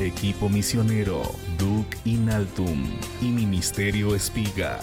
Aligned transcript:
Equipo 0.00 0.48
Misionero 0.48 1.22
Duc 1.58 1.86
Inaltum 2.04 2.82
y 3.20 3.26
Ministerio 3.26 4.14
Espiga 4.14 4.80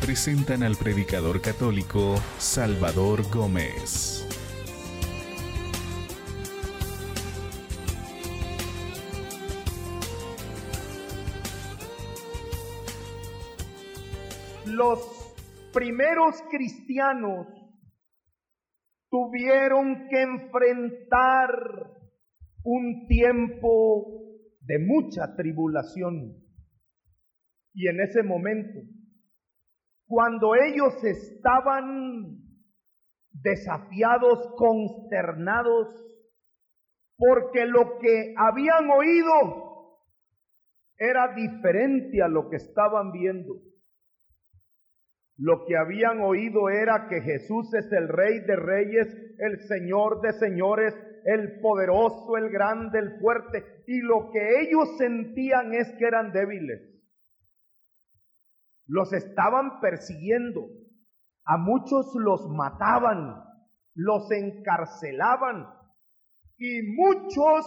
presentan 0.00 0.62
al 0.62 0.76
predicador 0.76 1.40
católico 1.42 2.14
Salvador 2.38 3.28
Gómez. 3.30 4.26
Los 14.66 15.00
primeros 15.72 16.36
cristianos 16.50 17.48
tuvieron 19.10 20.08
que 20.08 20.22
enfrentar 20.22 21.95
un 22.66 23.06
tiempo 23.06 24.24
de 24.60 24.80
mucha 24.80 25.36
tribulación. 25.36 26.34
Y 27.72 27.88
en 27.88 28.00
ese 28.00 28.24
momento, 28.24 28.80
cuando 30.08 30.56
ellos 30.56 30.92
estaban 31.04 32.40
desafiados, 33.30 34.52
consternados, 34.56 35.88
porque 37.16 37.66
lo 37.66 37.98
que 38.00 38.34
habían 38.36 38.90
oído 38.90 40.00
era 40.98 41.34
diferente 41.36 42.20
a 42.20 42.28
lo 42.28 42.50
que 42.50 42.56
estaban 42.56 43.12
viendo. 43.12 43.54
Lo 45.38 45.66
que 45.66 45.76
habían 45.76 46.20
oído 46.20 46.68
era 46.68 47.06
que 47.08 47.20
Jesús 47.20 47.72
es 47.74 47.92
el 47.92 48.08
Rey 48.08 48.40
de 48.40 48.56
Reyes, 48.56 49.14
el 49.38 49.60
Señor 49.68 50.20
de 50.22 50.32
Señores, 50.32 50.94
el 51.26 51.60
poderoso, 51.60 52.36
el 52.36 52.50
grande, 52.50 53.00
el 53.00 53.18
fuerte. 53.18 53.82
Y 53.86 54.00
lo 54.00 54.30
que 54.30 54.60
ellos 54.60 54.96
sentían 54.96 55.74
es 55.74 55.92
que 55.98 56.06
eran 56.06 56.32
débiles. 56.32 56.80
Los 58.86 59.12
estaban 59.12 59.80
persiguiendo. 59.80 60.68
A 61.44 61.58
muchos 61.58 62.12
los 62.14 62.48
mataban, 62.48 63.42
los 63.94 64.30
encarcelaban. 64.30 65.66
Y 66.58 66.82
muchos 66.94 67.66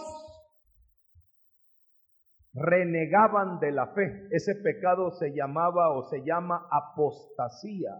renegaban 2.54 3.60
de 3.60 3.72
la 3.72 3.88
fe. 3.88 4.26
Ese 4.30 4.54
pecado 4.54 5.10
se 5.12 5.34
llamaba 5.34 5.92
o 5.92 6.08
se 6.08 6.24
llama 6.24 6.66
apostasía. 6.70 7.90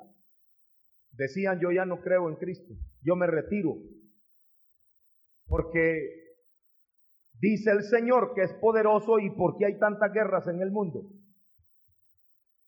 Decían, 1.12 1.60
yo 1.60 1.70
ya 1.70 1.84
no 1.84 2.00
creo 2.00 2.30
en 2.30 2.36
Cristo, 2.36 2.72
yo 3.02 3.14
me 3.14 3.26
retiro. 3.26 3.74
Porque 5.50 6.30
dice 7.40 7.72
el 7.72 7.82
Señor 7.82 8.34
que 8.34 8.42
es 8.42 8.54
poderoso 8.54 9.18
y 9.18 9.30
por 9.30 9.58
qué 9.58 9.66
hay 9.66 9.78
tantas 9.78 10.12
guerras 10.12 10.46
en 10.46 10.62
el 10.62 10.70
mundo. 10.70 11.10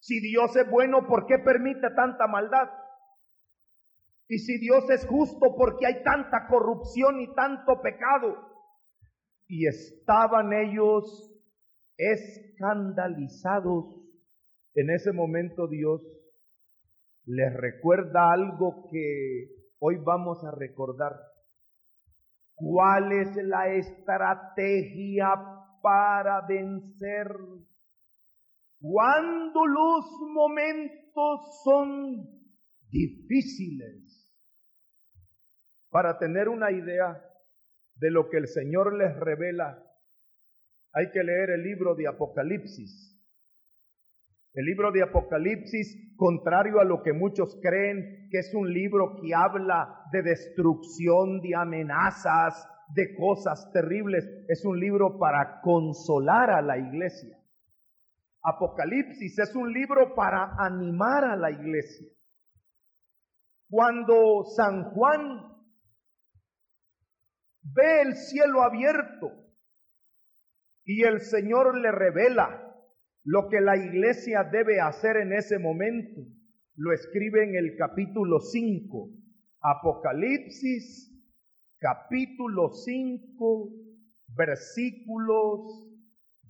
Si 0.01 0.21
Dios 0.21 0.57
es 0.57 0.69
bueno, 0.69 1.07
¿por 1.07 1.27
qué 1.27 1.39
permite 1.39 1.89
tanta 1.95 2.27
maldad? 2.27 2.69
Y 4.29 4.39
si 4.39 4.59
Dios 4.59 4.91
es 4.91 5.07
justo, 5.07 5.55
¿por 5.57 5.79
qué 5.79 5.87
hay 5.87 6.03
tanta 6.03 6.49
corrupción 6.49 7.21
y 7.21 7.33
tanto 7.35 7.81
pecado? 7.81 8.37
Y 9.47 9.69
estaban 9.69 10.53
ellos 10.53 11.33
escandalizados. 11.97 13.95
En 14.75 14.91
ese 14.91 15.13
momento 15.13 15.69
Dios 15.69 16.03
les 17.27 17.55
recuerda 17.55 18.33
algo 18.33 18.89
que 18.91 19.51
hoy 19.79 19.99
vamos 19.99 20.43
a 20.45 20.51
recordar. 20.51 21.32
¿Cuál 22.55 23.13
es 23.13 23.37
la 23.37 23.69
estrategia 23.75 25.29
para 25.83 26.47
vencer? 26.47 27.29
Cuando 28.81 29.67
los 29.67 30.05
momentos 30.33 31.63
son 31.65 32.27
difíciles. 32.89 34.29
Para 35.91 36.19
tener 36.19 36.49
una 36.49 36.71
idea 36.71 37.23
de 37.97 38.11
lo 38.11 38.29
que 38.31 38.39
el 38.39 38.49
Señor 38.49 38.97
les 38.97 39.15
revela 39.17 39.93
hay 40.95 41.11
que 41.11 41.23
leer 41.23 41.51
el 41.51 41.63
libro 41.63 41.95
de 41.95 42.07
Apocalipsis. 42.07 43.12
El 44.55 44.67
libro 44.67 44.93
de 44.93 45.03
Apocalipsis, 45.03 46.15
contrario 46.17 46.79
a 46.79 46.85
lo 46.85 47.03
que 47.03 47.15
muchos 47.15 47.59
creen, 47.63 48.29
que 48.31 48.39
es 48.39 48.53
un 48.55 48.71
libro 48.71 49.17
que 49.17 49.35
habla 49.35 50.05
de 50.13 50.23
destrucción, 50.23 51.41
de 51.41 51.57
amenazas, 51.57 52.69
de 52.95 53.17
cosas 53.17 53.71
terribles, 53.73 54.29
es 54.49 54.63
un 54.67 54.79
libro 54.79 55.19
para 55.19 55.63
consolar 55.63 56.51
a 56.51 56.61
la 56.61 56.77
iglesia. 56.77 57.39
Apocalipsis 58.43 59.39
es 59.39 59.55
un 59.55 59.73
libro 59.73 60.15
para 60.15 60.55
animar 60.59 61.25
a 61.25 61.37
la 61.37 61.51
iglesia. 61.51 62.09
Cuando 63.71 64.45
San 64.55 64.91
Juan 64.91 65.51
ve 67.63 68.03
el 68.03 68.17
cielo 68.17 68.63
abierto 68.63 69.31
y 70.85 71.05
el 71.05 71.21
Señor 71.21 71.79
le 71.79 71.91
revela 71.91 72.72
lo 73.25 73.49
que 73.49 73.61
la 73.61 73.77
iglesia 73.77 74.45
debe 74.45 74.81
hacer 74.81 75.17
en 75.17 75.33
ese 75.33 75.59
momento. 75.59 76.23
Lo 76.75 76.93
escribe 76.93 77.45
en 77.45 77.55
el 77.55 77.77
capítulo 77.77 78.41
5, 78.41 79.11
Apocalipsis, 79.61 81.13
capítulo 81.79 82.71
5, 82.71 83.71
versículos 84.29 85.87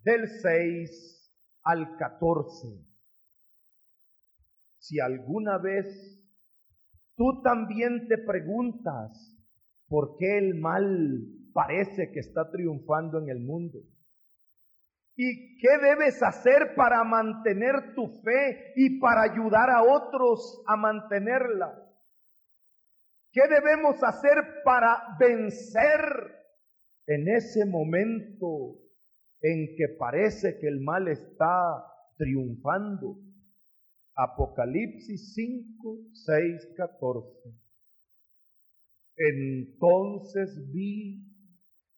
del 0.04 0.28
6 0.28 1.32
al 1.64 1.96
14. 1.96 2.68
Si 4.78 4.98
alguna 5.00 5.58
vez 5.58 6.20
tú 7.16 7.42
también 7.42 8.08
te 8.08 8.18
preguntas 8.18 9.38
por 9.88 10.16
qué 10.16 10.38
el 10.38 10.54
mal 10.58 11.20
parece 11.52 12.10
que 12.12 12.20
está 12.20 12.50
triunfando 12.50 13.20
en 13.20 13.28
el 13.28 13.40
mundo, 13.40 13.80
¿Y 15.24 15.56
qué 15.58 15.78
debes 15.80 16.20
hacer 16.20 16.74
para 16.74 17.04
mantener 17.04 17.94
tu 17.94 18.08
fe 18.24 18.72
y 18.74 18.98
para 18.98 19.22
ayudar 19.22 19.70
a 19.70 19.84
otros 19.84 20.64
a 20.66 20.76
mantenerla? 20.76 21.80
¿Qué 23.30 23.42
debemos 23.48 24.02
hacer 24.02 24.62
para 24.64 25.16
vencer 25.20 26.00
en 27.06 27.28
ese 27.28 27.64
momento 27.66 28.80
en 29.40 29.76
que 29.76 29.94
parece 29.96 30.58
que 30.58 30.66
el 30.66 30.80
mal 30.80 31.06
está 31.06 31.86
triunfando? 32.16 33.20
Apocalipsis 34.16 35.34
5, 35.34 35.98
6, 36.14 36.74
14. 36.76 37.28
Entonces 39.18 40.68
vi 40.72 41.28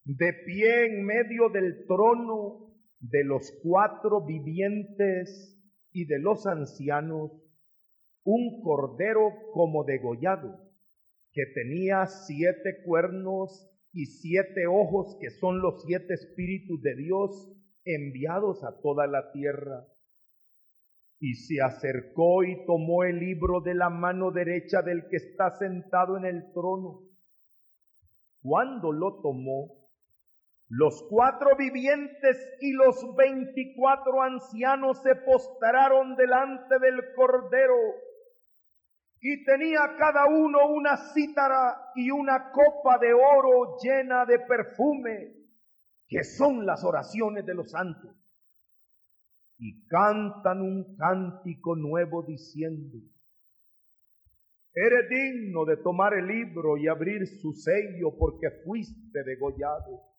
de 0.04 0.30
pie 0.44 0.86
en 0.88 1.06
medio 1.06 1.48
del 1.48 1.86
trono 1.86 2.73
de 3.10 3.22
los 3.22 3.52
cuatro 3.62 4.24
vivientes 4.24 5.60
y 5.92 6.06
de 6.06 6.18
los 6.18 6.46
ancianos 6.46 7.32
un 8.24 8.62
cordero 8.62 9.30
como 9.52 9.84
degollado, 9.84 10.58
que 11.32 11.42
tenía 11.54 12.06
siete 12.06 12.82
cuernos 12.86 13.70
y 13.92 14.06
siete 14.06 14.66
ojos, 14.66 15.18
que 15.20 15.30
son 15.30 15.60
los 15.60 15.82
siete 15.84 16.14
espíritus 16.14 16.80
de 16.80 16.96
Dios 16.96 17.52
enviados 17.84 18.64
a 18.64 18.80
toda 18.80 19.06
la 19.06 19.30
tierra. 19.32 19.86
Y 21.20 21.34
se 21.34 21.60
acercó 21.60 22.42
y 22.42 22.64
tomó 22.64 23.04
el 23.04 23.18
libro 23.18 23.60
de 23.60 23.74
la 23.74 23.90
mano 23.90 24.30
derecha 24.30 24.80
del 24.80 25.08
que 25.08 25.16
está 25.16 25.50
sentado 25.58 26.16
en 26.16 26.24
el 26.24 26.52
trono. 26.54 27.02
Cuando 28.40 28.92
lo 28.92 29.20
tomó, 29.20 29.83
los 30.76 31.04
cuatro 31.08 31.50
vivientes 31.56 32.36
y 32.60 32.72
los 32.72 33.14
veinticuatro 33.14 34.22
ancianos 34.22 35.00
se 35.02 35.14
postraron 35.14 36.16
delante 36.16 36.80
del 36.80 37.14
Cordero 37.14 37.76
y 39.20 39.44
tenía 39.44 39.94
cada 39.96 40.26
uno 40.26 40.66
una 40.70 40.96
cítara 40.96 41.92
y 41.94 42.10
una 42.10 42.50
copa 42.50 42.98
de 42.98 43.14
oro 43.14 43.76
llena 43.80 44.26
de 44.26 44.40
perfume, 44.40 45.36
que 46.08 46.24
son 46.24 46.66
las 46.66 46.82
oraciones 46.82 47.46
de 47.46 47.54
los 47.54 47.70
santos. 47.70 48.10
Y 49.58 49.86
cantan 49.86 50.60
un 50.60 50.96
cántico 50.96 51.76
nuevo 51.76 52.24
diciendo, 52.24 52.98
Eres 54.74 55.08
digno 55.08 55.64
de 55.66 55.76
tomar 55.76 56.14
el 56.14 56.26
libro 56.26 56.76
y 56.76 56.88
abrir 56.88 57.28
su 57.28 57.52
sello 57.52 58.18
porque 58.18 58.50
fuiste 58.64 59.22
degollado 59.22 60.13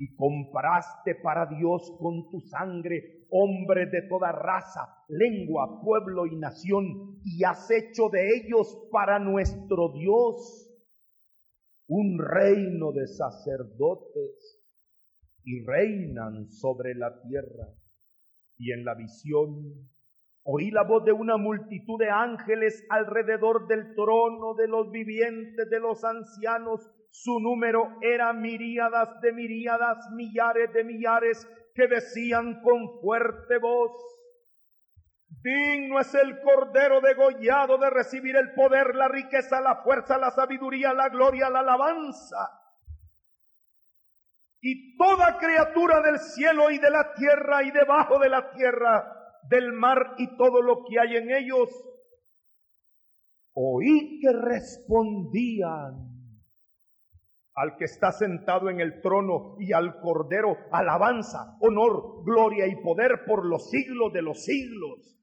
y 0.00 0.16
compraste 0.16 1.14
para 1.16 1.44
Dios 1.44 1.94
con 2.00 2.30
tu 2.30 2.40
sangre 2.40 3.26
hombres 3.30 3.92
de 3.92 4.02
toda 4.08 4.32
raza, 4.32 5.04
lengua, 5.08 5.82
pueblo 5.84 6.26
y 6.26 6.36
nación, 6.36 7.20
y 7.22 7.44
has 7.44 7.70
hecho 7.70 8.08
de 8.08 8.26
ellos 8.36 8.88
para 8.90 9.18
nuestro 9.18 9.92
Dios 9.92 10.66
un 11.86 12.18
reino 12.18 12.92
de 12.92 13.06
sacerdotes 13.08 14.64
y 15.44 15.64
reinan 15.66 16.48
sobre 16.48 16.94
la 16.94 17.20
tierra. 17.20 17.68
Y 18.56 18.72
en 18.72 18.86
la 18.86 18.94
visión 18.94 19.90
oí 20.44 20.70
la 20.70 20.84
voz 20.84 21.04
de 21.04 21.12
una 21.12 21.36
multitud 21.36 21.98
de 21.98 22.08
ángeles 22.08 22.86
alrededor 22.88 23.66
del 23.66 23.94
trono 23.94 24.54
de 24.54 24.66
los 24.66 24.90
vivientes, 24.90 25.68
de 25.68 25.78
los 25.78 26.02
ancianos. 26.04 26.90
Su 27.10 27.40
número 27.40 27.98
era 28.00 28.32
miríadas 28.32 29.20
de 29.20 29.32
miríadas, 29.32 30.10
millares 30.12 30.72
de 30.72 30.84
millares, 30.84 31.46
que 31.74 31.86
decían 31.86 32.62
con 32.62 33.00
fuerte 33.00 33.58
voz, 33.58 33.92
Digno 35.42 36.00
es 36.00 36.12
el 36.14 36.40
Cordero 36.42 37.00
degollado 37.00 37.78
de 37.78 37.88
recibir 37.88 38.36
el 38.36 38.52
poder, 38.52 38.94
la 38.94 39.08
riqueza, 39.08 39.60
la 39.60 39.82
fuerza, 39.82 40.18
la 40.18 40.30
sabiduría, 40.30 40.92
la 40.92 41.08
gloria, 41.08 41.48
la 41.48 41.60
alabanza. 41.60 42.50
Y 44.60 44.96
toda 44.96 45.38
criatura 45.38 46.02
del 46.02 46.18
cielo 46.18 46.70
y 46.70 46.78
de 46.78 46.90
la 46.90 47.14
tierra 47.14 47.62
y 47.62 47.70
debajo 47.70 48.18
de 48.18 48.28
la 48.28 48.50
tierra, 48.52 49.16
del 49.48 49.72
mar 49.72 50.14
y 50.18 50.36
todo 50.36 50.60
lo 50.60 50.84
que 50.84 51.00
hay 51.00 51.16
en 51.16 51.30
ellos, 51.30 51.70
oí 53.54 54.20
que 54.20 54.32
respondían 54.32 56.19
al 57.54 57.76
que 57.76 57.84
está 57.84 58.12
sentado 58.12 58.70
en 58.70 58.80
el 58.80 59.00
trono 59.00 59.56
y 59.58 59.72
al 59.72 60.00
Cordero, 60.00 60.56
alabanza, 60.72 61.56
honor, 61.60 62.24
gloria 62.24 62.66
y 62.66 62.76
poder 62.82 63.24
por 63.26 63.44
los 63.44 63.70
siglos 63.70 64.12
de 64.12 64.22
los 64.22 64.44
siglos. 64.44 65.18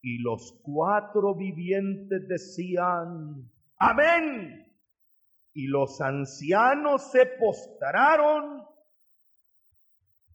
Y 0.00 0.18
los 0.22 0.60
cuatro 0.62 1.34
vivientes 1.34 2.28
decían, 2.28 3.50
amén. 3.78 4.66
Y 5.52 5.66
los 5.66 6.00
ancianos 6.00 7.10
se 7.10 7.26
postraron 7.38 8.64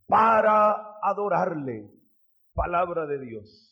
para 0.07 0.97
adorarle. 1.03 1.89
Palabra 2.53 3.05
de 3.05 3.19
Dios. 3.19 3.69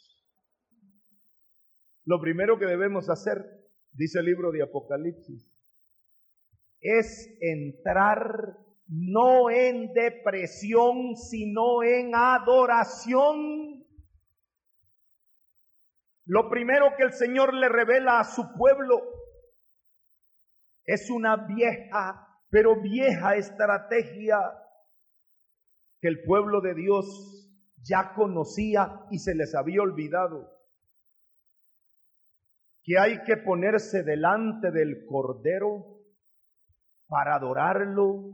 Lo 2.06 2.22
primero 2.22 2.58
que 2.58 2.66
debemos 2.66 3.10
hacer, 3.10 3.44
dice 3.92 4.20
el 4.20 4.26
libro 4.26 4.52
de 4.52 4.64
Apocalipsis, 4.64 5.47
es 6.80 7.38
entrar 7.42 8.58
no 8.88 9.50
en 9.50 9.94
depresión, 9.94 11.16
sino 11.16 11.84
en 11.84 12.16
adoración 12.16 13.78
lo 16.28 16.50
primero 16.50 16.88
que 16.98 17.04
el 17.04 17.14
Señor 17.14 17.54
le 17.54 17.70
revela 17.70 18.20
a 18.20 18.26
su 18.26 18.52
pueblo 18.58 19.02
es 20.84 21.10
una 21.10 21.48
vieja, 21.48 22.28
pero 22.50 22.82
vieja 22.82 23.38
estrategia 23.38 24.38
que 26.02 26.10
el 26.10 26.24
pueblo 26.24 26.60
de 26.60 26.76
Dios 26.76 27.50
ya 27.82 28.14
conocía 28.14 29.06
y 29.10 29.20
se 29.20 29.36
les 29.36 29.56
había 29.56 29.82
olvidado. 29.82 30.52
Que 32.84 33.00
hay 33.00 33.24
que 33.24 33.38
ponerse 33.38 34.04
delante 34.04 34.72
del 34.72 35.06
Cordero 35.06 35.97
para 37.08 37.36
adorarlo, 37.36 38.34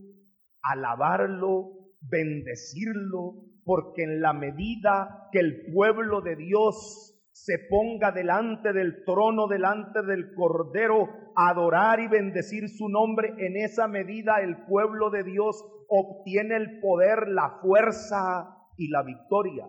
alabarlo, 0.61 1.71
bendecirlo, 2.01 3.35
porque 3.63 4.03
en 4.03 4.21
la 4.21 4.33
medida 4.33 5.29
que 5.31 5.39
el 5.39 5.71
pueblo 5.73 6.21
de 6.21 6.35
Dios 6.35 7.13
se 7.31 7.57
ponga 7.69 8.11
delante 8.11 8.73
del 8.73 9.03
trono, 9.05 9.47
delante 9.47 10.01
del 10.03 10.33
Cordero, 10.35 11.09
adorar 11.35 11.99
y 11.99 12.07
bendecir 12.07 12.69
su 12.69 12.89
nombre, 12.89 13.33
en 13.37 13.57
esa 13.57 13.87
medida 13.87 14.41
el 14.41 14.65
pueblo 14.65 15.09
de 15.09 15.23
Dios 15.23 15.63
obtiene 15.87 16.55
el 16.55 16.79
poder, 16.79 17.27
la 17.27 17.59
fuerza 17.61 18.57
y 18.77 18.89
la 18.89 19.03
victoria. 19.03 19.67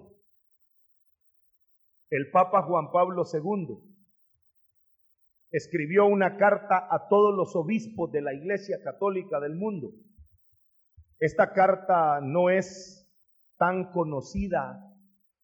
El 2.11 2.31
Papa 2.31 2.63
Juan 2.63 2.91
Pablo 2.93 3.23
II 3.33 3.94
escribió 5.55 6.07
una 6.07 6.37
carta 6.37 6.89
a 6.91 7.07
todos 7.09 7.33
los 7.33 7.55
obispos 7.55 8.11
de 8.11 8.21
la 8.21 8.35
Iglesia 8.35 8.81
Católica 8.83 9.39
del 9.39 9.55
mundo. 9.55 9.93
Esta 11.21 11.53
carta 11.53 12.21
no 12.21 12.51
es 12.51 13.09
tan 13.57 13.93
conocida 13.93 14.81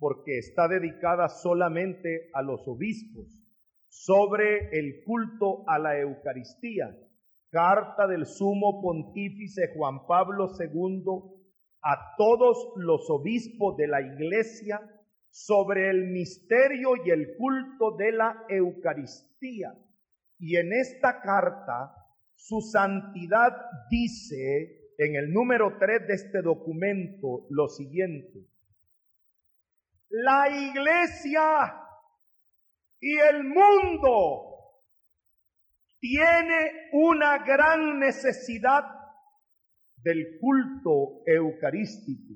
porque 0.00 0.38
está 0.38 0.66
dedicada 0.66 1.28
solamente 1.28 2.28
a 2.34 2.42
los 2.42 2.66
obispos, 2.66 3.38
sobre 3.88 4.76
el 4.76 5.04
culto 5.04 5.62
a 5.68 5.78
la 5.78 5.96
Eucaristía. 6.00 6.90
Carta 7.48 8.08
del 8.08 8.26
sumo 8.26 8.82
pontífice 8.82 9.72
Juan 9.76 10.08
Pablo 10.08 10.48
II 10.58 11.04
a 11.84 12.16
todos 12.16 12.72
los 12.74 13.08
obispos 13.10 13.76
de 13.76 13.86
la 13.86 14.02
iglesia 14.02 14.80
sobre 15.30 15.88
el 15.88 16.08
misterio 16.08 16.94
y 17.04 17.10
el 17.10 17.36
culto 17.36 17.96
de 17.96 18.10
la 18.10 18.44
Eucaristía. 18.48 19.72
Y 20.40 20.56
en 20.56 20.72
esta 20.72 21.20
carta, 21.20 21.94
su 22.34 22.60
santidad 22.62 23.52
dice 23.90 24.94
en 24.96 25.14
el 25.14 25.32
número 25.32 25.76
3 25.78 26.06
de 26.06 26.14
este 26.14 26.42
documento 26.42 27.46
lo 27.50 27.69
siguiente. 27.69 28.48
La 30.08 30.48
iglesia 30.48 31.75
y 32.98 33.19
el 33.19 33.44
mundo 33.44 34.50
tiene 36.00 36.88
una 36.92 37.44
gran 37.44 37.98
necesidad 37.98 38.84
del 39.96 40.38
culto 40.40 41.22
eucarístico. 41.26 42.34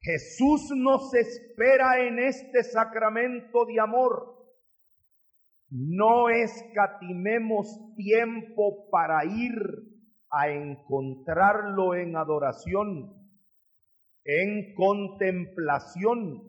Jesús 0.00 0.70
nos 0.74 1.12
espera 1.14 2.00
en 2.06 2.18
este 2.18 2.62
sacramento 2.64 3.66
de 3.66 3.80
amor. 3.80 4.39
No 5.70 6.28
escatimemos 6.28 7.94
tiempo 7.96 8.88
para 8.90 9.24
ir 9.24 9.54
a 10.30 10.48
encontrarlo 10.48 11.94
en 11.94 12.16
adoración 12.16 13.20
en 14.24 14.74
contemplación, 14.74 16.42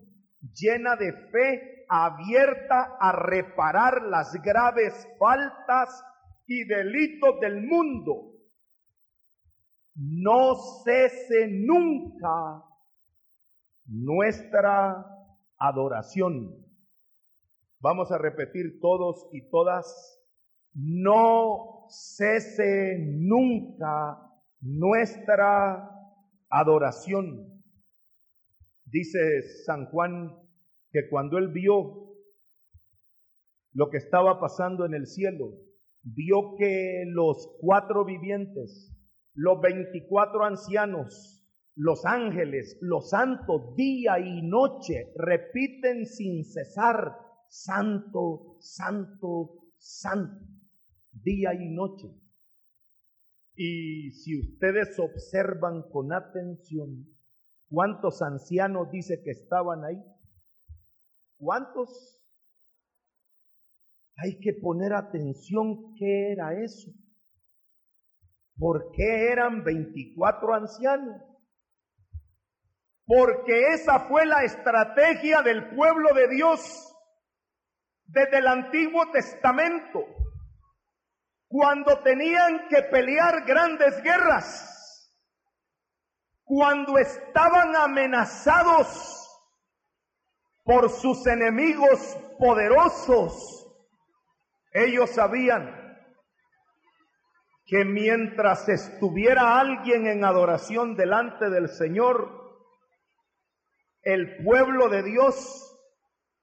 llena 0.54 0.96
de 0.96 1.12
fe, 1.30 1.84
abierta 1.88 2.96
a 3.00 3.12
reparar 3.12 4.02
las 4.02 4.32
graves 4.42 5.08
faltas 5.18 6.04
y 6.46 6.64
delitos 6.64 7.40
del 7.40 7.66
mundo. 7.66 8.32
No 9.94 10.54
cese 10.84 11.48
nunca 11.48 12.64
nuestra 13.86 15.04
adoración. 15.58 16.61
Vamos 17.82 18.12
a 18.12 18.18
repetir 18.18 18.78
todos 18.80 19.28
y 19.32 19.50
todas, 19.50 20.22
no 20.72 21.88
cese 21.88 22.96
nunca 23.00 24.20
nuestra 24.60 25.90
adoración. 26.48 27.60
Dice 28.84 29.42
San 29.66 29.86
Juan 29.86 30.30
que 30.92 31.08
cuando 31.10 31.38
él 31.38 31.48
vio 31.48 32.14
lo 33.72 33.90
que 33.90 33.96
estaba 33.96 34.38
pasando 34.38 34.86
en 34.86 34.94
el 34.94 35.08
cielo, 35.08 35.50
vio 36.04 36.54
que 36.56 37.02
los 37.08 37.58
cuatro 37.60 38.04
vivientes, 38.04 38.96
los 39.34 39.60
veinticuatro 39.60 40.44
ancianos, 40.44 41.44
los 41.74 42.04
ángeles, 42.04 42.78
los 42.80 43.10
santos, 43.10 43.74
día 43.74 44.20
y 44.20 44.40
noche, 44.42 45.12
repiten 45.16 46.06
sin 46.06 46.44
cesar, 46.44 47.16
santo, 47.52 48.56
santo, 48.60 49.68
santo, 49.76 50.46
día 51.10 51.52
y 51.54 51.68
noche. 51.68 52.08
Y 53.54 54.10
si 54.12 54.40
ustedes 54.40 54.98
observan 54.98 55.82
con 55.90 56.12
atención, 56.12 57.12
¿Cuántos 57.72 58.20
ancianos 58.20 58.90
dice 58.90 59.22
que 59.24 59.30
estaban 59.30 59.82
ahí? 59.82 59.96
¿Cuántos? 61.38 62.20
Hay 64.18 64.38
que 64.40 64.52
poner 64.60 64.92
atención 64.92 65.94
qué 65.94 66.32
era 66.32 66.52
eso. 66.62 66.90
¿Por 68.58 68.92
qué 68.92 69.32
eran 69.32 69.64
24 69.64 70.54
ancianos? 70.54 71.22
Porque 73.06 73.72
esa 73.72 74.00
fue 74.00 74.26
la 74.26 74.44
estrategia 74.44 75.40
del 75.40 75.74
pueblo 75.74 76.12
de 76.14 76.28
Dios 76.28 76.91
desde 78.12 78.38
el 78.38 78.46
Antiguo 78.46 79.10
Testamento, 79.10 80.04
cuando 81.48 82.02
tenían 82.02 82.68
que 82.68 82.82
pelear 82.84 83.44
grandes 83.44 84.02
guerras 84.02 84.68
cuando 86.44 86.98
estaban 86.98 87.74
amenazados 87.74 89.18
por 90.64 90.90
sus 90.90 91.26
enemigos 91.26 91.98
poderosos, 92.38 93.66
ellos 94.72 95.10
sabían 95.10 95.96
que 97.64 97.86
mientras 97.86 98.68
estuviera 98.68 99.58
alguien 99.58 100.06
en 100.06 100.24
adoración 100.24 100.94
delante 100.94 101.48
del 101.48 101.68
Señor, 101.68 102.30
el 104.02 104.44
pueblo 104.44 104.90
de 104.90 105.02
Dios 105.04 105.72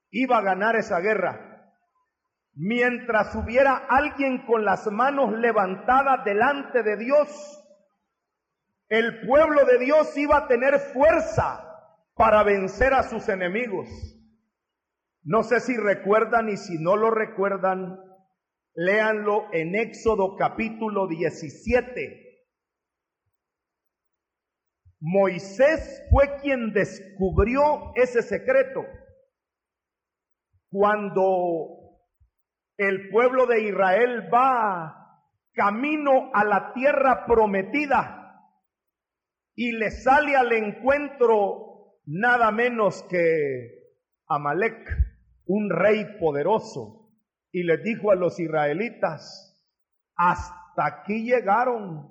iba 0.09 0.39
a 0.39 0.41
ganar 0.41 0.75
esa 0.75 0.99
guerra. 0.99 1.48
Mientras 2.61 3.33
hubiera 3.35 3.77
alguien 3.87 4.45
con 4.45 4.65
las 4.65 4.85
manos 4.87 5.31
levantadas 5.31 6.25
delante 6.25 6.83
de 6.83 6.97
Dios, 6.97 7.63
el 8.89 9.25
pueblo 9.25 9.63
de 9.63 9.79
Dios 9.79 10.17
iba 10.17 10.39
a 10.39 10.47
tener 10.49 10.77
fuerza 10.77 11.65
para 12.15 12.43
vencer 12.43 12.93
a 12.93 13.03
sus 13.03 13.29
enemigos. 13.29 13.87
No 15.23 15.43
sé 15.43 15.61
si 15.61 15.77
recuerdan 15.77 16.49
y 16.49 16.57
si 16.57 16.77
no 16.83 16.97
lo 16.97 17.11
recuerdan, 17.11 17.97
léanlo 18.73 19.45
en 19.53 19.75
Éxodo 19.75 20.35
capítulo 20.35 21.07
17. 21.07 22.43
Moisés 24.99 26.03
fue 26.09 26.41
quien 26.41 26.73
descubrió 26.73 27.93
ese 27.95 28.21
secreto. 28.21 28.81
Cuando 30.69 31.78
el 32.79 33.09
pueblo 33.09 33.45
de 33.45 33.61
Israel 33.63 34.29
va 34.33 35.21
camino 35.51 36.31
a 36.33 36.45
la 36.45 36.71
tierra 36.71 37.25
prometida 37.25 38.41
y 39.53 39.73
le 39.73 39.91
sale 39.91 40.37
al 40.37 40.53
encuentro 40.53 41.97
nada 42.05 42.51
menos 42.51 43.03
que 43.09 43.97
Amalek, 44.29 44.77
un 45.47 45.69
rey 45.69 46.05
poderoso, 46.21 47.11
y 47.51 47.63
les 47.63 47.83
dijo 47.83 48.11
a 48.11 48.15
los 48.15 48.39
israelitas, 48.39 49.61
hasta 50.15 50.85
aquí 50.85 51.25
llegaron, 51.25 52.09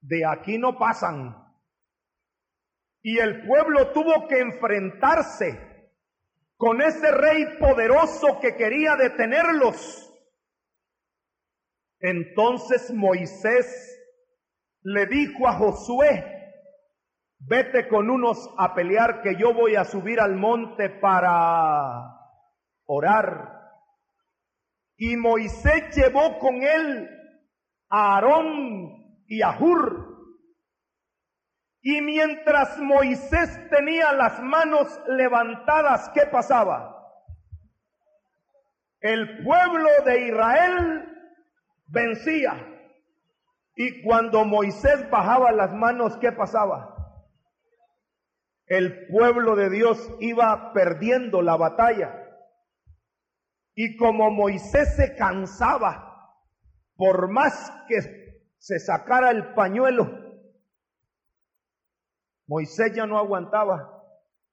de 0.00 0.26
aquí 0.26 0.58
no 0.58 0.76
pasan. 0.76 1.36
Y 3.00 3.18
el 3.18 3.46
pueblo 3.46 3.92
tuvo 3.92 4.26
que 4.26 4.40
enfrentarse 4.40 5.71
con 6.62 6.80
ese 6.80 7.10
rey 7.10 7.58
poderoso 7.58 8.38
que 8.40 8.54
quería 8.54 8.94
detenerlos. 8.94 10.14
Entonces 11.98 12.94
Moisés 12.94 13.66
le 14.82 15.06
dijo 15.06 15.48
a 15.48 15.54
Josué, 15.54 16.24
vete 17.40 17.88
con 17.88 18.08
unos 18.08 18.48
a 18.58 18.76
pelear 18.76 19.22
que 19.22 19.34
yo 19.40 19.52
voy 19.52 19.74
a 19.74 19.82
subir 19.82 20.20
al 20.20 20.36
monte 20.36 20.88
para 20.88 22.16
orar. 22.86 23.58
Y 24.96 25.16
Moisés 25.16 25.96
llevó 25.96 26.38
con 26.38 26.62
él 26.62 27.08
a 27.88 28.14
Aarón 28.14 29.24
y 29.26 29.42
a 29.42 29.58
Hur, 29.58 30.01
y 31.82 32.00
mientras 32.00 32.78
Moisés 32.78 33.68
tenía 33.68 34.12
las 34.12 34.40
manos 34.40 35.00
levantadas, 35.08 36.08
¿qué 36.14 36.26
pasaba? 36.30 36.96
El 39.00 39.42
pueblo 39.42 39.88
de 40.06 40.28
Israel 40.28 41.12
vencía. 41.88 42.68
Y 43.74 44.00
cuando 44.04 44.44
Moisés 44.44 45.10
bajaba 45.10 45.50
las 45.50 45.72
manos, 45.74 46.16
¿qué 46.18 46.30
pasaba? 46.30 46.94
El 48.66 49.08
pueblo 49.08 49.56
de 49.56 49.68
Dios 49.68 50.08
iba 50.20 50.72
perdiendo 50.72 51.42
la 51.42 51.56
batalla. 51.56 52.14
Y 53.74 53.96
como 53.96 54.30
Moisés 54.30 54.94
se 54.94 55.16
cansaba, 55.16 56.30
por 56.94 57.28
más 57.28 57.72
que 57.88 58.44
se 58.58 58.78
sacara 58.78 59.32
el 59.32 59.52
pañuelo, 59.54 60.21
Moisés 62.52 62.92
ya 62.94 63.06
no 63.06 63.16
aguantaba. 63.16 64.04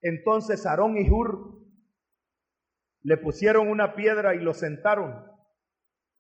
Entonces 0.01 0.65
Aarón 0.65 0.97
y 0.97 1.09
Hur 1.09 1.59
le 3.01 3.17
pusieron 3.17 3.67
una 3.67 3.93
piedra 3.93 4.35
y 4.35 4.39
lo 4.39 4.53
sentaron. 4.53 5.29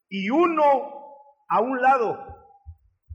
Y 0.09 0.29
uno 0.29 0.63
a 1.47 1.61
un 1.61 1.81
lado 1.81 2.35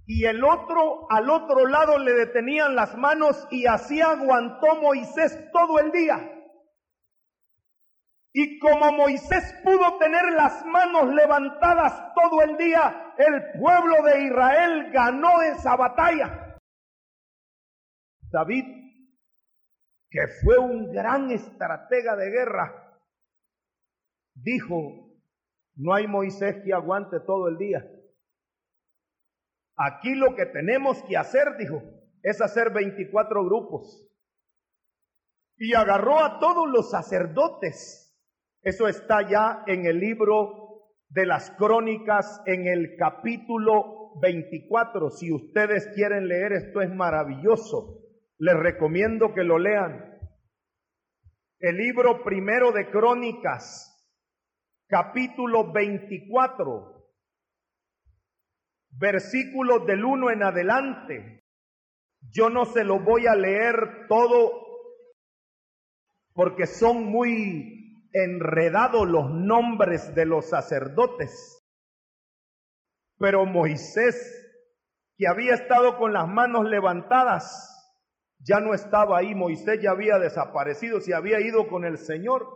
y 0.06 0.24
el 0.24 0.42
otro 0.42 1.06
al 1.10 1.28
otro 1.28 1.66
lado 1.66 1.98
le 1.98 2.14
detenían 2.14 2.74
las 2.74 2.96
manos 2.96 3.46
y 3.50 3.66
así 3.66 4.00
aguantó 4.00 4.80
Moisés 4.80 5.38
todo 5.52 5.78
el 5.78 5.92
día. 5.92 6.30
Y 8.32 8.58
como 8.60 8.92
Moisés 8.92 9.54
pudo 9.62 9.98
tener 9.98 10.24
las 10.32 10.64
manos 10.64 11.12
levantadas 11.14 12.14
todo 12.14 12.40
el 12.40 12.56
día, 12.56 13.12
el 13.18 13.60
pueblo 13.60 14.02
de 14.04 14.24
Israel 14.24 14.90
ganó 14.90 15.42
esa 15.42 15.76
batalla. 15.76 16.43
David, 18.34 18.64
que 20.10 20.26
fue 20.42 20.58
un 20.58 20.92
gran 20.92 21.30
estratega 21.30 22.16
de 22.16 22.30
guerra, 22.30 23.00
dijo, 24.34 25.12
no 25.76 25.94
hay 25.94 26.08
Moisés 26.08 26.56
que 26.64 26.72
aguante 26.72 27.20
todo 27.20 27.46
el 27.48 27.58
día. 27.58 27.88
Aquí 29.76 30.16
lo 30.16 30.34
que 30.34 30.46
tenemos 30.46 31.00
que 31.04 31.16
hacer, 31.16 31.56
dijo, 31.58 31.80
es 32.22 32.40
hacer 32.40 32.72
24 32.72 33.44
grupos. 33.44 34.04
Y 35.56 35.74
agarró 35.74 36.18
a 36.18 36.40
todos 36.40 36.68
los 36.68 36.90
sacerdotes. 36.90 38.18
Eso 38.62 38.88
está 38.88 39.28
ya 39.28 39.62
en 39.68 39.86
el 39.86 40.00
libro 40.00 40.90
de 41.08 41.26
las 41.26 41.52
crónicas, 41.52 42.42
en 42.46 42.66
el 42.66 42.96
capítulo 42.96 44.18
24. 44.20 45.10
Si 45.10 45.32
ustedes 45.32 45.86
quieren 45.94 46.26
leer, 46.26 46.52
esto 46.52 46.80
es 46.80 46.92
maravilloso. 46.92 48.03
Les 48.38 48.56
recomiendo 48.56 49.32
que 49.32 49.44
lo 49.44 49.58
lean. 49.58 50.18
El 51.60 51.76
libro 51.76 52.24
primero 52.24 52.72
de 52.72 52.90
Crónicas, 52.90 53.90
capítulo 54.88 55.72
24, 55.72 57.08
versículos 58.90 59.86
del 59.86 60.04
1 60.04 60.30
en 60.30 60.42
adelante. 60.42 61.44
Yo 62.30 62.50
no 62.50 62.64
se 62.64 62.84
lo 62.84 63.00
voy 63.00 63.26
a 63.26 63.34
leer 63.34 64.06
todo 64.08 64.64
porque 66.32 66.66
son 66.66 67.04
muy 67.04 68.08
enredados 68.12 69.08
los 69.08 69.30
nombres 69.30 70.14
de 70.14 70.26
los 70.26 70.48
sacerdotes. 70.48 71.64
Pero 73.18 73.46
Moisés, 73.46 74.40
que 75.16 75.28
había 75.28 75.54
estado 75.54 75.96
con 75.96 76.12
las 76.12 76.26
manos 76.26 76.64
levantadas, 76.64 77.73
ya 78.38 78.60
no 78.60 78.74
estaba 78.74 79.18
ahí, 79.18 79.34
Moisés 79.34 79.80
ya 79.82 79.90
había 79.90 80.18
desaparecido, 80.18 81.00
se 81.00 81.14
había 81.14 81.40
ido 81.40 81.68
con 81.68 81.84
el 81.84 81.98
Señor. 81.98 82.46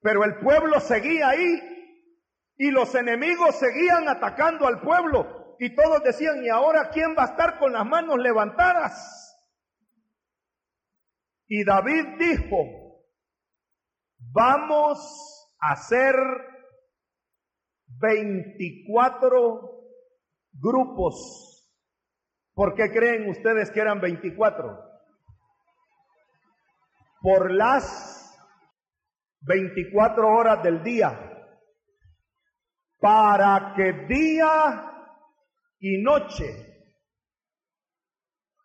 Pero 0.00 0.24
el 0.24 0.38
pueblo 0.38 0.80
seguía 0.80 1.28
ahí 1.28 1.60
y 2.56 2.70
los 2.70 2.94
enemigos 2.94 3.56
seguían 3.56 4.08
atacando 4.08 4.66
al 4.66 4.80
pueblo 4.80 5.56
y 5.58 5.74
todos 5.74 6.02
decían, 6.02 6.42
¿y 6.44 6.48
ahora 6.48 6.88
quién 6.90 7.14
va 7.18 7.24
a 7.24 7.26
estar 7.26 7.58
con 7.58 7.72
las 7.72 7.86
manos 7.86 8.18
levantadas? 8.18 9.26
Y 11.46 11.64
David 11.64 12.04
dijo, 12.18 13.02
vamos 14.32 15.48
a 15.60 15.72
hacer 15.72 16.14
24 17.98 19.60
grupos 20.52 21.49
¿Por 22.60 22.74
qué 22.74 22.90
creen 22.90 23.26
ustedes 23.30 23.70
que 23.70 23.80
eran 23.80 24.02
24? 24.02 24.84
Por 27.22 27.54
las 27.54 28.38
24 29.40 30.28
horas 30.28 30.62
del 30.62 30.82
día, 30.82 31.18
para 32.98 33.72
que 33.74 34.04
día 34.06 34.92
y 35.78 36.02
noche 36.02 36.44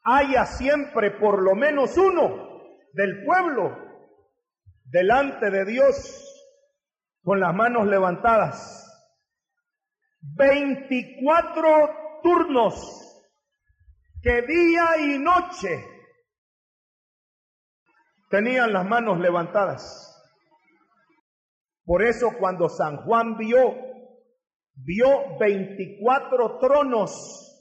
haya 0.04 0.46
siempre 0.46 1.12
por 1.12 1.42
lo 1.42 1.56
menos 1.56 1.98
uno 1.98 2.66
del 2.92 3.24
pueblo 3.24 3.78
delante 4.84 5.50
de 5.50 5.64
Dios 5.64 6.52
con 7.24 7.40
las 7.40 7.56
manos 7.56 7.88
levantadas. 7.88 8.92
24 10.20 12.20
turnos 12.22 13.06
que 14.26 14.42
día 14.42 14.98
y 14.98 15.20
noche 15.20 15.86
tenían 18.32 18.74
las 18.74 18.84
manos 18.84 19.20
levantadas. 19.20 20.12
Por 21.86 22.02
eso 22.02 22.32
cuando 22.40 22.68
San 22.68 23.06
Juan 23.06 23.38
vio, 23.38 23.76
vio 24.78 25.38
24 25.40 26.58
tronos 26.58 27.56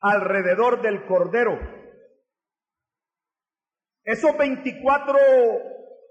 alrededor 0.00 0.82
del 0.82 1.06
Cordero. 1.06 1.56
Esos 4.02 4.36
24 4.36 5.16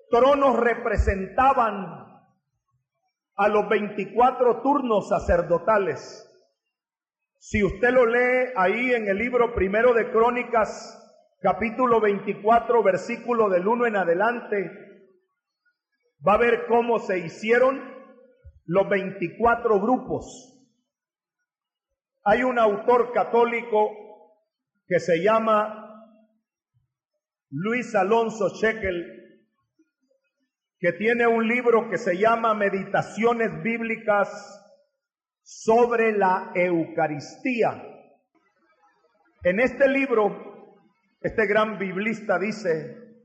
tronos 0.09 0.59
representaban 0.61 2.23
a 3.35 3.47
los 3.49 3.67
24 3.67 4.61
turnos 4.61 5.09
sacerdotales. 5.09 6.26
Si 7.39 7.63
usted 7.63 7.91
lo 7.91 8.05
lee 8.05 8.51
ahí 8.55 8.93
en 8.93 9.07
el 9.07 9.17
libro 9.17 9.53
primero 9.53 9.93
de 9.93 10.09
Crónicas, 10.09 10.97
capítulo 11.39 12.01
24, 12.01 12.83
versículo 12.83 13.47
del 13.49 13.67
1 13.67 13.85
en 13.85 13.95
adelante, 13.95 14.71
va 16.27 16.33
a 16.33 16.39
ver 16.39 16.65
cómo 16.67 16.97
se 16.99 17.19
hicieron 17.19 17.79
los 18.65 18.89
24 18.89 19.79
grupos. 19.79 20.25
Hay 22.23 22.43
un 22.43 22.57
autor 22.57 23.13
católico 23.13 23.91
que 24.87 24.99
se 24.99 25.23
llama 25.23 25.87
Luis 27.49 27.93
Alonso 27.93 28.49
Shekel, 28.49 29.45
que 30.79 30.91
tiene 30.93 31.27
un 31.27 31.47
libro 31.47 31.89
que 31.89 31.97
se 31.97 32.17
llama 32.17 32.55
Meditaciones 32.55 33.61
Bíblicas 33.63 34.63
sobre 35.47 36.11
la 36.11 36.51
Eucaristía. 36.53 37.81
En 39.43 39.61
este 39.61 39.87
libro, 39.87 40.75
este 41.21 41.47
gran 41.47 41.79
biblista 41.79 42.37
dice, 42.37 43.23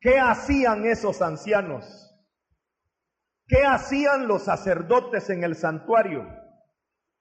¿qué 0.00 0.18
hacían 0.18 0.84
esos 0.84 1.22
ancianos? 1.22 1.84
¿Qué 3.46 3.62
hacían 3.64 4.26
los 4.26 4.46
sacerdotes 4.46 5.30
en 5.30 5.44
el 5.44 5.54
santuario? 5.54 6.26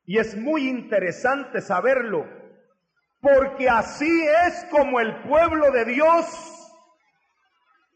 Y 0.04 0.18
es 0.18 0.36
muy 0.36 0.68
interesante 0.68 1.62
saberlo, 1.62 2.26
porque 3.22 3.70
así 3.70 4.26
es 4.48 4.66
como 4.72 5.00
el 5.00 5.22
pueblo 5.28 5.70
de 5.70 5.86
Dios 5.86 6.26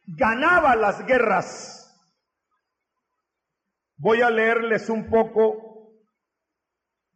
ganaba 0.05 0.75
las 0.75 1.03
guerras. 1.07 1.77
Voy 3.97 4.21
a 4.21 4.29
leerles 4.29 4.87
un 4.91 5.09
poco 5.09 5.68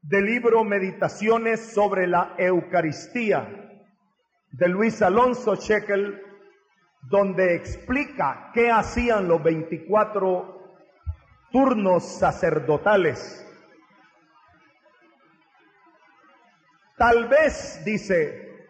del 0.03 0.25
libro 0.25 0.65
Meditaciones 0.65 1.73
sobre 1.73 2.07
la 2.07 2.35
Eucaristía 2.37 3.47
de 4.51 4.67
Luis 4.67 5.01
Alonso 5.01 5.55
Shekel, 5.55 6.21
donde 7.03 7.55
explica 7.55 8.51
qué 8.53 8.69
hacían 8.69 9.29
los 9.29 9.41
24 9.41 10.75
turnos 11.51 12.19
sacerdotales. 12.19 13.39
Tal 16.97 17.29
vez, 17.29 17.81
dice, 17.85 18.67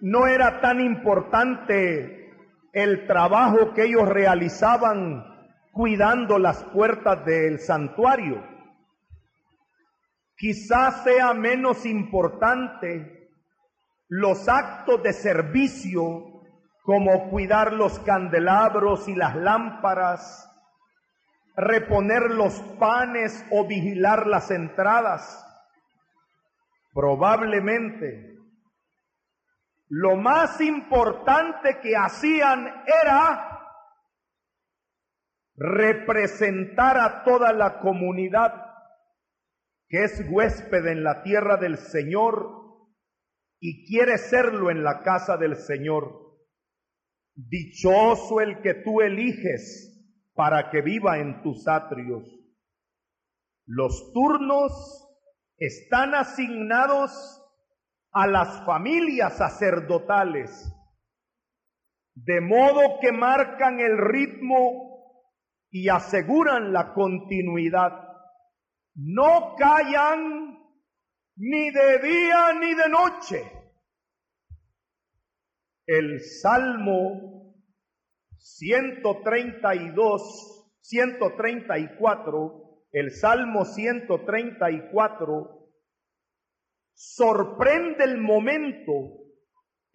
no 0.00 0.26
era 0.26 0.62
tan 0.62 0.80
importante 0.80 2.32
el 2.72 3.06
trabajo 3.06 3.74
que 3.74 3.84
ellos 3.84 4.08
realizaban 4.08 5.22
cuidando 5.70 6.38
las 6.38 6.64
puertas 6.64 7.24
del 7.26 7.58
santuario. 7.58 8.51
Quizás 10.42 11.04
sea 11.04 11.34
menos 11.34 11.86
importante 11.86 13.30
los 14.08 14.48
actos 14.48 15.00
de 15.00 15.12
servicio 15.12 16.42
como 16.82 17.30
cuidar 17.30 17.72
los 17.72 18.00
candelabros 18.00 19.06
y 19.06 19.14
las 19.14 19.36
lámparas, 19.36 20.52
reponer 21.54 22.22
los 22.32 22.54
panes 22.80 23.46
o 23.52 23.68
vigilar 23.68 24.26
las 24.26 24.50
entradas. 24.50 25.46
Probablemente 26.92 28.36
lo 29.90 30.16
más 30.16 30.60
importante 30.60 31.78
que 31.80 31.96
hacían 31.96 32.66
era 33.04 33.60
representar 35.54 36.98
a 36.98 37.22
toda 37.22 37.52
la 37.52 37.78
comunidad 37.78 38.71
que 39.92 40.04
es 40.04 40.24
huésped 40.30 40.86
en 40.86 41.04
la 41.04 41.22
tierra 41.22 41.58
del 41.58 41.76
Señor 41.76 42.48
y 43.60 43.86
quiere 43.86 44.16
serlo 44.16 44.70
en 44.70 44.82
la 44.82 45.02
casa 45.02 45.36
del 45.36 45.54
Señor. 45.54 46.34
Dichoso 47.34 48.40
el 48.40 48.62
que 48.62 48.72
tú 48.72 49.02
eliges 49.02 50.02
para 50.32 50.70
que 50.70 50.80
viva 50.80 51.18
en 51.18 51.42
tus 51.42 51.68
atrios. 51.68 52.26
Los 53.66 54.14
turnos 54.14 54.72
están 55.58 56.14
asignados 56.14 57.12
a 58.12 58.26
las 58.26 58.64
familias 58.64 59.36
sacerdotales, 59.36 60.72
de 62.14 62.40
modo 62.40 62.98
que 62.98 63.12
marcan 63.12 63.78
el 63.78 63.98
ritmo 63.98 65.26
y 65.70 65.90
aseguran 65.90 66.72
la 66.72 66.94
continuidad. 66.94 68.01
No 68.94 69.54
callan 69.56 70.58
ni 71.36 71.70
de 71.70 71.98
día 71.98 72.54
ni 72.54 72.74
de 72.74 72.88
noche. 72.88 73.42
El 75.86 76.20
Salmo 76.20 77.54
132, 78.38 80.72
134 80.80 82.62
el 82.92 83.10
Salmo 83.10 83.64
134 83.64 85.68
sorprende 86.92 88.04
el 88.04 88.18
momento 88.18 88.92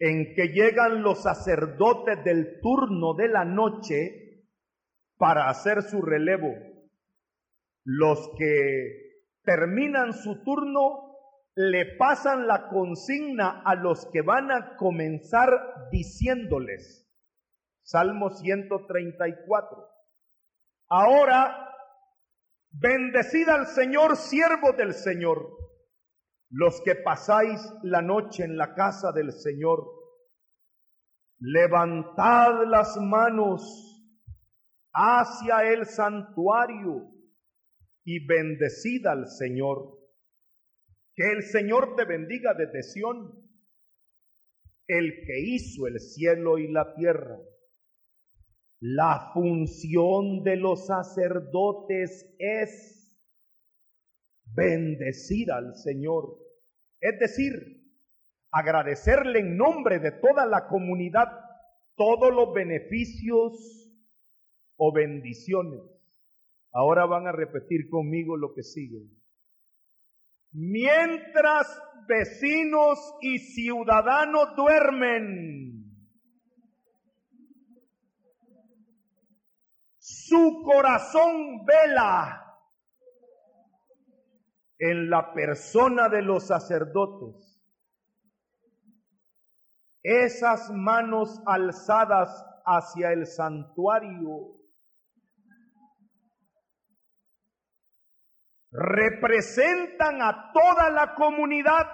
en 0.00 0.34
que 0.34 0.48
llegan 0.48 1.02
los 1.02 1.22
sacerdotes 1.22 2.22
del 2.24 2.60
turno 2.60 3.14
de 3.14 3.28
la 3.28 3.44
noche 3.44 4.44
para 5.16 5.48
hacer 5.48 5.82
su 5.82 6.02
relevo. 6.02 6.52
Los 7.90 8.32
que 8.36 9.24
terminan 9.44 10.12
su 10.12 10.42
turno 10.42 11.16
le 11.54 11.96
pasan 11.96 12.46
la 12.46 12.68
consigna 12.68 13.62
a 13.64 13.76
los 13.76 14.04
que 14.12 14.20
van 14.20 14.52
a 14.52 14.76
comenzar 14.76 15.88
diciéndoles, 15.90 17.10
Salmo 17.82 18.28
134, 18.28 19.88
ahora 20.90 21.66
Bendecid 22.72 23.48
al 23.48 23.66
Señor, 23.66 24.18
siervo 24.18 24.72
del 24.74 24.92
Señor, 24.92 25.48
los 26.50 26.82
que 26.82 26.94
pasáis 26.94 27.72
la 27.84 28.02
noche 28.02 28.44
en 28.44 28.58
la 28.58 28.74
casa 28.74 29.12
del 29.12 29.32
Señor. 29.32 29.86
Levantad 31.38 32.66
las 32.66 32.98
manos 32.98 34.04
hacia 34.92 35.62
el 35.72 35.86
santuario 35.86 37.17
y 38.10 38.24
bendecid 38.24 39.04
al 39.04 39.28
Señor. 39.28 39.98
Que 41.14 41.30
el 41.30 41.42
Señor 41.42 41.94
te 41.94 42.06
bendiga 42.06 42.54
desde 42.54 42.82
Sión, 42.82 43.46
el 44.86 45.26
que 45.26 45.38
hizo 45.40 45.86
el 45.86 46.00
cielo 46.00 46.56
y 46.56 46.72
la 46.72 46.94
tierra. 46.94 47.38
La 48.80 49.30
función 49.34 50.42
de 50.42 50.56
los 50.56 50.86
sacerdotes 50.86 52.34
es 52.38 53.20
bendecir 54.54 55.52
al 55.52 55.74
Señor, 55.74 56.38
es 57.00 57.18
decir, 57.18 57.52
agradecerle 58.50 59.40
en 59.40 59.58
nombre 59.58 59.98
de 59.98 60.12
toda 60.12 60.46
la 60.46 60.66
comunidad 60.68 61.28
todos 61.94 62.34
los 62.34 62.54
beneficios 62.54 63.92
o 64.78 64.94
bendiciones. 64.94 65.97
Ahora 66.72 67.06
van 67.06 67.26
a 67.26 67.32
repetir 67.32 67.88
conmigo 67.88 68.36
lo 68.36 68.52
que 68.54 68.62
sigue. 68.62 69.08
Mientras 70.52 71.66
vecinos 72.06 72.98
y 73.20 73.38
ciudadanos 73.38 74.56
duermen, 74.56 75.78
su 79.98 80.62
corazón 80.64 81.64
vela 81.64 82.44
en 84.78 85.10
la 85.10 85.32
persona 85.32 86.08
de 86.08 86.22
los 86.22 86.46
sacerdotes. 86.46 87.60
Esas 90.02 90.70
manos 90.70 91.42
alzadas 91.46 92.44
hacia 92.64 93.12
el 93.12 93.26
santuario 93.26 94.57
representan 98.70 100.20
a 100.22 100.52
toda 100.52 100.90
la 100.90 101.14
comunidad 101.14 101.86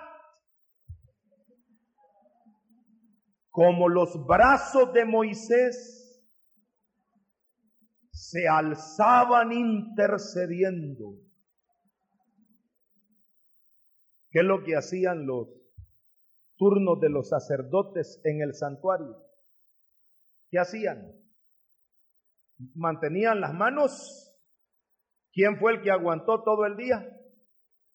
como 3.50 3.88
los 3.88 4.26
brazos 4.26 4.92
de 4.92 5.04
Moisés 5.04 6.04
se 8.10 8.48
alzaban 8.48 9.52
intercediendo. 9.52 11.20
¿Qué 14.30 14.40
es 14.40 14.44
lo 14.44 14.64
que 14.64 14.74
hacían 14.74 15.26
los 15.26 15.46
turnos 16.56 16.98
de 17.00 17.10
los 17.10 17.28
sacerdotes 17.28 18.20
en 18.24 18.40
el 18.42 18.54
santuario? 18.54 19.16
¿Qué 20.50 20.58
hacían? 20.58 21.12
Mantenían 22.74 23.40
las 23.40 23.54
manos. 23.54 24.23
¿Quién 25.34 25.58
fue 25.58 25.72
el 25.72 25.82
que 25.82 25.90
aguantó 25.90 26.42
todo 26.44 26.64
el 26.64 26.76
día? 26.76 27.04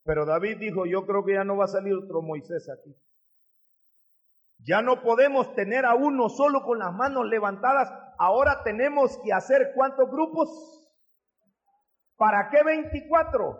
Pero 0.04 0.26
David 0.26 0.58
dijo, 0.60 0.86
yo 0.86 1.06
creo 1.06 1.24
que 1.24 1.34
ya 1.34 1.46
no 1.46 1.56
va 1.56 1.66
a 1.66 1.70
salir 1.70 1.94
otro 1.94 2.22
Moisés 2.22 2.70
aquí. 2.70 2.96
Ya 4.60 4.82
no 4.82 5.02
podemos 5.02 5.56
tener 5.56 5.86
a 5.86 5.96
uno 5.96 6.28
solo 6.28 6.64
con 6.64 6.80
las 6.80 6.94
manos 6.94 7.26
levantadas. 7.28 7.90
Ahora 8.18 8.62
tenemos 8.64 9.18
que 9.24 9.32
hacer 9.32 9.72
cuántos 9.74 10.10
grupos. 10.12 10.50
¿Para 12.18 12.50
qué 12.50 12.62
24? 12.64 13.58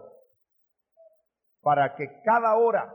Para 1.62 1.96
que 1.96 2.22
cada 2.26 2.58
hora 2.58 2.94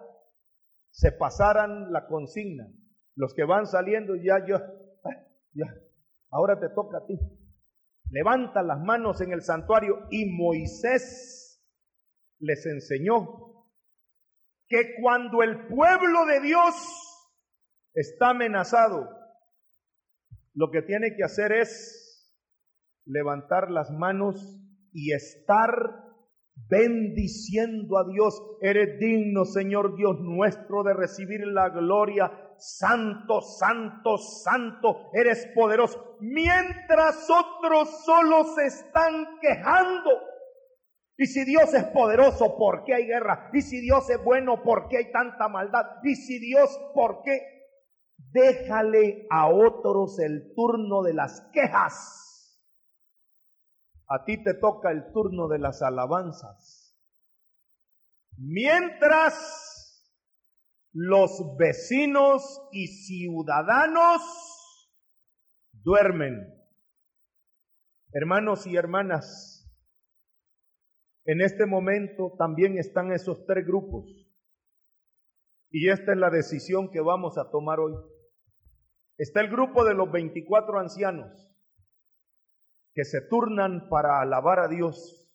se 0.91 1.13
pasaran 1.13 1.93
la 1.93 2.07
consigna. 2.07 2.67
Los 3.17 3.33
que 3.33 3.45
van 3.45 3.67
saliendo 3.67 4.17
ya, 4.17 4.45
ya, 4.45 5.67
ahora 6.31 6.61
te 6.61 6.69
toca 6.69 6.99
a 6.99 7.07
ti. 7.07 7.19
Levanta 8.15 8.63
las 8.63 8.79
manos 8.81 9.21
en 9.23 9.33
el 9.33 9.43
santuario 9.43 10.07
y 10.09 10.27
Moisés 10.27 11.61
les 12.39 12.65
enseñó 12.65 13.27
que 14.69 14.95
cuando 15.03 15.43
el 15.43 15.67
pueblo 15.67 16.25
de 16.27 16.41
Dios 16.41 16.75
está 17.93 18.31
amenazado, 18.31 19.09
lo 20.55 20.71
que 20.71 20.83
tiene 20.83 21.17
que 21.17 21.25
hacer 21.25 21.51
es 21.51 22.33
levantar 23.05 23.69
las 23.73 23.91
manos 23.91 24.37
y 24.93 25.13
estar 25.13 25.71
bendiciendo 26.55 27.99
a 27.99 28.09
Dios. 28.09 28.41
Eres 28.61 29.01
digno, 29.01 29.45
Señor 29.45 29.97
Dios 29.97 30.21
nuestro, 30.21 30.85
de 30.85 30.95
recibir 30.95 31.45
la 31.49 31.69
gloria. 31.71 32.31
Santo, 32.59 33.41
santo, 33.41 34.19
santo, 34.19 35.11
eres 35.13 35.47
poderoso. 35.55 36.17
Mientras 36.21 37.29
otros 37.31 38.05
solo 38.05 38.45
se 38.55 38.67
están 38.67 39.39
quejando. 39.41 40.11
Y 41.17 41.27
si 41.27 41.45
Dios 41.45 41.73
es 41.75 41.85
poderoso, 41.85 42.57
¿por 42.57 42.85
qué 42.85 42.95
hay 42.95 43.07
guerra? 43.07 43.51
Y 43.53 43.63
si 43.63 43.81
Dios 43.81 44.09
es 44.11 44.23
bueno, 44.23 44.63
¿por 44.63 44.89
qué 44.89 44.99
hay 44.99 45.13
tanta 45.13 45.49
maldad? 45.49 45.85
Y 46.03 46.17
si 46.17 46.39
Dios, 46.39 46.77
¿por 46.93 47.23
qué? 47.23 47.41
Déjale 48.17 49.27
a 49.31 49.49
otros 49.49 50.19
el 50.19 50.53
turno 50.55 51.03
de 51.03 51.15
las 51.15 51.41
quejas 51.53 52.25
a 54.09 54.25
ti 54.25 54.43
te 54.43 54.55
toca 54.55 54.91
el 54.91 55.13
turno 55.13 55.49
de 55.49 55.59
las 55.59 55.83
alabanzas. 55.83 56.97
Mientras 58.37 59.64
los 60.95 61.57
vecinos 61.59 62.63
y 62.71 62.87
ciudadanos 62.87 64.23
duermen. 65.73 66.49
Hermanos 68.13 68.65
y 68.69 68.77
hermanas, 68.77 69.69
en 71.25 71.41
este 71.41 71.67
momento 71.67 72.37
también 72.39 72.79
están 72.79 73.13
esos 73.13 73.45
tres 73.45 73.67
grupos. 73.67 74.05
Y 75.71 75.91
esta 75.91 76.13
es 76.13 76.19
la 76.19 76.31
decisión 76.31 76.93
que 76.93 77.01
vamos 77.01 77.39
a 77.39 77.51
tomar 77.51 77.81
hoy. 77.81 77.95
Está 79.19 79.41
el 79.41 79.51
grupo 79.51 79.85
de 79.85 79.95
los 79.95 80.13
24 80.13 80.79
ancianos 80.79 81.51
que 82.95 83.05
se 83.05 83.21
turnan 83.23 83.89
para 83.89 84.21
alabar 84.21 84.61
a 84.61 84.69
Dios. 84.69 85.29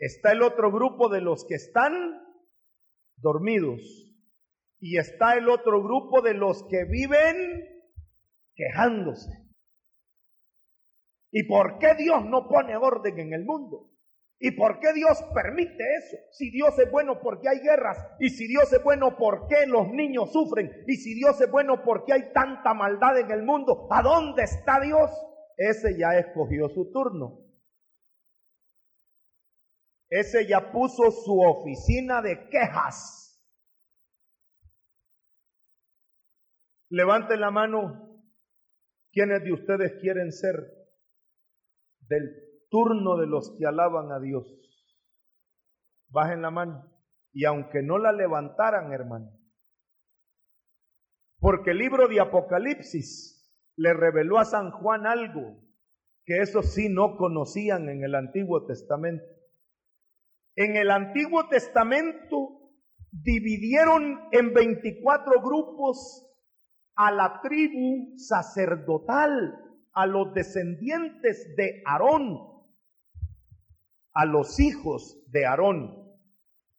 Está 0.00 0.32
el 0.32 0.42
otro 0.42 0.72
grupo 0.72 1.08
de 1.08 1.20
los 1.20 1.46
que 1.46 1.54
están 1.54 1.92
dormidos. 3.16 4.07
Y 4.80 4.98
está 4.98 5.34
el 5.34 5.48
otro 5.48 5.82
grupo 5.82 6.22
de 6.22 6.34
los 6.34 6.64
que 6.68 6.84
viven 6.84 7.36
quejándose. 8.54 9.30
¿Y 11.30 11.46
por 11.46 11.78
qué 11.78 11.94
Dios 11.94 12.24
no 12.24 12.48
pone 12.48 12.76
orden 12.76 13.18
en 13.18 13.32
el 13.32 13.44
mundo? 13.44 13.90
¿Y 14.40 14.52
por 14.52 14.78
qué 14.78 14.92
Dios 14.92 15.20
permite 15.34 15.82
eso? 15.98 16.16
Si 16.30 16.50
Dios 16.50 16.78
es 16.78 16.90
bueno 16.90 17.20
porque 17.20 17.48
hay 17.48 17.58
guerras. 17.58 17.98
Y 18.20 18.30
si 18.30 18.46
Dios 18.46 18.72
es 18.72 18.82
bueno 18.82 19.16
porque 19.18 19.66
los 19.66 19.88
niños 19.88 20.32
sufren. 20.32 20.70
Y 20.86 20.94
si 20.96 21.14
Dios 21.14 21.40
es 21.40 21.50
bueno 21.50 21.82
porque 21.84 22.12
hay 22.12 22.32
tanta 22.32 22.72
maldad 22.72 23.18
en 23.18 23.30
el 23.32 23.42
mundo. 23.42 23.88
¿A 23.90 24.00
dónde 24.00 24.44
está 24.44 24.80
Dios? 24.80 25.10
ese 25.58 25.98
ya 25.98 26.16
escogió 26.16 26.68
su 26.68 26.90
turno. 26.92 27.40
Ese 30.08 30.46
ya 30.46 30.72
puso 30.72 31.10
su 31.10 31.40
oficina 31.40 32.22
de 32.22 32.48
quejas. 32.48 33.27
Levanten 36.90 37.40
la 37.40 37.50
mano 37.50 38.22
quienes 39.12 39.42
de 39.44 39.52
ustedes 39.52 39.94
quieren 40.00 40.32
ser 40.32 40.54
del 42.00 42.30
turno 42.70 43.16
de 43.16 43.26
los 43.26 43.56
que 43.58 43.66
alaban 43.66 44.12
a 44.12 44.20
Dios. 44.20 44.46
Bajen 46.08 46.42
la 46.42 46.50
mano. 46.50 46.90
Y 47.32 47.44
aunque 47.44 47.82
no 47.82 47.98
la 47.98 48.12
levantaran, 48.12 48.92
hermano, 48.92 49.30
porque 51.38 51.70
el 51.70 51.78
libro 51.78 52.08
de 52.08 52.20
Apocalipsis 52.20 53.38
le 53.76 53.92
reveló 53.94 54.38
a 54.38 54.44
San 54.44 54.70
Juan 54.70 55.06
algo 55.06 55.62
que 56.24 56.42
eso 56.42 56.62
sí 56.62 56.88
no 56.88 57.16
conocían 57.16 57.88
en 57.88 58.04
el 58.04 58.14
Antiguo 58.14 58.66
Testamento. 58.66 59.24
En 60.56 60.76
el 60.76 60.90
Antiguo 60.90 61.48
Testamento 61.48 62.72
dividieron 63.10 64.28
en 64.32 64.52
24 64.52 65.40
grupos 65.40 66.27
a 66.98 67.12
la 67.12 67.40
tribu 67.40 68.18
sacerdotal, 68.18 69.54
a 69.92 70.04
los 70.04 70.34
descendientes 70.34 71.54
de 71.56 71.80
Aarón, 71.86 72.38
a 74.12 74.26
los 74.26 74.58
hijos 74.58 75.22
de 75.28 75.46
Aarón. 75.46 75.94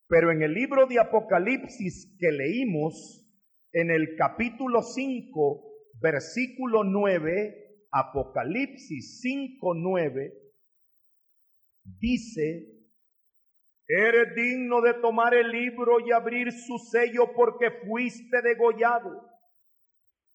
Pero 0.10 0.32
en 0.32 0.42
el 0.42 0.54
libro 0.54 0.88
de 0.88 1.00
Apocalipsis 1.00 2.18
que 2.20 2.34
leímos, 2.34 3.26
en 3.72 3.92
el 3.92 4.18
capítulo 4.18 4.82
5, 4.82 5.64
versículo 6.02 6.84
9, 6.84 7.86
Apocalipsis 7.90 9.22
5, 9.22 9.74
9, 9.74 10.34
dice, 11.98 12.76
Eres 13.88 14.36
digno 14.36 14.82
de 14.82 14.96
tomar 14.96 15.34
el 15.34 15.50
libro 15.50 16.06
y 16.06 16.12
abrir 16.12 16.52
su 16.52 16.78
sello 16.78 17.32
porque 17.34 17.72
fuiste 17.88 18.42
degollado 18.42 19.29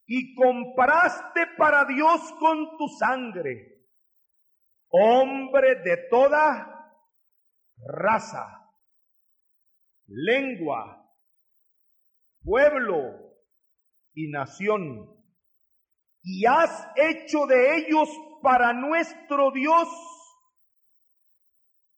y 0.07 0.35
compraste 0.35 1.47
para 1.57 1.85
Dios 1.85 2.21
con 2.39 2.77
tu 2.77 2.87
sangre, 2.99 3.87
hombre 4.89 5.81
de 5.83 6.07
toda 6.09 6.75
raza, 7.77 8.71
lengua, 10.07 11.11
pueblo 12.43 13.35
y 14.13 14.29
nación. 14.29 15.11
Y 16.21 16.45
has 16.45 16.87
hecho 16.95 17.45
de 17.47 17.77
ellos 17.77 18.09
para 18.41 18.73
nuestro 18.73 19.51
Dios 19.51 19.87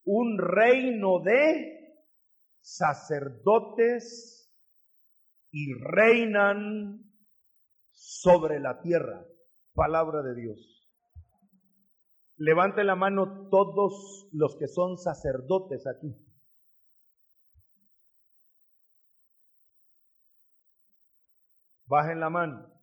un 0.03 0.37
reino 0.37 1.19
de 1.19 1.77
sacerdotes 2.61 4.49
y 5.51 5.73
reinan 5.73 7.06
sobre 7.97 8.59
la 8.59 8.81
tierra. 8.81 9.25
Palabra 9.73 10.21
de 10.21 10.35
Dios. 10.35 10.89
Levante 12.37 12.83
la 12.83 12.95
mano 12.95 13.49
todos 13.49 14.29
los 14.31 14.55
que 14.57 14.67
son 14.67 14.97
sacerdotes 14.97 15.85
aquí. 15.87 16.15
Bajen 21.85 22.19
la 22.19 22.29
mano 22.29 22.77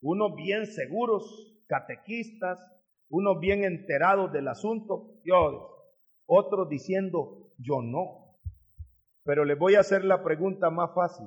unos 0.00 0.34
bien 0.36 0.66
seguros, 0.66 1.24
catequistas, 1.66 2.58
unos 3.08 3.40
bien 3.40 3.64
enterados 3.64 4.32
del 4.32 4.48
asunto, 4.48 5.14
yo, 5.24 5.76
otros 6.26 6.68
diciendo, 6.68 7.52
yo 7.58 7.82
no. 7.82 8.38
Pero 9.24 9.44
les 9.44 9.58
voy 9.58 9.74
a 9.74 9.80
hacer 9.80 10.04
la 10.04 10.22
pregunta 10.22 10.70
más 10.70 10.94
fácil. 10.94 11.26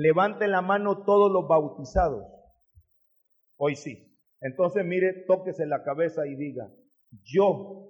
Levanten 0.00 0.52
la 0.52 0.62
mano 0.62 1.02
todos 1.02 1.28
los 1.28 1.48
bautizados. 1.48 2.22
Hoy 3.56 3.74
sí. 3.74 4.16
Entonces 4.40 4.84
mire, 4.84 5.24
tóquese 5.26 5.66
la 5.66 5.82
cabeza 5.82 6.24
y 6.24 6.36
diga, 6.36 6.72
yo, 7.24 7.88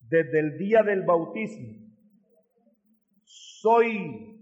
desde 0.00 0.40
el 0.40 0.58
día 0.58 0.82
del 0.82 1.04
bautismo, 1.04 1.72
soy 3.22 4.40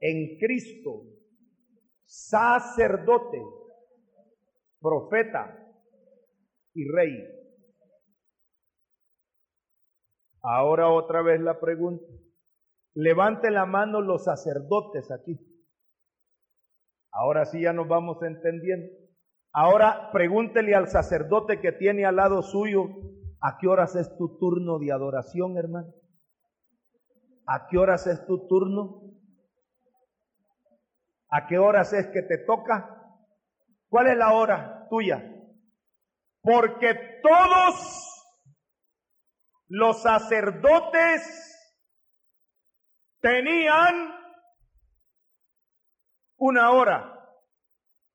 en 0.00 0.38
Cristo 0.38 1.02
sacerdote, 2.06 3.42
profeta 4.80 5.62
y 6.72 6.88
rey. 6.90 7.22
Ahora 10.40 10.88
otra 10.88 11.20
vez 11.20 11.38
la 11.42 11.60
pregunta. 11.60 12.06
Levante 12.94 13.50
la 13.50 13.66
mano 13.66 14.00
los 14.00 14.24
sacerdotes 14.24 15.10
aquí. 15.10 15.47
Ahora 17.10 17.44
sí 17.46 17.62
ya 17.62 17.72
nos 17.72 17.88
vamos 17.88 18.22
entendiendo. 18.22 18.86
Ahora 19.52 20.10
pregúntele 20.12 20.74
al 20.74 20.88
sacerdote 20.88 21.60
que 21.60 21.72
tiene 21.72 22.04
al 22.04 22.16
lado 22.16 22.42
suyo, 22.42 22.88
¿a 23.40 23.56
qué 23.58 23.66
horas 23.66 23.96
es 23.96 24.14
tu 24.16 24.38
turno 24.38 24.78
de 24.78 24.92
adoración, 24.92 25.56
hermano? 25.56 25.92
¿A 27.46 27.66
qué 27.66 27.78
horas 27.78 28.06
es 28.06 28.24
tu 28.26 28.46
turno? 28.46 29.02
¿A 31.30 31.46
qué 31.46 31.58
horas 31.58 31.92
es 31.92 32.06
que 32.08 32.22
te 32.22 32.38
toca? 32.38 32.98
¿Cuál 33.88 34.08
es 34.08 34.16
la 34.16 34.32
hora 34.34 34.86
tuya? 34.90 35.34
Porque 36.42 37.20
todos 37.22 38.08
los 39.68 40.02
sacerdotes 40.02 41.48
tenían 43.20 44.17
una 46.38 46.70
hora, 46.70 47.18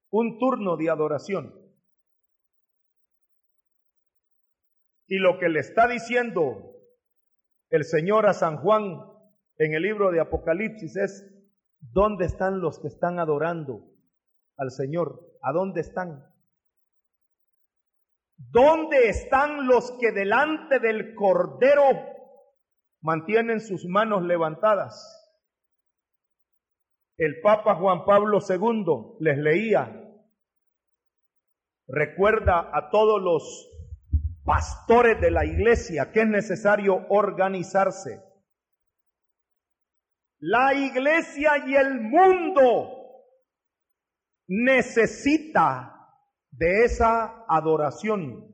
un 0.09 0.39
turno 0.39 0.77
de 0.77 0.89
adoración. 0.89 1.53
Y 5.07 5.17
lo 5.17 5.37
que 5.37 5.49
le 5.49 5.59
está 5.59 5.87
diciendo 5.87 6.73
el 7.69 7.83
Señor 7.83 8.27
a 8.27 8.33
San 8.33 8.57
Juan 8.57 8.99
en 9.57 9.73
el 9.73 9.83
libro 9.83 10.11
de 10.11 10.21
Apocalipsis 10.21 10.95
es, 10.95 11.29
¿dónde 11.79 12.25
están 12.25 12.61
los 12.61 12.79
que 12.79 12.87
están 12.87 13.19
adorando 13.19 13.91
al 14.57 14.71
Señor? 14.71 15.19
¿A 15.41 15.51
dónde 15.51 15.81
están? 15.81 16.25
¿Dónde 18.37 19.09
están 19.09 19.67
los 19.67 19.91
que 19.99 20.11
delante 20.11 20.79
del 20.79 21.13
Cordero 21.13 21.83
mantienen 23.01 23.59
sus 23.59 23.85
manos 23.85 24.23
levantadas? 24.23 25.22
El 27.23 27.39
Papa 27.39 27.75
Juan 27.75 28.03
Pablo 28.03 28.39
II 28.47 29.15
les 29.21 29.37
leía, 29.37 29.97
recuerda 31.87 32.69
a 32.73 32.89
todos 32.89 33.21
los 33.21 33.69
pastores 34.43 35.21
de 35.21 35.31
la 35.31 35.45
iglesia 35.45 36.11
que 36.11 36.23
es 36.23 36.27
necesario 36.27 37.05
organizarse. 37.07 38.21
La 40.39 40.73
iglesia 40.73 41.65
y 41.65 41.75
el 41.75 42.01
mundo 42.01 42.89
necesita 44.47 46.09
de 46.51 46.83
esa 46.83 47.45
adoración 47.47 48.53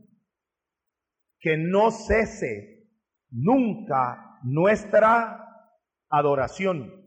que 1.39 1.57
no 1.57 1.89
cese 1.89 2.87
nunca 3.31 4.37
nuestra 4.43 5.73
adoración. 6.07 6.98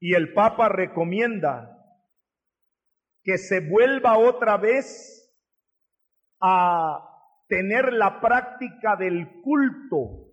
Y 0.00 0.14
el 0.14 0.32
Papa 0.32 0.68
recomienda 0.68 1.76
que 3.22 3.36
se 3.36 3.60
vuelva 3.60 4.18
otra 4.18 4.56
vez 4.56 5.30
a 6.40 7.06
tener 7.48 7.92
la 7.92 8.20
práctica 8.20 8.96
del 8.96 9.42
culto, 9.42 10.30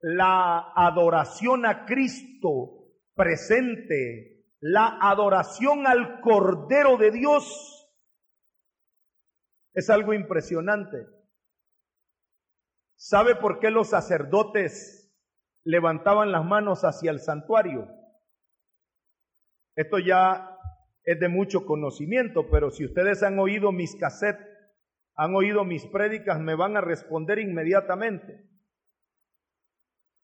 la 0.00 0.72
adoración 0.74 1.64
a 1.66 1.86
Cristo 1.86 2.76
presente, 3.14 4.44
la 4.60 4.98
adoración 5.00 5.86
al 5.86 6.20
Cordero 6.20 6.96
de 6.96 7.12
Dios, 7.12 7.76
es 9.72 9.90
algo 9.90 10.14
impresionante. 10.14 11.06
¿Sabe 12.96 13.36
por 13.36 13.60
qué 13.60 13.70
los 13.70 13.90
sacerdotes 13.90 15.14
levantaban 15.64 16.32
las 16.32 16.44
manos 16.44 16.80
hacia 16.82 17.10
el 17.10 17.20
santuario? 17.20 17.86
Esto 19.76 19.98
ya 19.98 20.58
es 21.04 21.20
de 21.20 21.28
mucho 21.28 21.64
conocimiento, 21.64 22.50
pero 22.50 22.70
si 22.70 22.84
ustedes 22.84 23.22
han 23.22 23.38
oído 23.38 23.70
mis 23.70 23.94
cassettes 23.94 24.56
han 25.16 25.34
oído 25.34 25.64
mis 25.64 25.86
prédicas, 25.86 26.38
me 26.40 26.54
van 26.54 26.76
a 26.76 26.82
responder 26.82 27.38
inmediatamente. 27.38 28.44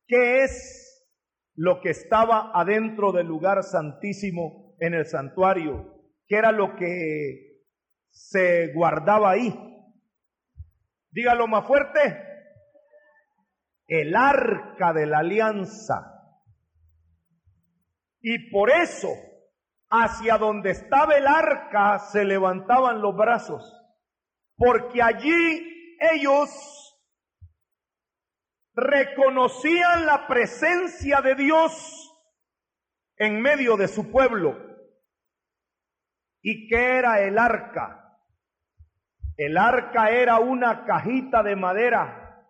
¿Qué 0.06 0.44
es 0.44 1.10
lo 1.54 1.80
que 1.80 1.90
estaba 1.90 2.52
adentro 2.54 3.10
del 3.12 3.26
lugar 3.26 3.62
santísimo 3.62 4.76
en 4.78 4.92
el 4.92 5.06
santuario? 5.06 5.98
¿Qué 6.26 6.36
era 6.36 6.52
lo 6.52 6.76
que 6.76 7.62
se 8.10 8.72
guardaba 8.74 9.30
ahí? 9.30 9.54
Dígalo 11.10 11.46
más 11.46 11.66
fuerte. 11.66 12.28
El 13.86 14.14
arca 14.14 14.92
de 14.92 15.06
la 15.06 15.20
alianza. 15.20 16.36
Y 18.20 18.50
por 18.50 18.70
eso, 18.70 19.08
hacia 19.94 20.38
donde 20.38 20.70
estaba 20.70 21.14
el 21.14 21.26
arca, 21.26 21.98
se 21.98 22.24
levantaban 22.24 23.00
los 23.02 23.14
brazos 23.14 23.78
porque 24.62 25.02
allí 25.02 25.96
ellos 26.00 26.48
reconocían 28.74 30.06
la 30.06 30.26
presencia 30.28 31.20
de 31.20 31.34
Dios 31.34 32.14
en 33.16 33.40
medio 33.40 33.76
de 33.76 33.88
su 33.88 34.10
pueblo. 34.10 34.56
¿Y 36.42 36.68
qué 36.68 36.98
era 36.98 37.22
el 37.22 37.38
arca? 37.38 38.18
El 39.36 39.56
arca 39.58 40.10
era 40.10 40.38
una 40.38 40.84
cajita 40.84 41.42
de 41.42 41.56
madera 41.56 42.46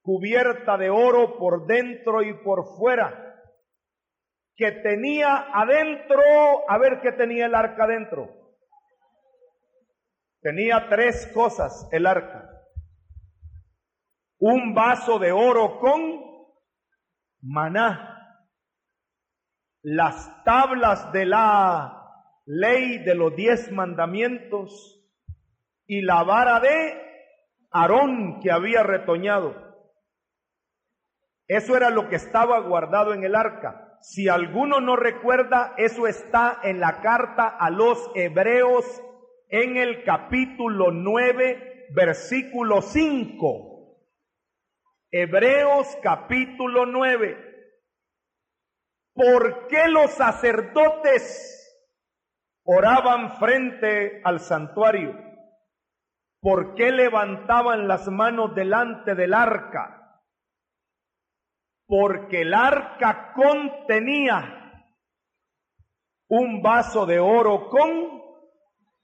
cubierta 0.00 0.78
de 0.78 0.88
oro 0.88 1.36
por 1.36 1.66
dentro 1.66 2.22
y 2.22 2.32
por 2.42 2.64
fuera, 2.78 3.25
que 4.56 4.72
tenía 4.72 5.48
adentro, 5.52 6.20
a 6.68 6.78
ver 6.78 7.00
qué 7.02 7.12
tenía 7.12 7.46
el 7.46 7.54
arca 7.54 7.84
adentro 7.84 8.46
Tenía 10.46 10.86
tres 10.88 11.28
cosas 11.34 11.88
el 11.90 12.06
arca. 12.06 12.48
Un 14.38 14.74
vaso 14.74 15.18
de 15.18 15.32
oro 15.32 15.80
con 15.80 16.00
maná. 17.40 18.46
Las 19.82 20.44
tablas 20.44 21.10
de 21.10 21.26
la 21.26 22.00
ley 22.44 22.98
de 22.98 23.16
los 23.16 23.34
diez 23.34 23.72
mandamientos 23.72 25.04
y 25.88 26.02
la 26.02 26.22
vara 26.22 26.60
de 26.60 27.02
Aarón 27.72 28.38
que 28.40 28.52
había 28.52 28.84
retoñado. 28.84 29.56
Eso 31.48 31.76
era 31.76 31.90
lo 31.90 32.08
que 32.08 32.14
estaba 32.14 32.60
guardado 32.60 33.14
en 33.14 33.24
el 33.24 33.34
arca. 33.34 33.85
Si 34.00 34.28
alguno 34.28 34.80
no 34.80 34.96
recuerda, 34.96 35.74
eso 35.76 36.06
está 36.06 36.60
en 36.62 36.80
la 36.80 37.00
carta 37.00 37.48
a 37.48 37.70
los 37.70 38.10
hebreos 38.14 38.84
en 39.48 39.76
el 39.76 40.04
capítulo 40.04 40.90
9, 40.90 41.88
versículo 41.94 42.82
5. 42.82 43.76
Hebreos 45.10 45.96
capítulo 46.02 46.86
9. 46.86 47.46
¿Por 49.14 49.66
qué 49.68 49.88
los 49.88 50.10
sacerdotes 50.10 51.62
oraban 52.64 53.38
frente 53.38 54.20
al 54.24 54.40
santuario? 54.40 55.14
¿Por 56.40 56.74
qué 56.74 56.92
levantaban 56.92 57.88
las 57.88 58.08
manos 58.08 58.54
delante 58.54 59.14
del 59.14 59.32
arca? 59.32 60.05
Porque 61.86 62.42
el 62.42 62.52
arca 62.52 63.32
contenía 63.32 64.56
un 66.28 66.60
vaso 66.60 67.06
de 67.06 67.20
oro 67.20 67.68
con 67.68 68.20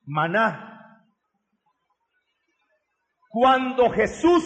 maná. 0.05 1.05
Cuando 3.29 3.89
Jesús 3.91 4.43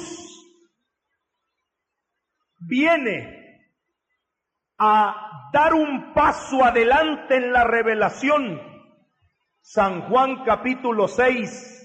viene 2.61 3.73
a 4.79 5.51
dar 5.53 5.75
un 5.75 6.13
paso 6.13 6.63
adelante 6.63 7.37
en 7.37 7.53
la 7.53 7.65
revelación, 7.65 8.61
San 9.61 10.09
Juan 10.09 10.45
capítulo 10.45 11.09
6, 11.09 11.83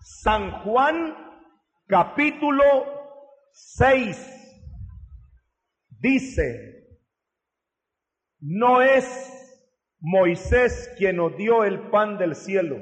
San 0.00 0.62
Juan 0.62 1.14
capítulo 1.86 2.64
6 3.52 4.41
dice, 6.02 6.98
no 8.40 8.82
es 8.82 9.06
Moisés 10.00 10.92
quien 10.98 11.16
nos 11.16 11.36
dio 11.36 11.64
el 11.64 11.90
pan 11.90 12.18
del 12.18 12.34
cielo. 12.34 12.76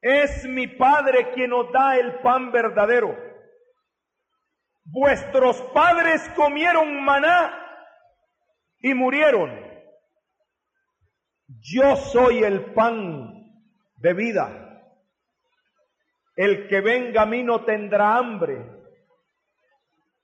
Es 0.00 0.46
mi 0.46 0.68
Padre 0.68 1.32
quien 1.32 1.50
nos 1.50 1.70
da 1.72 1.96
el 1.96 2.20
pan 2.20 2.52
verdadero. 2.52 3.16
Vuestros 4.84 5.60
padres 5.74 6.28
comieron 6.36 7.04
maná 7.04 7.52
y 8.78 8.94
murieron. 8.94 9.50
Yo 11.48 11.96
soy 11.96 12.42
el 12.44 12.72
pan 12.74 13.32
de 13.96 14.14
vida. 14.14 14.82
El 16.34 16.68
que 16.68 16.80
venga 16.80 17.22
a 17.22 17.26
mí 17.26 17.42
no 17.42 17.64
tendrá 17.64 18.16
hambre. 18.16 18.81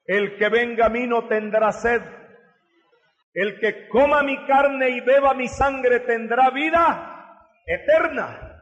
El 0.08 0.38
que 0.38 0.48
venga 0.48 0.86
a 0.86 0.88
mí 0.88 1.06
no 1.06 1.28
tendrá 1.28 1.70
sed. 1.70 2.00
El 3.34 3.60
que 3.60 3.88
coma 3.88 4.22
mi 4.22 4.46
carne 4.46 4.88
y 4.88 5.00
beba 5.02 5.34
mi 5.34 5.46
sangre 5.48 6.00
tendrá 6.00 6.48
vida 6.50 7.46
eterna. 7.66 8.58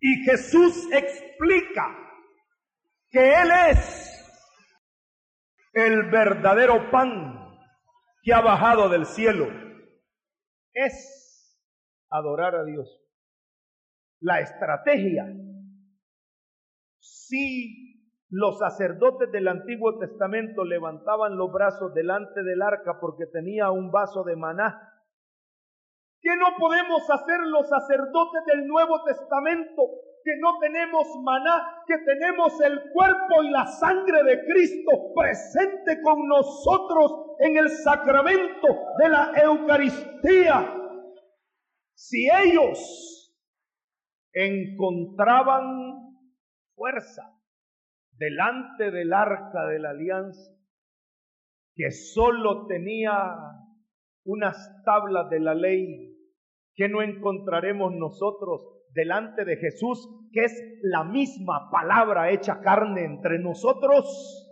Y 0.00 0.24
Jesús 0.24 0.88
explica 0.92 1.96
que 3.08 3.34
Él 3.34 3.50
es 3.70 4.18
el 5.74 6.10
verdadero 6.10 6.90
pan 6.90 7.56
que 8.24 8.34
ha 8.34 8.40
bajado 8.40 8.88
del 8.88 9.06
cielo 9.06 9.46
es 10.74 11.56
adorar 12.10 12.56
a 12.56 12.64
Dios. 12.64 13.00
La 14.20 14.40
estrategia, 14.40 15.24
si 16.98 17.91
los 18.32 18.58
sacerdotes 18.58 19.30
del 19.30 19.46
Antiguo 19.46 19.98
Testamento 19.98 20.64
levantaban 20.64 21.36
los 21.36 21.52
brazos 21.52 21.92
delante 21.92 22.42
del 22.42 22.62
arca 22.62 22.98
porque 22.98 23.26
tenía 23.26 23.70
un 23.70 23.90
vaso 23.90 24.24
de 24.24 24.36
maná, 24.36 24.90
¿qué 26.18 26.34
no 26.36 26.56
podemos 26.58 27.02
hacer 27.10 27.40
los 27.40 27.68
sacerdotes 27.68 28.42
del 28.46 28.66
Nuevo 28.66 29.04
Testamento 29.04 29.82
que 30.24 30.32
no 30.38 30.58
tenemos 30.60 31.06
maná, 31.22 31.82
que 31.86 31.98
tenemos 31.98 32.58
el 32.62 32.80
cuerpo 32.94 33.42
y 33.42 33.50
la 33.50 33.66
sangre 33.66 34.22
de 34.22 34.46
Cristo 34.46 35.12
presente 35.14 36.00
con 36.00 36.26
nosotros 36.26 37.36
en 37.40 37.58
el 37.58 37.68
sacramento 37.68 38.66
de 38.98 39.08
la 39.10 39.32
Eucaristía. 39.42 40.74
Si 41.92 42.30
ellos 42.30 43.36
encontraban 44.32 46.16
fuerza 46.74 47.41
delante 48.12 48.90
del 48.90 49.12
arca 49.12 49.66
de 49.66 49.78
la 49.78 49.90
alianza, 49.90 50.52
que 51.74 51.90
solo 51.90 52.66
tenía 52.66 53.12
unas 54.24 54.56
tablas 54.84 55.30
de 55.30 55.40
la 55.40 55.54
ley, 55.54 56.16
que 56.74 56.88
no 56.88 57.02
encontraremos 57.02 57.92
nosotros 57.92 58.62
delante 58.90 59.44
de 59.44 59.56
Jesús, 59.56 60.08
que 60.32 60.44
es 60.44 60.78
la 60.82 61.04
misma 61.04 61.70
palabra 61.70 62.30
hecha 62.30 62.60
carne 62.60 63.04
entre 63.04 63.38
nosotros, 63.38 64.48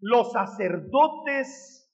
los 0.00 0.32
sacerdotes 0.32 1.90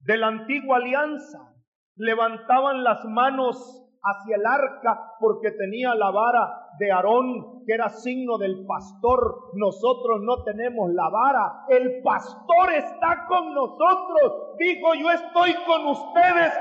de 0.00 0.16
la 0.16 0.28
antigua 0.28 0.76
alianza 0.76 1.54
levantaban 1.96 2.84
las 2.84 3.04
manos 3.04 3.87
hacia 4.10 4.36
el 4.36 4.46
arca 4.46 5.14
porque 5.20 5.50
tenía 5.52 5.94
la 5.94 6.10
vara 6.10 6.70
de 6.78 6.90
Aarón, 6.90 7.64
que 7.66 7.74
era 7.74 7.88
signo 7.90 8.38
del 8.38 8.64
pastor. 8.66 9.50
Nosotros 9.54 10.20
no 10.22 10.44
tenemos 10.44 10.90
la 10.92 11.08
vara. 11.08 11.64
El 11.68 12.02
pastor 12.02 12.72
está 12.72 13.26
con 13.28 13.54
nosotros. 13.54 14.56
Dijo, 14.58 14.94
yo 14.94 15.10
estoy 15.10 15.54
con 15.66 15.86
ustedes 15.86 16.52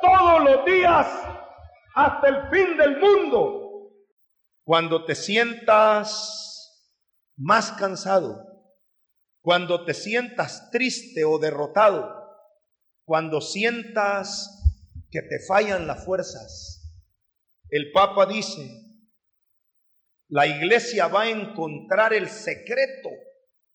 todos 0.00 0.44
los 0.44 0.64
días 0.64 1.06
hasta 1.94 2.28
el 2.28 2.48
fin 2.50 2.76
del 2.76 3.00
mundo. 3.00 3.92
Cuando 4.64 5.04
te 5.04 5.14
sientas 5.14 6.54
más 7.36 7.72
cansado, 7.72 8.44
cuando 9.40 9.84
te 9.84 9.94
sientas 9.94 10.70
triste 10.70 11.24
o 11.24 11.38
derrotado, 11.38 12.14
cuando 13.04 13.40
sientas 13.40 14.54
que 15.10 15.22
te 15.22 15.38
fallan 15.46 15.86
las 15.86 16.04
fuerzas, 16.04 16.77
el 17.70 17.92
Papa 17.92 18.26
dice, 18.26 18.88
la 20.28 20.46
iglesia 20.46 21.08
va 21.08 21.22
a 21.22 21.30
encontrar 21.30 22.12
el 22.12 22.28
secreto 22.28 23.08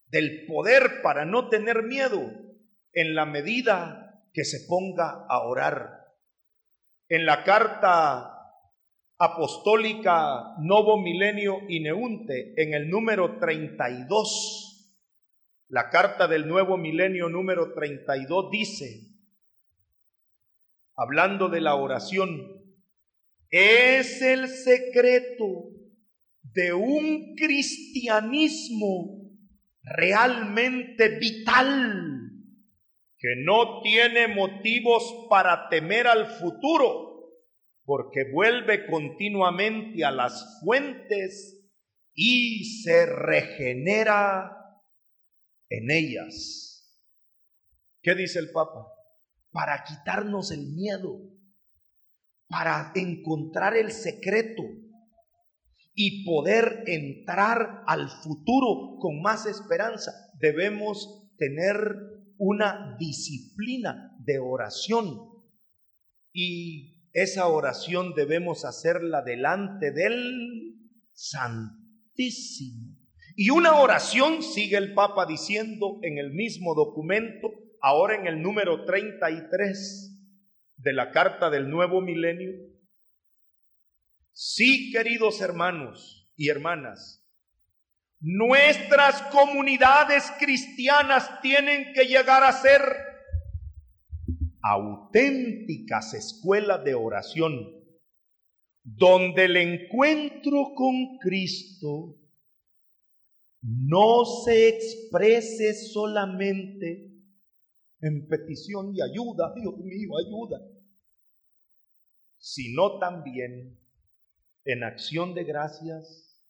del 0.07 0.45
poder 0.45 1.01
para 1.01 1.25
no 1.25 1.49
tener 1.49 1.83
miedo 1.83 2.21
en 2.93 3.15
la 3.15 3.25
medida 3.25 4.21
que 4.33 4.45
se 4.45 4.67
ponga 4.67 5.25
a 5.27 5.39
orar. 5.47 6.03
En 7.09 7.25
la 7.25 7.43
carta 7.43 8.33
apostólica 9.17 10.55
Novo 10.59 11.01
Milenio 11.01 11.61
Ineunte 11.69 12.53
en 12.61 12.73
el 12.73 12.89
número 12.89 13.39
32. 13.39 14.99
La 15.69 15.89
carta 15.89 16.27
del 16.27 16.47
Nuevo 16.47 16.77
Milenio 16.77 17.29
número 17.29 17.73
32 17.73 18.51
dice, 18.51 19.07
hablando 20.95 21.49
de 21.49 21.61
la 21.61 21.75
oración, 21.75 22.52
es 23.55 24.19
el 24.23 24.47
secreto 24.47 25.69
de 26.41 26.73
un 26.73 27.35
cristianismo 27.35 29.29
realmente 29.83 31.19
vital, 31.19 32.31
que 33.15 33.35
no 33.45 33.83
tiene 33.83 34.27
motivos 34.27 35.27
para 35.29 35.69
temer 35.69 36.07
al 36.07 36.25
futuro 36.25 37.29
porque 37.85 38.31
vuelve 38.33 38.87
continuamente 38.87 40.03
a 40.03 40.09
las 40.09 40.59
fuentes 40.63 41.63
y 42.15 42.81
se 42.81 43.05
regenera 43.05 44.51
en 45.69 45.91
ellas. 45.91 46.99
¿Qué 48.01 48.15
dice 48.15 48.39
el 48.39 48.49
Papa? 48.51 48.87
Para 49.51 49.83
quitarnos 49.83 50.49
el 50.51 50.73
miedo, 50.73 51.32
para 52.53 52.91
encontrar 52.93 53.75
el 53.75 53.91
secreto 53.91 54.61
y 55.95 56.23
poder 56.23 56.83
entrar 56.85 57.81
al 57.87 58.07
futuro 58.09 58.99
con 58.99 59.23
más 59.23 59.47
esperanza, 59.47 60.11
debemos 60.39 61.31
tener 61.39 61.75
una 62.37 62.95
disciplina 62.99 64.15
de 64.19 64.37
oración 64.37 65.19
y 66.31 67.09
esa 67.11 67.47
oración 67.47 68.13
debemos 68.13 68.65
hacerla 68.65 69.23
delante 69.23 69.89
del 69.91 70.75
Santísimo. 71.11 72.99
Y 73.35 73.49
una 73.49 73.79
oración, 73.79 74.43
sigue 74.43 74.77
el 74.77 74.93
Papa 74.93 75.25
diciendo 75.25 75.97
en 76.03 76.19
el 76.19 76.31
mismo 76.33 76.75
documento, 76.75 77.49
ahora 77.81 78.13
en 78.13 78.27
el 78.27 78.43
número 78.43 78.85
33 78.85 80.12
de 80.83 80.93
la 80.93 81.11
Carta 81.11 81.49
del 81.49 81.69
Nuevo 81.69 82.01
Milenio. 82.01 82.51
Sí, 84.33 84.91
queridos 84.91 85.39
hermanos 85.39 86.29
y 86.35 86.49
hermanas, 86.49 87.25
nuestras 88.19 89.21
comunidades 89.31 90.29
cristianas 90.39 91.39
tienen 91.41 91.93
que 91.93 92.05
llegar 92.05 92.43
a 92.43 92.51
ser 92.51 92.81
auténticas 94.61 96.13
escuelas 96.13 96.83
de 96.83 96.95
oración, 96.95 97.53
donde 98.83 99.45
el 99.45 99.57
encuentro 99.57 100.73
con 100.75 101.17
Cristo 101.19 102.17
no 103.61 104.25
se 104.25 104.67
exprese 104.67 105.73
solamente 105.73 107.13
en 108.01 108.27
petición 108.27 108.93
y 108.93 109.01
ayuda, 109.01 109.53
Dios 109.55 109.77
mío, 109.77 110.11
ayuda, 110.17 110.72
sino 112.43 112.99
también 112.99 113.79
en 114.65 114.83
acción 114.83 115.33
de 115.33 115.45
gracias, 115.45 116.45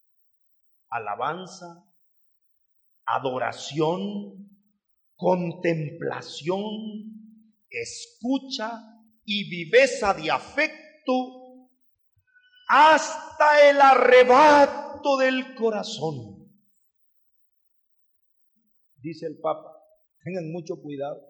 alabanza, 0.90 1.86
adoración, 3.06 4.50
contemplación, 5.16 6.64
escucha 7.70 8.72
y 9.24 9.48
viveza 9.48 10.16
de 10.16 10.32
afecto 10.32 11.70
hasta 12.68 13.70
el 13.70 13.80
arrebato 13.80 15.18
del 15.18 15.54
corazón. 15.54 16.52
Dice 18.96 19.28
el 19.28 19.40
Papa, 19.40 19.70
tengan 20.24 20.52
mucho 20.52 20.82
cuidado. 20.82 21.22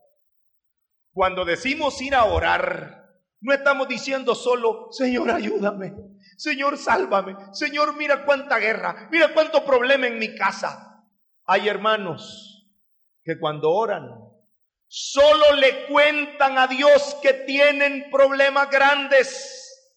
Cuando 1.12 1.44
decimos 1.44 2.02
ir 2.02 2.16
a 2.16 2.24
orar, 2.24 3.03
no 3.44 3.54
estamos 3.54 3.88
diciendo 3.88 4.34
solo, 4.34 4.88
Señor, 4.92 5.30
ayúdame, 5.30 5.94
Señor, 6.38 6.78
sálvame, 6.78 7.36
Señor, 7.52 7.96
mira 7.96 8.26
cuánta 8.26 8.58
guerra, 8.58 9.08
mira 9.12 9.34
cuánto 9.34 9.64
problema 9.64 10.08
en 10.08 10.18
mi 10.18 10.36
casa. 10.36 11.06
Hay 11.46 11.68
hermanos 11.68 12.68
que 13.24 13.38
cuando 13.40 13.70
oran 13.72 14.10
Solo 14.96 15.56
le 15.60 15.88
cuentan 15.88 16.60
a 16.60 16.68
Dios 16.68 17.18
que 17.24 17.34
tienen 17.34 18.12
problemas 18.12 18.70
grandes. 18.70 19.92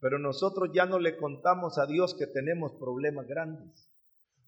Pero 0.00 0.18
nosotros 0.18 0.70
ya 0.72 0.86
no 0.86 0.98
le 0.98 1.18
contamos 1.18 1.76
a 1.76 1.84
Dios 1.84 2.14
que 2.18 2.26
tenemos 2.28 2.72
problemas 2.80 3.26
grandes. 3.26 3.93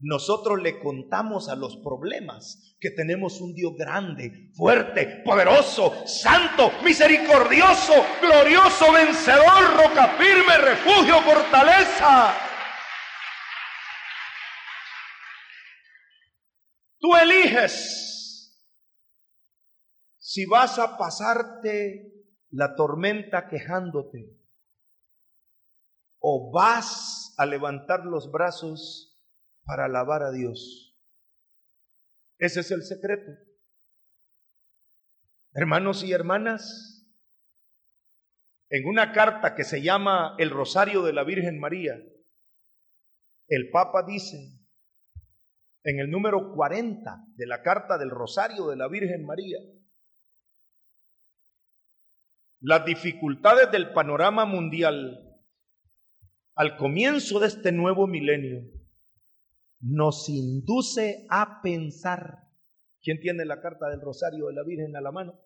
Nosotros 0.00 0.60
le 0.60 0.78
contamos 0.80 1.48
a 1.48 1.56
los 1.56 1.78
problemas 1.78 2.76
que 2.78 2.90
tenemos 2.90 3.40
un 3.40 3.54
Dios 3.54 3.74
grande, 3.76 4.50
fuerte, 4.54 5.22
poderoso, 5.24 6.06
santo, 6.06 6.70
misericordioso, 6.84 7.94
glorioso, 8.20 8.92
vencedor, 8.92 9.76
roca 9.76 10.08
firme, 10.18 10.58
refugio, 10.58 11.20
fortaleza. 11.22 12.34
Tú 16.98 17.16
eliges 17.16 18.06
si 20.18 20.44
vas 20.44 20.78
a 20.78 20.98
pasarte 20.98 22.12
la 22.50 22.74
tormenta 22.74 23.48
quejándote 23.48 24.36
o 26.18 26.50
vas 26.52 27.34
a 27.38 27.46
levantar 27.46 28.04
los 28.04 28.30
brazos 28.30 29.05
para 29.66 29.86
alabar 29.86 30.22
a 30.22 30.30
Dios. 30.30 30.96
Ese 32.38 32.60
es 32.60 32.70
el 32.70 32.82
secreto. 32.82 33.32
Hermanos 35.52 36.04
y 36.04 36.12
hermanas, 36.12 37.04
en 38.70 38.86
una 38.86 39.12
carta 39.12 39.54
que 39.54 39.64
se 39.64 39.82
llama 39.82 40.36
El 40.38 40.50
Rosario 40.50 41.02
de 41.02 41.12
la 41.12 41.24
Virgen 41.24 41.58
María, 41.58 41.96
el 43.48 43.70
Papa 43.70 44.04
dice, 44.06 44.36
en 45.82 46.00
el 46.00 46.10
número 46.10 46.52
40 46.54 47.24
de 47.36 47.46
la 47.46 47.62
carta 47.62 47.98
del 47.98 48.10
Rosario 48.10 48.68
de 48.68 48.76
la 48.76 48.88
Virgen 48.88 49.24
María, 49.24 49.58
las 52.60 52.84
dificultades 52.84 53.70
del 53.70 53.92
panorama 53.92 54.44
mundial 54.44 55.22
al 56.54 56.76
comienzo 56.76 57.38
de 57.38 57.48
este 57.48 57.70
nuevo 57.70 58.06
milenio 58.06 58.75
nos 59.80 60.28
induce 60.28 61.26
a 61.30 61.60
pensar. 61.62 62.48
¿Quién 63.00 63.20
tiene 63.20 63.44
la 63.44 63.60
carta 63.60 63.88
del 63.88 64.00
Rosario 64.00 64.46
de 64.46 64.54
la 64.54 64.64
Virgen 64.64 64.96
a 64.96 65.00
la 65.00 65.12
mano? 65.12 65.40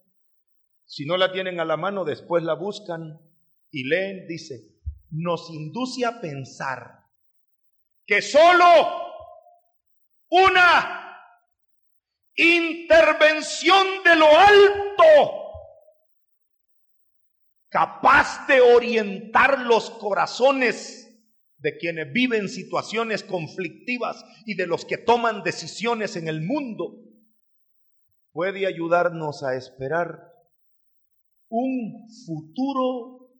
Si 0.84 1.04
no 1.04 1.16
la 1.16 1.32
tienen 1.32 1.60
a 1.60 1.64
la 1.64 1.76
mano, 1.76 2.04
después 2.04 2.42
la 2.42 2.54
buscan 2.54 3.20
y 3.70 3.84
leen, 3.84 4.26
dice, 4.26 4.80
nos 5.10 5.50
induce 5.50 6.04
a 6.04 6.20
pensar 6.20 7.06
que 8.06 8.22
solo 8.22 8.64
una 10.30 11.00
intervención 12.34 14.02
de 14.04 14.16
lo 14.16 14.26
alto 14.26 15.40
capaz 17.68 18.46
de 18.48 18.60
orientar 18.60 19.60
los 19.60 19.90
corazones 19.90 21.09
de 21.60 21.76
quienes 21.78 22.12
viven 22.12 22.48
situaciones 22.48 23.22
conflictivas 23.22 24.24
y 24.46 24.54
de 24.54 24.66
los 24.66 24.84
que 24.84 24.98
toman 24.98 25.42
decisiones 25.42 26.16
en 26.16 26.28
el 26.28 26.42
mundo, 26.42 26.98
puede 28.32 28.66
ayudarnos 28.66 29.42
a 29.42 29.56
esperar 29.56 30.20
un 31.48 32.06
futuro 32.26 33.30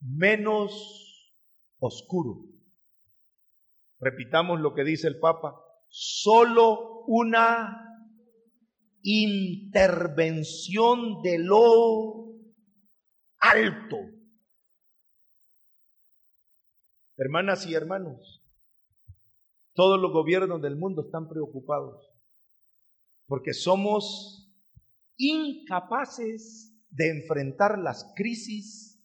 menos 0.00 1.36
oscuro. 1.78 2.44
Repitamos 3.98 4.60
lo 4.60 4.74
que 4.74 4.84
dice 4.84 5.08
el 5.08 5.18
Papa, 5.18 5.54
solo 5.88 7.04
una 7.06 7.86
intervención 9.02 11.22
de 11.22 11.38
lo 11.38 12.34
alto 13.38 13.96
Hermanas 17.22 17.66
y 17.66 17.74
hermanos, 17.74 18.42
todos 19.74 20.00
los 20.00 20.10
gobiernos 20.10 20.62
del 20.62 20.76
mundo 20.76 21.02
están 21.02 21.28
preocupados 21.28 22.10
porque 23.26 23.52
somos 23.52 24.50
incapaces 25.18 26.74
de 26.88 27.10
enfrentar 27.10 27.78
las 27.78 28.10
crisis 28.16 29.04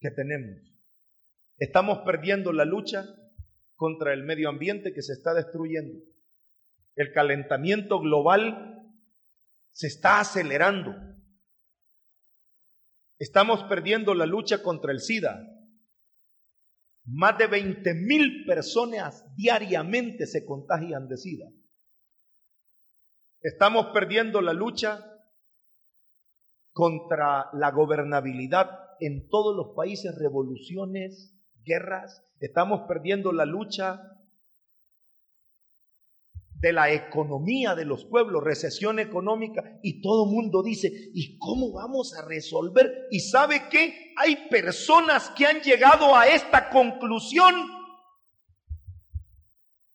que 0.00 0.10
tenemos. 0.10 0.58
Estamos 1.56 1.98
perdiendo 1.98 2.52
la 2.52 2.64
lucha 2.64 3.04
contra 3.76 4.12
el 4.12 4.24
medio 4.24 4.48
ambiente 4.48 4.92
que 4.92 5.02
se 5.02 5.12
está 5.12 5.32
destruyendo. 5.32 6.00
El 6.96 7.12
calentamiento 7.12 8.00
global 8.00 8.90
se 9.70 9.86
está 9.86 10.18
acelerando. 10.18 10.96
Estamos 13.20 13.62
perdiendo 13.68 14.14
la 14.14 14.26
lucha 14.26 14.64
contra 14.64 14.90
el 14.90 14.98
SIDA, 14.98 15.55
más 17.06 17.38
de 17.38 17.46
20 17.46 17.94
mil 17.94 18.44
personas 18.46 19.24
diariamente 19.36 20.26
se 20.26 20.44
contagian 20.44 21.08
de 21.08 21.16
SIDA. 21.16 21.46
Estamos 23.40 23.86
perdiendo 23.94 24.40
la 24.42 24.52
lucha 24.52 25.04
contra 26.72 27.48
la 27.52 27.70
gobernabilidad 27.70 28.68
en 29.00 29.28
todos 29.28 29.56
los 29.56 29.74
países, 29.76 30.18
revoluciones, 30.18 31.38
guerras. 31.64 32.24
Estamos 32.40 32.82
perdiendo 32.88 33.32
la 33.32 33.46
lucha 33.46 34.15
de 36.60 36.72
la 36.72 36.90
economía 36.90 37.74
de 37.74 37.84
los 37.84 38.06
pueblos, 38.06 38.42
recesión 38.42 38.98
económica, 38.98 39.78
y 39.82 40.00
todo 40.00 40.24
mundo 40.26 40.62
dice, 40.62 40.90
¿y 41.12 41.36
cómo 41.38 41.72
vamos 41.72 42.14
a 42.14 42.26
resolver? 42.26 43.06
Y 43.10 43.20
sabe 43.20 43.68
que 43.68 44.14
hay 44.16 44.48
personas 44.48 45.30
que 45.36 45.46
han 45.46 45.60
llegado 45.60 46.16
a 46.16 46.26
esta 46.26 46.70
conclusión. 46.70 47.54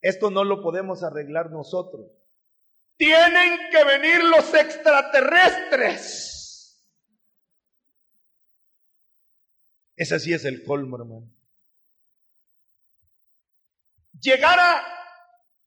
Esto 0.01 0.29
no 0.29 0.43
lo 0.43 0.61
podemos 0.61 1.03
arreglar 1.03 1.51
nosotros. 1.51 2.11
Tienen 2.97 3.57
que 3.71 3.83
venir 3.83 4.23
los 4.23 4.53
extraterrestres. 4.53 6.31
Ese 9.95 10.19
sí 10.19 10.33
es 10.33 10.45
el 10.45 10.63
colmo, 10.63 10.97
hermano. 10.97 11.31
Llegar 14.19 14.59
a 14.59 15.00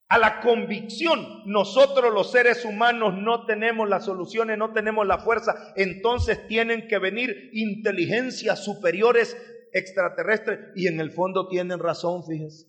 a 0.07 0.17
la 0.17 0.39
convicción. 0.41 1.43
Nosotros 1.45 2.13
los 2.13 2.31
seres 2.31 2.65
humanos 2.65 3.15
no 3.17 3.45
tenemos 3.45 3.89
las 3.89 4.05
soluciones, 4.05 4.57
no 4.57 4.73
tenemos 4.73 5.05
la 5.05 5.19
fuerza. 5.19 5.73
Entonces 5.75 6.47
tienen 6.47 6.87
que 6.87 6.99
venir 6.99 7.49
inteligencias 7.53 8.63
superiores 8.63 9.35
extraterrestres 9.73 10.59
y 10.75 10.87
en 10.87 10.99
el 10.99 11.11
fondo 11.11 11.47
tienen 11.47 11.79
razón, 11.79 12.25
fíjense. 12.25 12.67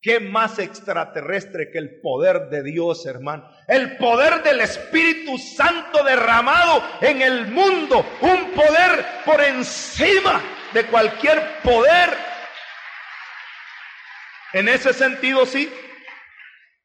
¿Qué 0.00 0.20
más 0.20 0.60
extraterrestre 0.60 1.70
que 1.72 1.78
el 1.78 2.00
poder 2.00 2.50
de 2.50 2.62
Dios, 2.62 3.04
hermano? 3.04 3.50
El 3.66 3.96
poder 3.96 4.44
del 4.44 4.60
Espíritu 4.60 5.36
Santo 5.38 6.04
derramado 6.04 6.84
en 7.00 7.20
el 7.20 7.48
mundo. 7.48 8.06
Un 8.20 8.52
poder 8.52 9.04
por 9.24 9.40
encima 9.40 10.40
de 10.72 10.84
cualquier 10.86 11.42
poder. 11.64 12.10
En 14.52 14.68
ese 14.68 14.92
sentido, 14.92 15.44
sí, 15.46 15.68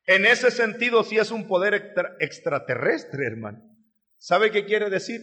en 0.05 0.25
ese 0.25 0.51
sentido, 0.51 1.03
sí 1.03 1.17
es 1.17 1.31
un 1.31 1.47
poder 1.47 1.93
extraterrestre, 2.19 3.25
hermano. 3.25 3.63
¿Sabe 4.17 4.51
qué 4.51 4.65
quiere 4.65 4.89
decir? 4.89 5.21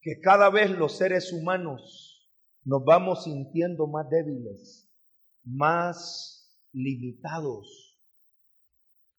Que 0.00 0.20
cada 0.20 0.50
vez 0.50 0.70
los 0.70 0.96
seres 0.96 1.32
humanos 1.32 2.30
nos 2.64 2.84
vamos 2.84 3.24
sintiendo 3.24 3.86
más 3.86 4.08
débiles, 4.10 4.90
más 5.44 6.60
limitados. 6.72 7.98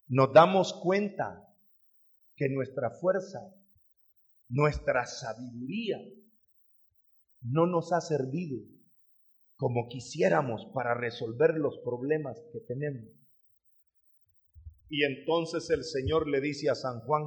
Nos 0.08 0.34
damos 0.34 0.74
cuenta 0.84 1.48
que 2.36 2.50
nuestra 2.50 2.92
fuerza, 2.92 3.40
nuestra 4.50 5.06
sabiduría, 5.06 5.98
no 7.42 7.68
nos 7.68 7.94
ha 7.94 8.02
servido 8.02 8.60
como 9.56 9.88
quisiéramos 9.88 10.66
para 10.74 10.94
resolver 10.94 11.56
los 11.56 11.78
problemas 11.80 12.44
que 12.52 12.60
tenemos. 12.60 13.25
Y 14.90 15.04
entonces 15.04 15.70
el 15.70 15.84
Señor 15.84 16.28
le 16.28 16.42
dice 16.42 16.70
a 16.70 16.76
San 16.76 17.00
Juan, 17.02 17.24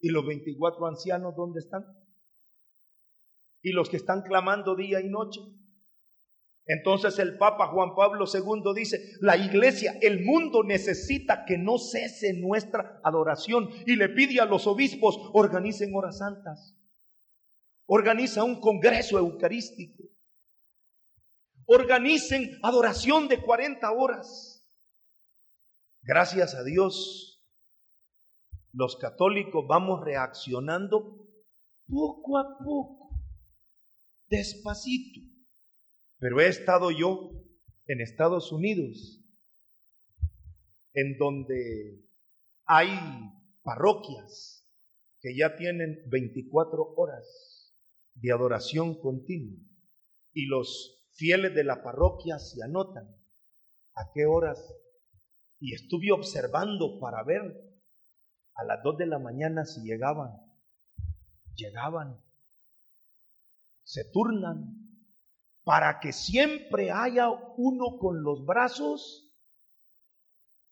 ¿y 0.00 0.08
los 0.10 0.26
24 0.26 0.86
ancianos 0.86 1.34
dónde 1.36 1.60
están? 1.60 1.84
¿Y 3.62 3.72
los 3.72 3.88
que 3.90 3.96
están 3.96 4.22
clamando 4.22 4.76
día 4.76 5.00
y 5.00 5.08
noche? 5.08 5.40
Entonces 6.68 7.18
el 7.18 7.38
Papa 7.38 7.68
Juan 7.68 7.94
Pablo 7.96 8.26
II 8.32 8.74
dice, 8.76 9.00
la 9.20 9.38
iglesia, 9.38 9.98
el 10.02 10.22
mundo 10.22 10.62
necesita 10.62 11.46
que 11.46 11.56
no 11.56 11.78
cese 11.78 12.34
nuestra 12.34 13.00
adoración 13.02 13.70
y 13.86 13.96
le 13.96 14.10
pide 14.10 14.38
a 14.40 14.44
los 14.44 14.66
obispos, 14.66 15.18
organicen 15.32 15.94
horas 15.94 16.18
santas, 16.18 16.76
organiza 17.86 18.44
un 18.44 18.60
congreso 18.60 19.18
eucarístico, 19.18 20.04
organicen 21.64 22.58
adoración 22.62 23.28
de 23.28 23.40
40 23.40 23.90
horas. 23.90 24.47
Gracias 26.08 26.54
a 26.54 26.64
Dios, 26.64 27.44
los 28.72 28.96
católicos 28.96 29.66
vamos 29.68 30.02
reaccionando 30.02 31.28
poco 31.86 32.38
a 32.38 32.56
poco, 32.64 33.10
despacito. 34.26 35.20
Pero 36.18 36.40
he 36.40 36.48
estado 36.48 36.90
yo 36.90 37.32
en 37.88 38.00
Estados 38.00 38.52
Unidos, 38.52 39.22
en 40.94 41.18
donde 41.18 42.08
hay 42.64 42.88
parroquias 43.62 44.66
que 45.20 45.36
ya 45.36 45.56
tienen 45.56 46.08
24 46.08 46.94
horas 46.96 47.76
de 48.14 48.32
adoración 48.32 48.98
continua 48.98 49.60
y 50.32 50.46
los 50.46 51.06
fieles 51.12 51.54
de 51.54 51.64
la 51.64 51.82
parroquia 51.82 52.38
se 52.38 52.62
anotan 52.62 53.14
a 53.94 54.10
qué 54.14 54.24
horas 54.24 54.58
y 55.60 55.74
estuve 55.74 56.12
observando 56.12 56.98
para 57.00 57.22
ver 57.24 57.42
a 58.54 58.64
las 58.64 58.82
dos 58.82 58.96
de 58.96 59.06
la 59.06 59.18
mañana 59.18 59.64
si 59.64 59.82
llegaban. 59.82 60.30
Llegaban. 61.54 62.22
Se 63.82 64.10
turnan 64.12 64.88
para 65.64 66.00
que 66.00 66.12
siempre 66.12 66.90
haya 66.90 67.28
uno 67.56 67.98
con 67.98 68.22
los 68.22 68.44
brazos 68.44 69.28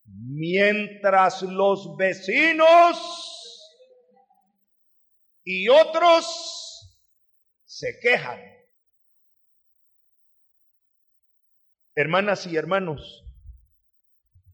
mientras 0.05 1.41
los 1.43 1.95
vecinos 1.97 2.97
y 5.43 5.69
otros 5.69 6.97
se 7.65 7.99
quejan. 8.01 8.39
Hermanas 11.95 12.45
y 12.47 12.55
hermanos, 12.55 13.26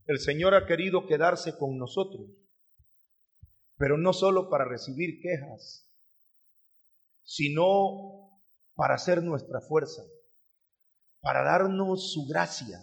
el 0.06 0.18
Señor 0.18 0.54
ha 0.54 0.66
querido 0.66 1.06
quedarse 1.06 1.56
con 1.56 1.78
nosotros, 1.78 2.30
pero 3.76 3.96
no 3.96 4.12
solo 4.12 4.50
para 4.50 4.64
recibir 4.64 5.20
quejas, 5.20 5.90
sino 7.22 8.40
para 8.74 8.98
ser 8.98 9.22
nuestra 9.22 9.60
fuerza, 9.60 10.02
para 11.20 11.42
darnos 11.42 12.12
su 12.12 12.26
gracia, 12.26 12.78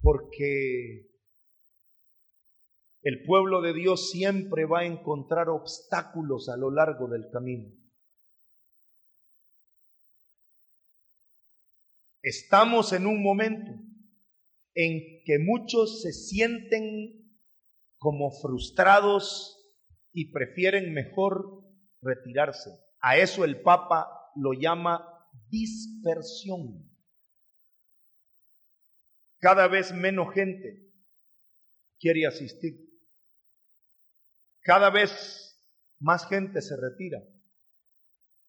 porque 0.00 1.08
el 3.02 3.24
pueblo 3.24 3.60
de 3.60 3.72
Dios 3.72 4.10
siempre 4.10 4.66
va 4.66 4.80
a 4.80 4.86
encontrar 4.86 5.48
obstáculos 5.48 6.48
a 6.48 6.56
lo 6.56 6.70
largo 6.70 7.08
del 7.08 7.28
camino. 7.30 7.74
Estamos 12.22 12.92
en 12.92 13.06
un 13.06 13.22
momento 13.22 13.87
en 14.80 15.24
que 15.24 15.40
muchos 15.40 16.02
se 16.02 16.12
sienten 16.12 17.36
como 17.98 18.30
frustrados 18.30 19.74
y 20.12 20.30
prefieren 20.30 20.94
mejor 20.94 21.64
retirarse. 22.00 22.70
A 23.00 23.16
eso 23.16 23.44
el 23.44 23.60
Papa 23.60 24.06
lo 24.36 24.52
llama 24.52 25.04
dispersión. 25.48 26.88
Cada 29.40 29.66
vez 29.66 29.92
menos 29.92 30.32
gente 30.32 30.92
quiere 31.98 32.28
asistir. 32.28 32.74
Cada 34.60 34.90
vez 34.90 35.60
más 35.98 36.28
gente 36.28 36.62
se 36.62 36.76
retira. 36.76 37.18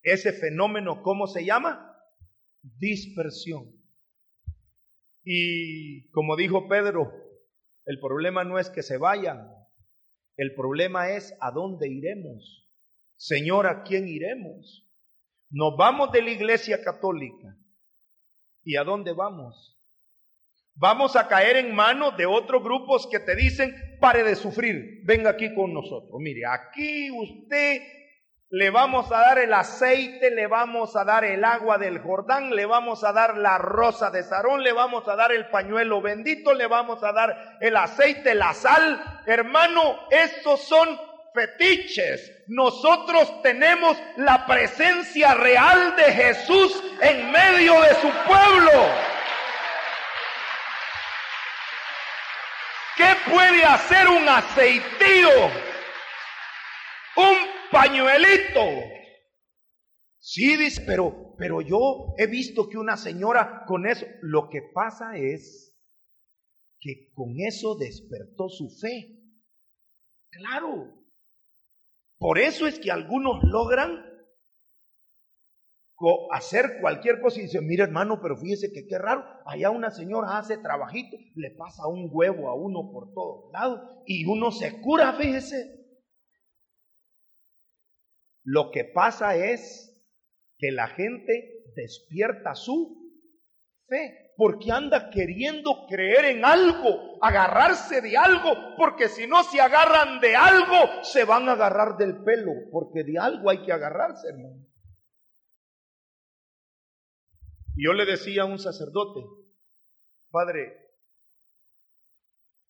Ese 0.03 0.32
fenómeno, 0.32 1.01
¿cómo 1.01 1.25
se 1.25 1.43
llama? 1.43 1.91
Dispersión. 2.61 3.78
Y 5.24 6.09
como 6.11 6.36
dijo 6.36 6.67
Pedro, 6.67 7.11
el 7.86 7.99
problema 7.99 8.43
no 8.43 8.59
es 8.59 8.70
que 8.70 8.84
se 8.84 8.97
vayan, 8.97 9.47
el 10.38 10.55
problema 10.55 11.09
es 11.11 11.36
a 11.41 11.51
dónde 11.51 11.89
iremos. 11.89 12.67
Señor, 13.17 13.67
¿a 13.67 13.84
quién 13.84 14.07
iremos? 14.07 14.88
Nos 15.49 15.76
vamos 15.78 16.11
de 16.11 16.22
la 16.22 16.32
iglesia 16.32 16.82
católica. 16.84 17.57
¿Y 18.63 18.78
a 18.78 18.84
dónde 18.84 19.11
vamos? 19.13 19.78
Vamos 20.76 21.17
a 21.17 21.28
caer 21.28 21.57
en 21.57 21.76
manos 21.76 22.15
de 22.15 22.26
otros 22.26 22.63
grupos 22.63 23.07
que 23.11 23.20
te 23.20 23.36
dicen, 23.36 23.76
pare 23.99 24.24
de 24.24 24.36
sufrir, 24.36 25.01
venga 25.03 25.32
aquí 25.32 25.53
con 25.53 25.74
nosotros. 25.74 26.13
Mire, 26.20 26.43
aquí 26.45 27.11
usted 27.11 27.82
le 28.52 28.72
vamos 28.72 29.12
a 29.12 29.20
dar 29.20 29.39
el 29.39 29.54
aceite, 29.54 30.32
le 30.32 30.47
vamos 30.47 30.95
a 30.95 31.04
dar 31.04 31.24
el 31.24 31.45
agua 31.45 31.78
del 31.78 32.00
Jordán, 32.00 32.56
le 32.56 32.66
vamos 32.66 33.04
a 33.04 33.14
dar 33.14 33.38
la 33.38 33.60
rosa 33.60 34.10
de 34.10 34.24
Sarón, 34.24 34.64
le 34.64 34.74
vamos 34.74 35.08
a 35.08 35.16
dar 35.16 35.32
el 35.32 35.47
pañuelo 35.50 36.02
bendito, 36.02 36.54
le 36.56 36.66
vamos 36.66 37.04
a 37.04 37.12
dar 37.12 37.58
el 37.62 37.78
aceite, 37.78 38.34
la 38.34 38.56
sal. 38.56 39.22
Hermano, 39.28 40.00
esos 40.10 40.62
son 40.64 41.00
fetiches. 41.32 42.43
Nosotros 42.47 43.39
tenemos 43.43 43.95
la 44.18 44.47
presencia 44.47 45.36
real 45.36 45.95
de 45.95 46.12
Jesús 46.12 46.84
en 47.02 47.32
medio 47.32 47.80
de 47.82 47.93
su 47.95 48.10
pueblo. 48.26 48.72
¿Qué 52.97 53.16
puede 53.32 53.64
hacer 53.64 54.08
un 54.08 54.28
aceitío? 54.28 55.30
Un 57.16 57.59
pañuelito. 57.80 58.61
Sí, 60.19 60.57
dice, 60.57 60.84
pero, 60.86 61.36
pero 61.38 61.61
yo 61.61 62.13
he 62.17 62.27
visto 62.27 62.67
que 62.67 62.77
una 62.77 62.97
señora 62.97 63.63
con 63.65 63.88
eso, 63.88 64.05
lo 64.21 64.49
que 64.49 64.61
pasa 64.73 65.17
es 65.17 65.77
que 66.80 67.11
con 67.13 67.36
eso 67.39 67.75
despertó 67.75 68.49
su 68.49 68.69
fe. 68.69 69.17
Claro. 70.30 70.93
Por 72.17 72.38
eso 72.38 72.67
es 72.67 72.80
que 72.80 72.91
algunos 72.91 73.41
logran 73.43 74.05
hacer 76.32 76.80
cualquier 76.82 77.21
cosa 77.21 77.39
y 77.39 77.43
dicen, 77.43 77.65
mire 77.65 77.84
hermano, 77.84 78.19
pero 78.21 78.38
fíjese 78.38 78.71
que 78.71 78.88
qué 78.88 78.97
raro, 78.97 79.23
allá 79.45 79.69
una 79.69 79.91
señora 79.91 80.38
hace 80.38 80.57
trabajito, 80.57 81.17
le 81.36 81.51
pasa 81.51 81.88
un 81.88 82.09
huevo 82.11 82.49
a 82.49 82.55
uno 82.55 82.89
por 82.91 83.13
todos 83.13 83.51
lados 83.51 83.82
y 84.05 84.25
uno 84.25 84.51
se 84.51 84.82
cura, 84.82 85.13
fíjese. 85.13 85.78
Lo 88.44 88.72
que 88.72 88.86
pasa 88.86 89.36
es 89.36 89.96
que 90.58 90.72
la 90.72 90.88
gente 90.88 91.64
despierta 91.76 92.56
su 92.56 93.00
fe 93.88 94.34
porque 94.36 94.72
anda 94.72 95.10
queriendo 95.10 95.86
creer 95.90 96.38
en 96.38 96.46
algo, 96.46 97.22
agarrarse 97.22 98.02
de 98.02 98.16
algo, 98.16 98.76
porque 98.78 99.10
si 99.10 99.28
no 99.28 99.44
se 99.44 99.60
agarran 99.60 100.22
de 100.22 100.34
algo, 100.36 101.04
se 101.04 101.26
van 101.26 101.50
a 101.50 101.54
agarrar 101.54 101.98
del 101.98 102.24
pelo, 102.24 102.54
porque 102.72 103.04
de 103.04 103.20
algo 103.20 103.50
hay 103.50 103.66
que 103.66 103.74
agarrarse, 103.74 104.30
hermano. 104.30 104.66
yo 107.76 107.94
le 107.94 108.06
decía 108.06 108.44
a 108.44 108.46
un 108.46 108.60
sacerdote, 108.60 109.22
Padre, 110.32 110.90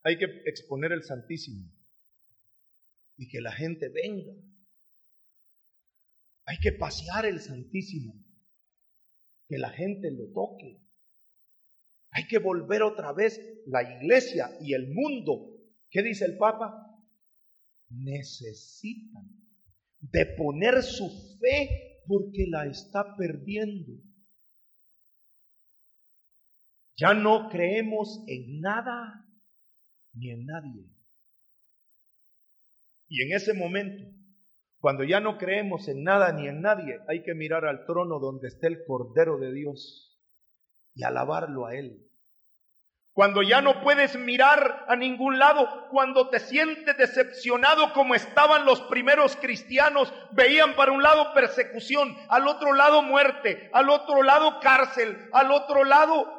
hay 0.03 0.17
que 0.17 0.25
exponer 0.45 0.91
el 0.91 1.03
Santísimo 1.03 1.65
y 3.17 3.27
que 3.27 3.41
la 3.41 3.51
gente 3.51 3.89
venga 3.89 4.33
hay 6.49 6.57
que 6.57 6.71
pasear 6.71 7.27
el 7.27 7.39
Santísimo, 7.39 8.15
que 9.47 9.59
la 9.59 9.69
gente 9.69 10.09
lo 10.09 10.31
toque. 10.33 10.81
Hay 12.09 12.25
que 12.27 12.39
volver 12.39 12.81
otra 12.81 13.13
vez 13.13 13.39
la 13.67 13.83
iglesia 13.83 14.49
y 14.59 14.73
el 14.73 14.91
mundo. 14.91 15.61
¿Qué 15.91 16.01
dice 16.01 16.25
el 16.25 16.37
Papa? 16.39 16.73
Necesitan 17.89 19.29
de 19.99 20.25
poner 20.25 20.81
su 20.81 21.37
fe 21.39 22.01
porque 22.07 22.47
la 22.49 22.65
está 22.65 23.15
perdiendo. 23.15 23.93
Ya 26.97 27.13
no 27.13 27.47
creemos 27.49 28.23
en 28.27 28.59
nada 28.59 29.23
ni 30.13 30.31
en 30.31 30.47
nadie. 30.47 30.89
Y 33.07 33.21
en 33.21 33.35
ese 33.35 33.53
momento 33.53 34.18
cuando 34.79 35.03
ya 35.03 35.19
no 35.19 35.37
creemos 35.37 35.87
en 35.89 36.03
nada 36.03 36.31
ni 36.31 36.47
en 36.47 36.61
nadie, 36.61 36.99
hay 37.07 37.21
que 37.23 37.35
mirar 37.35 37.65
al 37.65 37.85
trono 37.85 38.19
donde 38.19 38.47
está 38.47 38.67
el 38.67 38.85
Cordero 38.85 39.37
de 39.37 39.51
Dios 39.51 40.17
y 40.95 41.03
alabarlo 41.03 41.65
a 41.65 41.75
Él. 41.75 42.05
Cuando 43.11 43.41
ya 43.41 43.61
no 43.61 43.81
puedes 43.81 44.17
mirar 44.17 44.85
a 44.87 44.95
ningún 44.95 45.39
lado, 45.39 45.89
cuando 45.91 46.29
te 46.29 46.39
sientes 46.39 46.95
decepcionado 46.95 47.91
como 47.91 48.15
estaban 48.15 48.65
los 48.65 48.79
primeros 48.83 49.35
cristianos, 49.35 50.13
veían 50.31 50.77
para 50.77 50.93
un 50.93 51.03
lado 51.03 51.33
persecución, 51.33 52.15
al 52.29 52.47
otro 52.47 52.73
lado 52.73 53.01
muerte, 53.01 53.69
al 53.73 53.89
otro 53.89 54.23
lado 54.23 54.61
cárcel, 54.61 55.27
al 55.33 55.51
otro 55.51 55.83
lado 55.83 56.38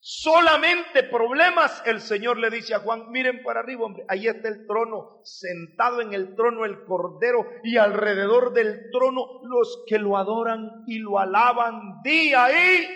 solamente 0.00 1.04
problemas, 1.04 1.82
el 1.86 2.00
Señor 2.00 2.38
le 2.38 2.50
dice 2.50 2.74
a 2.74 2.80
Juan, 2.80 3.10
miren 3.10 3.42
para 3.42 3.60
arriba, 3.60 3.84
hombre, 3.84 4.04
ahí 4.08 4.26
está 4.26 4.48
el 4.48 4.66
trono, 4.66 5.20
sentado 5.22 6.00
en 6.00 6.14
el 6.14 6.34
trono 6.34 6.64
el 6.64 6.84
Cordero 6.84 7.46
y 7.62 7.76
alrededor 7.76 8.52
del 8.52 8.90
trono 8.90 9.40
los 9.44 9.84
que 9.86 9.98
lo 9.98 10.16
adoran 10.16 10.84
y 10.86 10.98
lo 10.98 11.18
alaban 11.18 12.00
día 12.02 12.48
y 12.50 12.86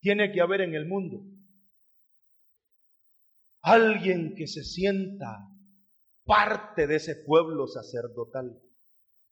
tiene 0.00 0.32
que 0.32 0.40
haber 0.40 0.62
en 0.62 0.74
el 0.74 0.86
mundo 0.86 1.22
alguien 3.66 4.36
que 4.36 4.46
se 4.46 4.62
sienta 4.62 5.48
parte 6.24 6.86
de 6.86 6.96
ese 6.96 7.16
pueblo 7.16 7.66
sacerdotal. 7.66 8.62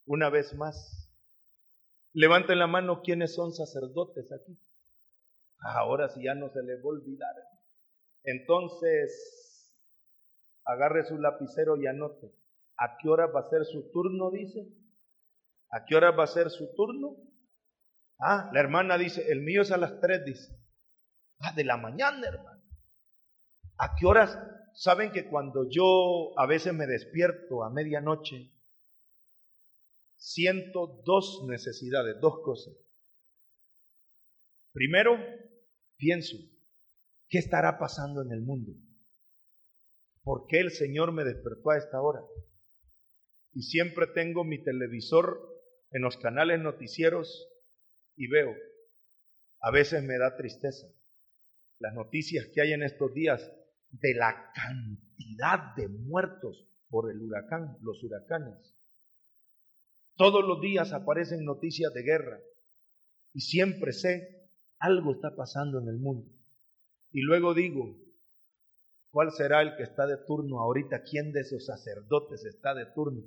Una 0.07 0.29
vez 0.29 0.55
más, 0.55 1.09
levanten 2.13 2.59
la 2.59 2.67
mano 2.67 3.03
quienes 3.03 3.33
son 3.33 3.53
sacerdotes 3.53 4.33
aquí. 4.33 4.59
Ahora 5.65 6.09
sí 6.11 6.23
ya 6.23 6.35
no 6.35 6.51
se 6.51 6.63
le 6.63 6.77
va 6.77 6.83
a 6.83 6.89
olvidar. 6.89 7.35
Entonces, 8.23 9.75
agarre 10.65 11.05
su 11.05 11.19
lapicero 11.19 11.77
y 11.77 11.87
anote. 11.87 12.33
¿A 12.77 12.99
qué 13.01 13.09
hora 13.09 13.27
va 13.27 13.41
a 13.41 13.49
ser 13.49 13.65
su 13.65 13.91
turno? 13.91 14.31
Dice. 14.31 14.69
¿A 15.71 15.87
qué 15.87 15.97
hora 15.97 16.11
va 16.11 16.25
a 16.25 16.29
ser 16.29 16.51
su 16.51 16.75
turno? 16.75 17.17
Ah, 18.19 18.51
la 18.53 18.61
hermana 18.61 18.99
dice, 18.99 19.31
el 19.33 19.41
mío 19.41 19.63
es 19.63 19.73
a 19.73 19.79
las 19.79 19.99
tres, 20.01 20.25
dice. 20.25 20.55
Ah, 21.41 21.53
de 21.53 21.65
la 21.65 21.79
mañana, 21.79 22.29
hermano. 22.29 22.63
¿A 23.79 23.97
qué 23.99 24.07
horas? 24.07 24.39
Saben 24.75 25.13
que 25.13 25.29
cuando 25.29 25.69
yo 25.71 26.39
a 26.39 26.47
veces 26.47 26.75
me 26.75 26.87
despierto 26.87 27.65
a 27.65 27.71
medianoche, 27.71 28.53
siento 30.17 31.03
dos 31.05 31.45
necesidades, 31.49 32.21
dos 32.21 32.41
cosas. 32.45 32.75
Primero, 34.73 35.17
pienso, 35.97 36.37
¿qué 37.29 37.39
estará 37.39 37.79
pasando 37.79 38.23
en 38.23 38.33
el 38.33 38.41
mundo? 38.41 38.73
¿Por 40.23 40.47
qué 40.47 40.61
el 40.61 40.71
Señor 40.71 41.13
me 41.13 41.25
despertó 41.25 41.71
a 41.71 41.79
esta 41.79 42.01
hora? 42.01 42.21
y 43.55 43.63
siempre 43.63 44.09
tengo 44.09 44.45
mi 44.45 44.63
televisor 44.63 45.41
en 45.93 46.03
los 46.03 46.17
canales 46.17 46.61
noticieros 46.61 47.49
y 48.17 48.29
veo, 48.29 48.53
a 49.61 49.71
veces 49.71 50.03
me 50.03 50.19
da 50.19 50.37
tristeza 50.37 50.89
las 51.79 51.95
noticias 51.95 52.49
que 52.53 52.61
hay 52.61 52.73
en 52.73 52.83
estos 52.83 53.15
días 53.15 53.53
de 53.91 54.15
la 54.15 54.51
cantidad 54.55 55.75
de 55.77 55.89
muertos 55.89 56.69
por 56.89 57.11
el 57.11 57.21
huracán, 57.23 57.77
los 57.81 58.03
huracanes. 58.03 58.77
Todos 60.17 60.45
los 60.45 60.61
días 60.61 60.93
aparecen 60.93 61.45
noticias 61.45 61.93
de 61.93 62.03
guerra 62.03 62.41
y 63.33 63.41
siempre 63.41 63.93
sé 63.93 64.44
algo 64.79 65.13
está 65.13 65.35
pasando 65.35 65.81
en 65.81 65.89
el 65.89 65.99
mundo. 65.99 66.31
Y 67.11 67.23
luego 67.23 67.55
digo, 67.55 67.97
¿cuál 69.11 69.31
será 69.31 69.63
el 69.63 69.77
que 69.77 69.85
está 69.85 70.07
de 70.07 70.17
turno 70.27 70.61
ahorita? 70.61 71.03
¿Quién 71.03 71.33
de 71.33 71.41
esos 71.41 71.67
sacerdotes 71.67 72.45
está 72.45 72.75
de 72.75 72.87
turno? 72.87 73.23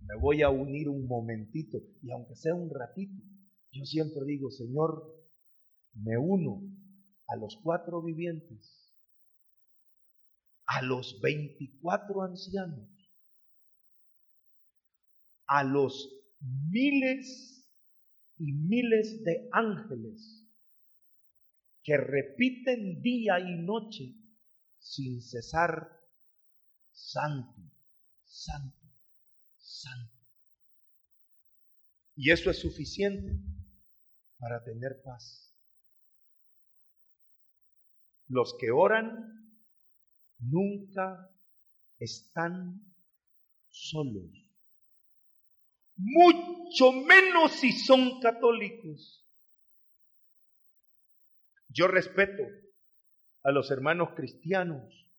Me 0.00 0.16
voy 0.20 0.42
a 0.42 0.50
unir 0.50 0.88
un 0.88 1.06
momentito 1.06 1.78
y 2.02 2.10
aunque 2.10 2.34
sea 2.34 2.54
un 2.54 2.68
ratito, 2.70 3.22
yo 3.70 3.84
siempre 3.84 4.24
digo, 4.26 4.50
Señor, 4.50 5.02
me 5.94 6.18
uno 6.18 6.62
a 7.28 7.36
los 7.36 7.58
cuatro 7.62 8.02
vivientes, 8.02 8.92
a 10.66 10.82
los 10.82 11.20
veinticuatro 11.22 12.22
ancianos, 12.22 12.88
a 15.46 15.64
los 15.64 16.10
miles 16.40 17.70
y 18.38 18.52
miles 18.52 19.22
de 19.24 19.48
ángeles 19.52 20.41
que 21.82 21.96
repiten 21.96 23.02
día 23.02 23.40
y 23.40 23.62
noche 23.62 24.14
sin 24.78 25.20
cesar, 25.20 26.00
santo, 26.90 27.60
santo, 28.24 28.86
santo. 29.56 30.18
Y 32.14 32.30
eso 32.30 32.50
es 32.50 32.60
suficiente 32.60 33.38
para 34.38 34.62
tener 34.62 35.02
paz. 35.02 35.56
Los 38.28 38.56
que 38.58 38.70
oran 38.70 39.58
nunca 40.38 41.30
están 41.98 42.94
solos. 43.68 44.30
Mucho 45.96 46.92
menos 46.92 47.52
si 47.52 47.72
son 47.72 48.20
católicos. 48.20 49.21
Yo 51.72 51.88
respeto 51.88 52.42
a 53.44 53.50
los 53.50 53.70
hermanos 53.70 54.10
cristianos 54.14 55.10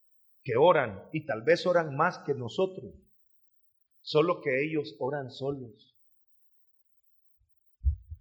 que 0.43 0.55
oran 0.55 1.03
y 1.11 1.25
tal 1.25 1.41
vez 1.41 1.65
oran 1.65 1.95
más 1.95 2.19
que 2.19 2.33
nosotros, 2.33 2.93
solo 4.01 4.41
que 4.41 4.63
ellos 4.63 4.95
oran 4.99 5.31
solos. 5.31 5.97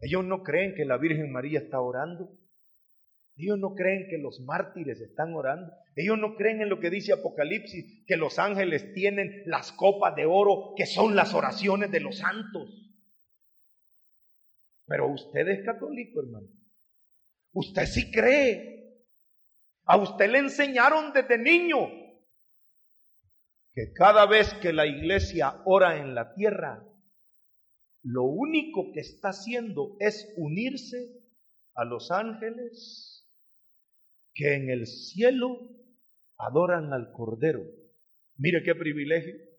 Ellos 0.01 0.25
no 0.25 0.43
creen 0.43 0.75
que 0.75 0.85
la 0.85 0.97
Virgen 0.97 1.31
María 1.31 1.61
está 1.61 1.81
orando. 1.81 2.37
Ellos 3.37 3.59
no 3.59 3.75
creen 3.75 4.09
que 4.09 4.19
los 4.19 4.41
mártires 4.41 5.01
están 5.01 5.35
orando. 5.35 5.73
Ellos 5.95 6.19
no 6.19 6.35
creen 6.35 6.61
en 6.61 6.69
lo 6.69 6.81
que 6.81 6.91
dice 6.91 7.13
Apocalipsis, 7.13 8.05
que 8.07 8.17
los 8.17 8.39
ángeles 8.39 8.93
tienen 8.95 9.43
las 9.47 9.73
copas 9.73 10.17
de 10.17 10.27
oro, 10.27 10.75
que 10.77 10.87
son 10.87 11.15
las 11.15 11.35
oraciones 11.35 11.91
de 11.91 12.01
los 12.01 12.19
santos. 12.19 12.93
Pero 14.87 15.13
usted 15.13 15.49
es 15.49 15.65
católico, 15.65 16.21
hermano. 16.21 16.49
Usted 17.53 17.87
sí 17.87 18.11
cree. 18.11 18.73
A 19.85 19.97
usted 19.97 20.31
le 20.31 20.39
enseñaron 20.39 21.13
desde 21.13 21.39
niño 21.39 21.79
que 23.73 23.93
cada 23.95 24.27
vez 24.27 24.55
que 24.55 24.73
la 24.73 24.87
iglesia 24.87 25.63
ora 25.65 25.97
en 25.97 26.15
la 26.15 26.35
tierra, 26.35 26.87
lo 28.03 28.25
único 28.25 28.93
que 28.93 29.01
está 29.01 29.31
haciendo 29.31 29.97
es 29.99 30.33
unirse 30.37 31.23
a 31.75 31.85
los 31.85 32.11
ángeles 32.11 33.29
que 34.35 34.55
en 34.55 34.71
el 34.71 34.87
cielo 34.87 35.59
adoran 36.39 36.93
al 36.93 37.13
Cordero. 37.13 37.63
Mire 38.37 38.63
qué 38.63 38.75
privilegio. 38.75 39.52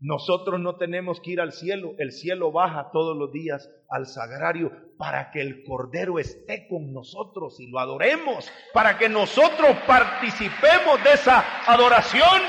Nosotros 0.00 0.60
no 0.60 0.76
tenemos 0.76 1.20
que 1.20 1.32
ir 1.32 1.40
al 1.40 1.52
cielo, 1.52 1.94
el 1.98 2.12
cielo 2.12 2.52
baja 2.52 2.90
todos 2.92 3.16
los 3.16 3.32
días 3.32 3.70
al 3.88 4.06
sagrario 4.06 4.70
para 4.98 5.30
que 5.30 5.40
el 5.40 5.64
Cordero 5.64 6.18
esté 6.18 6.66
con 6.68 6.92
nosotros 6.92 7.58
y 7.60 7.70
lo 7.70 7.78
adoremos, 7.78 8.50
para 8.72 8.98
que 8.98 9.08
nosotros 9.08 9.76
participemos 9.86 11.02
de 11.04 11.12
esa 11.12 11.64
adoración. 11.66 12.42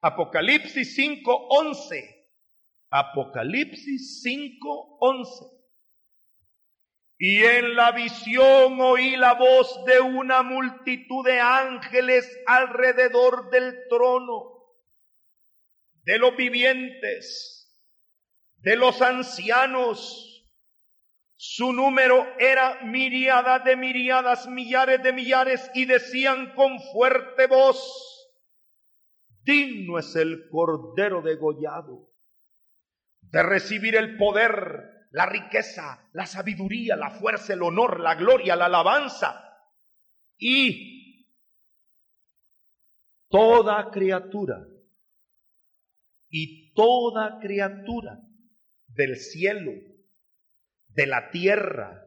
Apocalipsis 0.00 0.96
5:11 0.96 2.18
Apocalipsis 2.90 4.22
5:11. 4.22 5.57
Y 7.18 7.44
en 7.44 7.74
la 7.74 7.90
visión 7.90 8.80
oí 8.80 9.16
la 9.16 9.34
voz 9.34 9.84
de 9.84 10.00
una 10.00 10.44
multitud 10.44 11.26
de 11.26 11.40
ángeles 11.40 12.30
alrededor 12.46 13.50
del 13.50 13.88
trono, 13.88 14.64
de 16.04 16.18
los 16.18 16.36
vivientes, 16.36 17.58
de 18.58 18.76
los 18.76 19.02
ancianos. 19.02 20.24
Su 21.34 21.72
número 21.72 22.24
era 22.38 22.84
miriada 22.84 23.58
de 23.60 23.76
miriadas, 23.76 24.46
millares 24.48 25.02
de 25.02 25.12
millares, 25.12 25.70
y 25.74 25.86
decían 25.86 26.54
con 26.54 26.80
fuerte 26.92 27.48
voz, 27.48 28.08
digno 29.42 29.98
es 29.98 30.14
el 30.14 30.48
cordero 30.50 31.22
degollado 31.22 32.12
de 33.20 33.42
recibir 33.42 33.96
el 33.96 34.16
poder, 34.16 34.97
la 35.10 35.26
riqueza, 35.26 36.08
la 36.12 36.26
sabiduría, 36.26 36.96
la 36.96 37.10
fuerza, 37.10 37.54
el 37.54 37.62
honor, 37.62 38.00
la 38.00 38.14
gloria, 38.14 38.56
la 38.56 38.66
alabanza. 38.66 39.44
Y 40.36 41.28
toda 43.28 43.90
criatura, 43.90 44.66
y 46.28 46.72
toda 46.74 47.38
criatura 47.40 48.20
del 48.86 49.16
cielo, 49.16 49.72
de 50.88 51.06
la 51.06 51.30
tierra, 51.30 52.04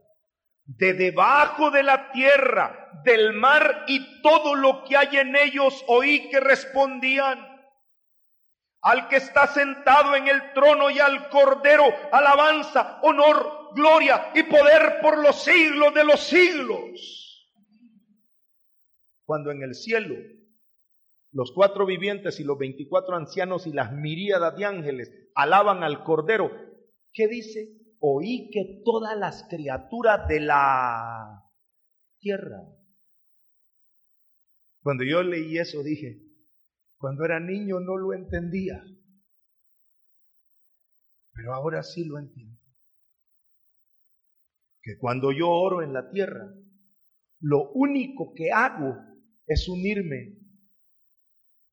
de 0.65 0.93
debajo 0.93 1.71
de 1.71 1.83
la 1.83 2.11
tierra, 2.11 2.89
del 3.03 3.33
mar 3.33 3.85
y 3.87 4.21
todo 4.21 4.55
lo 4.55 4.83
que 4.83 4.97
hay 4.97 5.17
en 5.17 5.35
ellos, 5.35 5.83
oí 5.87 6.29
que 6.29 6.39
respondían, 6.39 7.50
al 8.81 9.07
que 9.09 9.17
está 9.17 9.47
sentado 9.47 10.15
en 10.15 10.27
el 10.27 10.53
trono 10.53 10.89
y 10.89 10.99
al 10.99 11.29
cordero, 11.29 11.83
alabanza, 12.11 12.99
honor, 13.03 13.73
gloria 13.75 14.31
y 14.33 14.43
poder 14.43 14.99
por 15.01 15.19
los 15.19 15.43
siglos 15.43 15.93
de 15.93 16.03
los 16.03 16.19
siglos. 16.19 17.57
Cuando 19.25 19.51
en 19.51 19.61
el 19.61 19.75
cielo 19.75 20.15
los 21.31 21.53
cuatro 21.53 21.85
vivientes 21.85 22.39
y 22.39 22.43
los 22.43 22.57
veinticuatro 22.57 23.15
ancianos 23.15 23.65
y 23.65 23.71
las 23.71 23.93
miríadas 23.93 24.57
de 24.57 24.65
ángeles 24.65 25.29
alaban 25.35 25.83
al 25.83 26.03
cordero, 26.03 26.51
¿qué 27.13 27.27
dice? 27.27 27.77
Oí 27.99 28.49
que 28.51 28.81
todas 28.83 29.15
las 29.17 29.45
criaturas 29.47 30.27
de 30.27 30.39
la 30.41 31.43
tierra. 32.19 32.57
Cuando 34.81 35.03
yo 35.03 35.21
leí 35.21 35.59
eso 35.59 35.83
dije, 35.83 36.30
cuando 37.01 37.25
era 37.25 37.39
niño 37.39 37.79
no 37.79 37.97
lo 37.97 38.13
entendía, 38.13 38.79
pero 41.33 41.55
ahora 41.55 41.81
sí 41.81 42.05
lo 42.05 42.19
entiendo. 42.19 42.61
Que 44.83 44.99
cuando 44.99 45.31
yo 45.31 45.49
oro 45.49 45.81
en 45.81 45.93
la 45.93 46.11
tierra, 46.11 46.53
lo 47.39 47.71
único 47.71 48.33
que 48.35 48.51
hago 48.51 48.95
es 49.47 49.67
unirme 49.67 50.37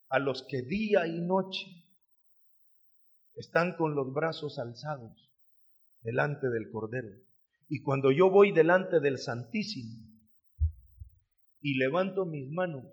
a 0.09 0.19
los 0.19 0.47
que 0.49 0.63
día 0.63 1.07
y 1.07 1.21
noche 1.21 1.67
están 3.35 3.77
con 3.77 3.95
los 3.95 4.11
brazos 4.15 4.59
alzados 4.59 5.31
delante 6.01 6.49
del 6.49 6.71
Cordero. 6.71 7.15
Y 7.69 7.83
cuando 7.83 8.13
yo 8.13 8.31
voy 8.31 8.53
delante 8.53 8.99
del 8.99 9.19
Santísimo 9.19 10.09
y 11.61 11.77
levanto 11.77 12.25
mis 12.25 12.51
manos 12.51 12.87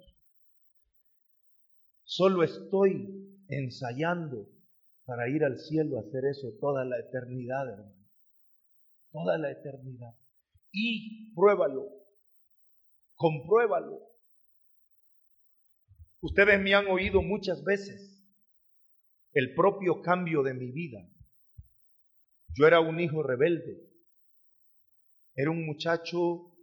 Solo 2.15 2.43
estoy 2.43 3.43
ensayando 3.49 4.49
para 5.03 5.27
ir 5.27 5.43
al 5.43 5.57
cielo 5.57 5.97
a 5.97 5.99
hacer 5.99 6.23
eso 6.23 6.47
toda 6.61 6.85
la 6.85 6.97
eternidad, 6.97 7.67
hermano. 7.69 8.07
Toda 9.11 9.37
la 9.37 9.51
eternidad. 9.51 10.15
Y 10.71 11.33
pruébalo, 11.33 11.89
compruébalo. 13.15 13.99
Ustedes 16.21 16.61
me 16.61 16.73
han 16.73 16.87
oído 16.87 17.21
muchas 17.21 17.61
veces 17.65 18.25
el 19.33 19.53
propio 19.53 20.01
cambio 20.01 20.41
de 20.41 20.53
mi 20.53 20.71
vida. 20.71 21.05
Yo 22.53 22.65
era 22.65 22.79
un 22.79 22.97
hijo 23.01 23.23
rebelde. 23.23 23.89
Era 25.35 25.51
un 25.51 25.65
muchacho 25.65 26.55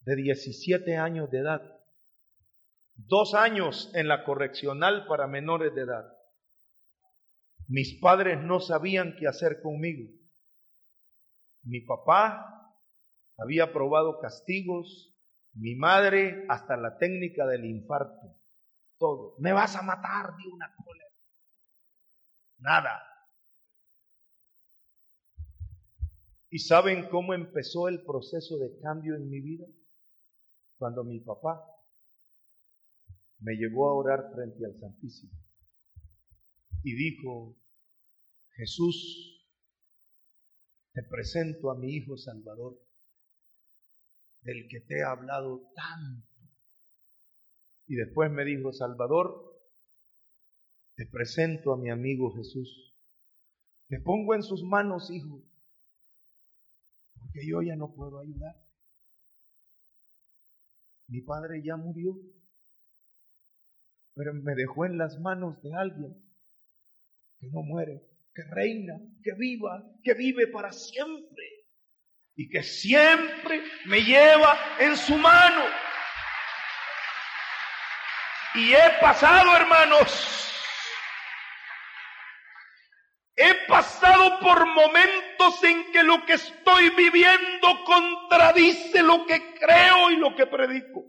de 0.00 0.16
17 0.16 0.96
años 0.96 1.30
de 1.30 1.38
edad 1.38 1.79
dos 3.06 3.34
años 3.34 3.90
en 3.94 4.08
la 4.08 4.24
correccional 4.24 5.06
para 5.06 5.26
menores 5.26 5.74
de 5.74 5.82
edad. 5.82 6.04
Mis 7.68 8.00
padres 8.00 8.42
no 8.42 8.60
sabían 8.60 9.14
qué 9.18 9.28
hacer 9.28 9.60
conmigo. 9.62 10.10
Mi 11.62 11.80
papá 11.82 12.74
había 13.38 13.72
probado 13.72 14.18
castigos, 14.18 15.14
mi 15.52 15.74
madre 15.76 16.44
hasta 16.48 16.76
la 16.76 16.98
técnica 16.98 17.46
del 17.46 17.64
infarto, 17.64 18.36
todo. 18.98 19.34
Me 19.38 19.52
vas 19.52 19.76
a 19.76 19.82
matar 19.82 20.36
de 20.36 20.48
una 20.52 20.74
cólera. 20.76 21.10
Nada. 22.58 23.02
¿Y 26.50 26.58
saben 26.58 27.08
cómo 27.08 27.34
empezó 27.34 27.88
el 27.88 28.04
proceso 28.04 28.58
de 28.58 28.78
cambio 28.80 29.14
en 29.14 29.30
mi 29.30 29.40
vida? 29.40 29.66
Cuando 30.76 31.04
mi 31.04 31.20
papá 31.20 31.62
me 33.40 33.54
llevó 33.54 33.88
a 33.88 33.94
orar 33.94 34.32
frente 34.34 34.64
al 34.64 34.78
Santísimo 34.78 35.32
y 36.82 36.94
dijo, 36.94 37.56
Jesús, 38.56 39.46
te 40.92 41.02
presento 41.02 41.70
a 41.70 41.78
mi 41.78 41.94
Hijo 41.94 42.16
Salvador, 42.16 42.78
del 44.42 44.66
que 44.68 44.80
te 44.80 44.98
he 44.98 45.02
hablado 45.02 45.70
tanto. 45.74 46.26
Y 47.86 47.96
después 47.96 48.30
me 48.30 48.44
dijo, 48.44 48.72
Salvador, 48.72 49.50
te 50.94 51.06
presento 51.06 51.72
a 51.72 51.76
mi 51.76 51.90
amigo 51.90 52.34
Jesús. 52.34 52.94
Te 53.88 54.00
pongo 54.00 54.34
en 54.34 54.42
sus 54.42 54.62
manos, 54.62 55.10
hijo, 55.10 55.42
porque 57.18 57.46
yo 57.46 57.62
ya 57.62 57.76
no 57.76 57.92
puedo 57.94 58.20
ayudar. 58.20 58.54
Mi 61.08 61.22
padre 61.22 61.62
ya 61.64 61.76
murió, 61.76 62.16
pero 64.14 64.32
me 64.34 64.54
dejó 64.54 64.84
en 64.84 64.98
las 64.98 65.18
manos 65.20 65.62
de 65.62 65.70
alguien 65.74 66.14
que 67.38 67.46
no 67.48 67.62
muere, 67.62 68.02
que 68.34 68.42
reina, 68.44 68.94
que 69.22 69.32
viva, 69.34 69.82
que 70.02 70.14
vive 70.14 70.46
para 70.48 70.72
siempre 70.72 71.44
y 72.36 72.48
que 72.48 72.62
siempre 72.62 73.62
me 73.86 74.02
lleva 74.02 74.58
en 74.78 74.96
su 74.96 75.16
mano. 75.16 75.64
Y 78.54 78.72
he 78.72 79.00
pasado, 79.00 79.56
hermanos, 79.56 80.40
He 83.42 83.54
pasado 83.66 84.38
por 84.40 84.66
momentos 84.66 85.64
en 85.64 85.90
que 85.92 86.02
lo 86.02 86.26
que 86.26 86.34
estoy 86.34 86.90
viviendo 86.90 87.84
contradice 87.86 89.02
lo 89.02 89.24
que 89.24 89.54
creo 89.54 90.10
y 90.10 90.16
lo 90.16 90.36
que 90.36 90.46
predico. 90.46 91.06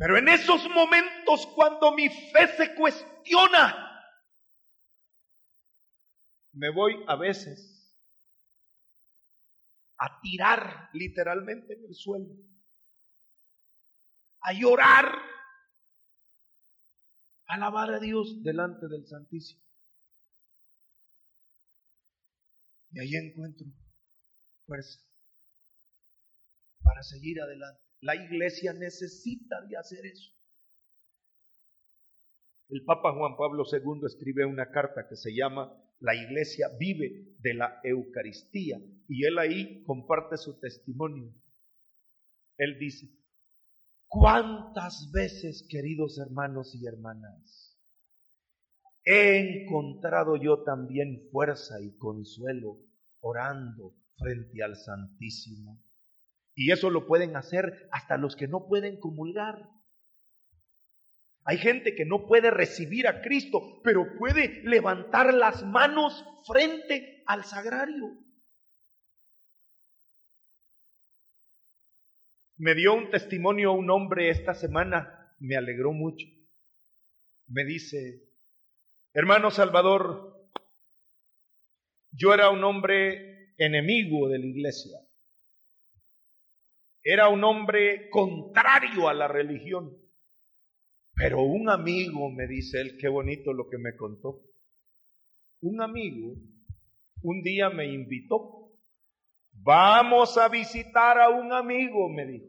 Pero 0.00 0.16
en 0.16 0.30
esos 0.30 0.66
momentos 0.70 1.46
cuando 1.54 1.92
mi 1.92 2.08
fe 2.08 2.48
se 2.56 2.74
cuestiona, 2.74 4.02
me 6.54 6.70
voy 6.70 7.04
a 7.06 7.16
veces 7.16 7.94
a 9.98 10.18
tirar 10.22 10.88
literalmente 10.94 11.74
en 11.74 11.84
el 11.84 11.94
suelo, 11.94 12.34
a 14.40 14.54
llorar, 14.54 15.04
a 17.46 17.54
alabar 17.56 17.90
a 17.90 18.00
Dios 18.00 18.42
delante 18.42 18.88
del 18.88 19.06
Santísimo. 19.06 19.62
Y 22.92 23.00
ahí 23.00 23.16
encuentro 23.16 23.66
fuerza 24.64 24.98
para 26.82 27.02
seguir 27.02 27.42
adelante. 27.42 27.89
La 28.00 28.16
iglesia 28.16 28.72
necesita 28.72 29.60
de 29.68 29.76
hacer 29.76 30.06
eso. 30.06 30.32
El 32.70 32.84
Papa 32.84 33.12
Juan 33.12 33.36
Pablo 33.36 33.64
II 33.70 34.06
escribe 34.06 34.46
una 34.46 34.70
carta 34.70 35.08
que 35.08 35.16
se 35.16 35.34
llama 35.34 35.76
La 35.98 36.14
iglesia 36.14 36.68
vive 36.78 37.34
de 37.40 37.54
la 37.54 37.80
Eucaristía 37.82 38.78
y 39.08 39.26
él 39.26 39.38
ahí 39.38 39.82
comparte 39.84 40.36
su 40.36 40.58
testimonio. 40.60 41.34
Él 42.56 42.78
dice, 42.78 43.08
¿cuántas 44.06 45.10
veces, 45.12 45.66
queridos 45.68 46.18
hermanos 46.18 46.74
y 46.74 46.86
hermanas, 46.86 47.76
he 49.04 49.64
encontrado 49.64 50.36
yo 50.36 50.62
también 50.62 51.28
fuerza 51.32 51.80
y 51.82 51.96
consuelo 51.98 52.78
orando 53.20 53.96
frente 54.16 54.62
al 54.62 54.76
Santísimo? 54.76 55.82
Y 56.54 56.72
eso 56.72 56.90
lo 56.90 57.06
pueden 57.06 57.36
hacer 57.36 57.88
hasta 57.92 58.16
los 58.16 58.36
que 58.36 58.48
no 58.48 58.66
pueden 58.66 58.98
comulgar. 58.98 59.68
Hay 61.44 61.58
gente 61.58 61.94
que 61.94 62.04
no 62.04 62.26
puede 62.26 62.50
recibir 62.50 63.08
a 63.08 63.22
Cristo, 63.22 63.80
pero 63.82 64.16
puede 64.18 64.62
levantar 64.64 65.32
las 65.32 65.64
manos 65.64 66.24
frente 66.46 67.22
al 67.26 67.44
sagrario. 67.44 68.18
Me 72.56 72.74
dio 72.74 72.94
un 72.94 73.10
testimonio 73.10 73.72
un 73.72 73.88
hombre 73.90 74.28
esta 74.28 74.52
semana, 74.52 75.34
me 75.38 75.56
alegró 75.56 75.92
mucho. 75.92 76.26
Me 77.46 77.64
dice, 77.64 78.28
hermano 79.14 79.50
Salvador, 79.50 80.46
yo 82.12 82.34
era 82.34 82.50
un 82.50 82.62
hombre 82.62 83.54
enemigo 83.56 84.28
de 84.28 84.38
la 84.40 84.46
iglesia. 84.46 84.98
Era 87.02 87.28
un 87.28 87.44
hombre 87.44 88.08
contrario 88.10 89.08
a 89.08 89.14
la 89.14 89.28
religión. 89.28 89.96
Pero 91.14 91.42
un 91.42 91.68
amigo, 91.68 92.30
me 92.30 92.46
dice 92.46 92.80
él, 92.80 92.96
qué 92.98 93.08
bonito 93.08 93.52
lo 93.52 93.68
que 93.68 93.78
me 93.78 93.96
contó. 93.96 94.42
Un 95.62 95.82
amigo 95.82 96.34
un 97.22 97.42
día 97.42 97.70
me 97.70 97.86
invitó. 97.86 98.72
Vamos 99.52 100.38
a 100.38 100.48
visitar 100.48 101.20
a 101.20 101.28
un 101.28 101.52
amigo, 101.52 102.08
me 102.08 102.26
dijo. 102.26 102.46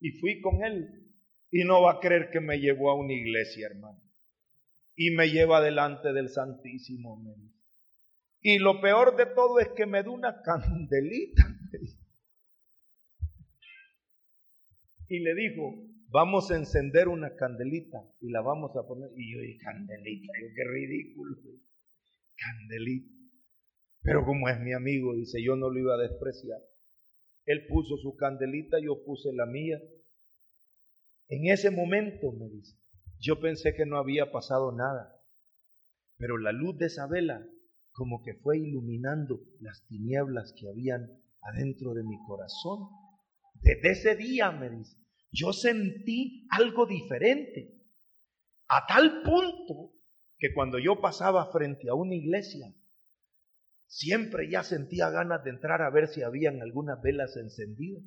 Y 0.00 0.12
fui 0.12 0.40
con 0.40 0.64
él. 0.64 1.12
Y 1.50 1.64
no 1.64 1.82
va 1.82 1.92
a 1.92 2.00
creer 2.00 2.30
que 2.30 2.40
me 2.40 2.58
llevó 2.58 2.90
a 2.90 2.98
una 2.98 3.12
iglesia, 3.12 3.68
hermano. 3.70 4.02
Y 4.96 5.10
me 5.14 5.28
lleva 5.28 5.60
delante 5.60 6.12
del 6.12 6.28
Santísimo, 6.28 7.22
me. 7.22 7.34
Y 8.40 8.58
lo 8.58 8.80
peor 8.80 9.16
de 9.16 9.26
todo 9.26 9.58
es 9.58 9.68
que 9.76 9.86
me 9.86 10.02
da 10.02 10.10
una 10.10 10.40
candelita. 10.42 11.42
Y 15.08 15.20
le 15.20 15.34
dijo, 15.34 15.74
vamos 16.08 16.50
a 16.50 16.56
encender 16.56 17.08
una 17.08 17.34
candelita 17.36 17.98
y 18.20 18.30
la 18.30 18.40
vamos 18.40 18.76
a 18.76 18.86
poner. 18.86 19.10
Y 19.16 19.32
yo 19.32 19.40
dije, 19.40 19.58
candelita, 19.58 20.32
yo 20.40 20.48
qué 20.54 20.64
ridículo. 20.64 21.36
Candelita. 22.36 23.14
Pero 24.02 24.24
como 24.24 24.48
es 24.48 24.60
mi 24.60 24.72
amigo, 24.72 25.14
dice, 25.14 25.42
yo 25.42 25.56
no 25.56 25.70
lo 25.70 25.78
iba 25.78 25.94
a 25.94 26.08
despreciar. 26.08 26.60
Él 27.44 27.66
puso 27.68 27.96
su 27.96 28.16
candelita, 28.16 28.78
yo 28.80 29.04
puse 29.04 29.32
la 29.32 29.46
mía. 29.46 29.80
En 31.28 31.50
ese 31.50 31.70
momento, 31.70 32.32
me 32.32 32.48
dice, 32.48 32.76
yo 33.18 33.40
pensé 33.40 33.74
que 33.74 33.86
no 33.86 33.98
había 33.98 34.30
pasado 34.30 34.72
nada. 34.72 35.12
Pero 36.18 36.38
la 36.38 36.52
luz 36.52 36.78
de 36.78 36.86
esa 36.86 37.06
vela 37.06 37.44
como 37.96 38.22
que 38.22 38.34
fue 38.34 38.58
iluminando 38.58 39.40
las 39.60 39.86
tinieblas 39.86 40.54
que 40.58 40.68
habían 40.68 41.08
adentro 41.40 41.94
de 41.94 42.04
mi 42.04 42.18
corazón. 42.26 42.90
Desde 43.60 43.90
ese 43.90 44.16
día, 44.16 44.52
me 44.52 44.70
dice, 44.70 44.96
yo 45.30 45.52
sentí 45.52 46.46
algo 46.50 46.86
diferente. 46.86 47.74
A 48.68 48.86
tal 48.86 49.22
punto 49.22 49.92
que 50.38 50.52
cuando 50.54 50.78
yo 50.78 51.00
pasaba 51.00 51.50
frente 51.52 51.88
a 51.88 51.94
una 51.94 52.14
iglesia, 52.14 52.74
siempre 53.86 54.50
ya 54.50 54.62
sentía 54.62 55.10
ganas 55.10 55.44
de 55.44 55.50
entrar 55.50 55.82
a 55.82 55.90
ver 55.90 56.08
si 56.08 56.22
habían 56.22 56.62
algunas 56.62 57.00
velas 57.00 57.36
encendidas. 57.36 58.02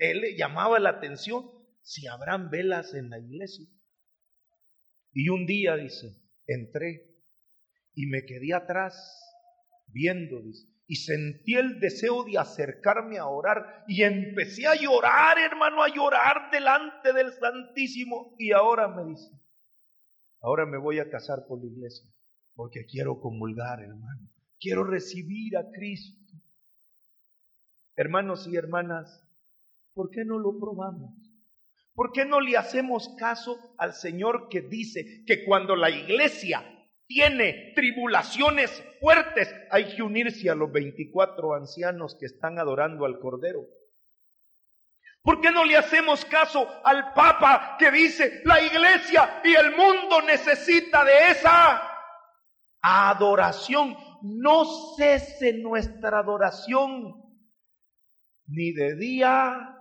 Él 0.00 0.20
le 0.20 0.36
llamaba 0.36 0.78
la 0.78 0.90
atención 0.90 1.50
si 1.82 2.06
habrán 2.06 2.50
velas 2.50 2.94
en 2.94 3.10
la 3.10 3.18
iglesia. 3.18 3.66
Y 5.12 5.28
un 5.28 5.46
día, 5.46 5.76
dice, 5.76 6.20
entré 6.46 7.14
y 7.94 8.06
me 8.06 8.24
quedé 8.24 8.54
atrás 8.54 8.94
viendo, 9.86 10.42
dice, 10.42 10.66
y 10.86 10.96
sentí 10.96 11.54
el 11.54 11.80
deseo 11.80 12.24
de 12.24 12.38
acercarme 12.38 13.18
a 13.18 13.26
orar 13.26 13.84
y 13.88 14.02
empecé 14.02 14.66
a 14.66 14.74
llorar, 14.74 15.38
hermano, 15.38 15.82
a 15.82 15.88
llorar 15.88 16.50
delante 16.50 17.12
del 17.12 17.32
Santísimo. 17.32 18.34
Y 18.38 18.52
ahora 18.52 18.88
me 18.88 19.04
dice, 19.04 19.30
ahora 20.40 20.66
me 20.66 20.78
voy 20.78 20.98
a 20.98 21.08
casar 21.08 21.46
por 21.46 21.60
la 21.60 21.66
iglesia 21.66 22.08
porque 22.54 22.86
quiero 22.86 23.20
comulgar, 23.20 23.80
hermano. 23.80 24.28
Quiero 24.58 24.84
recibir 24.84 25.56
a 25.56 25.70
Cristo. 25.70 26.32
Hermanos 27.96 28.46
y 28.46 28.56
hermanas, 28.56 29.24
¿por 29.92 30.10
qué 30.10 30.24
no 30.24 30.38
lo 30.38 30.58
probamos? 30.58 31.12
¿Por 31.94 32.10
qué 32.12 32.24
no 32.24 32.40
le 32.40 32.56
hacemos 32.56 33.14
caso 33.18 33.56
al 33.78 33.94
Señor 33.94 34.48
que 34.48 34.62
dice 34.62 35.24
que 35.26 35.44
cuando 35.44 35.76
la 35.76 35.90
iglesia 35.90 36.62
tiene 37.14 37.72
tribulaciones 37.76 38.82
fuertes, 38.98 39.48
hay 39.70 39.94
que 39.94 40.02
unirse 40.02 40.50
a 40.50 40.56
los 40.56 40.72
24 40.72 41.54
ancianos 41.54 42.16
que 42.18 42.26
están 42.26 42.58
adorando 42.58 43.04
al 43.04 43.20
Cordero. 43.20 43.60
¿Por 45.22 45.40
qué 45.40 45.52
no 45.52 45.64
le 45.64 45.76
hacemos 45.76 46.24
caso 46.24 46.68
al 46.84 47.14
Papa 47.14 47.76
que 47.78 47.92
dice 47.92 48.42
la 48.44 48.60
iglesia 48.60 49.42
y 49.44 49.54
el 49.54 49.76
mundo 49.76 50.22
necesita 50.22 51.04
de 51.04 51.30
esa 51.30 51.88
adoración? 52.82 53.96
No 54.22 54.64
cese 54.96 55.52
nuestra 55.52 56.18
adoración 56.18 57.14
ni 58.48 58.72
de 58.72 58.96
día. 58.96 59.78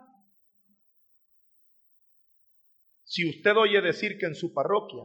Si 3.04 3.28
usted 3.28 3.58
oye 3.58 3.82
decir 3.82 4.20
que 4.20 4.28
en 4.28 4.36
su 4.36 4.54
parroquia 4.54 5.04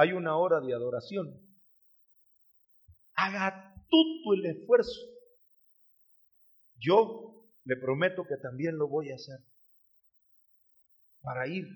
hay 0.00 0.12
una 0.12 0.38
hora 0.38 0.60
de 0.60 0.72
adoración, 0.72 1.28
haga 3.14 3.74
todo 3.90 4.34
el 4.34 4.46
esfuerzo. 4.46 4.98
Yo 6.78 7.50
le 7.64 7.76
prometo 7.76 8.24
que 8.24 8.38
también 8.38 8.78
lo 8.78 8.88
voy 8.88 9.10
a 9.10 9.16
hacer 9.16 9.40
para 11.20 11.46
ir. 11.48 11.66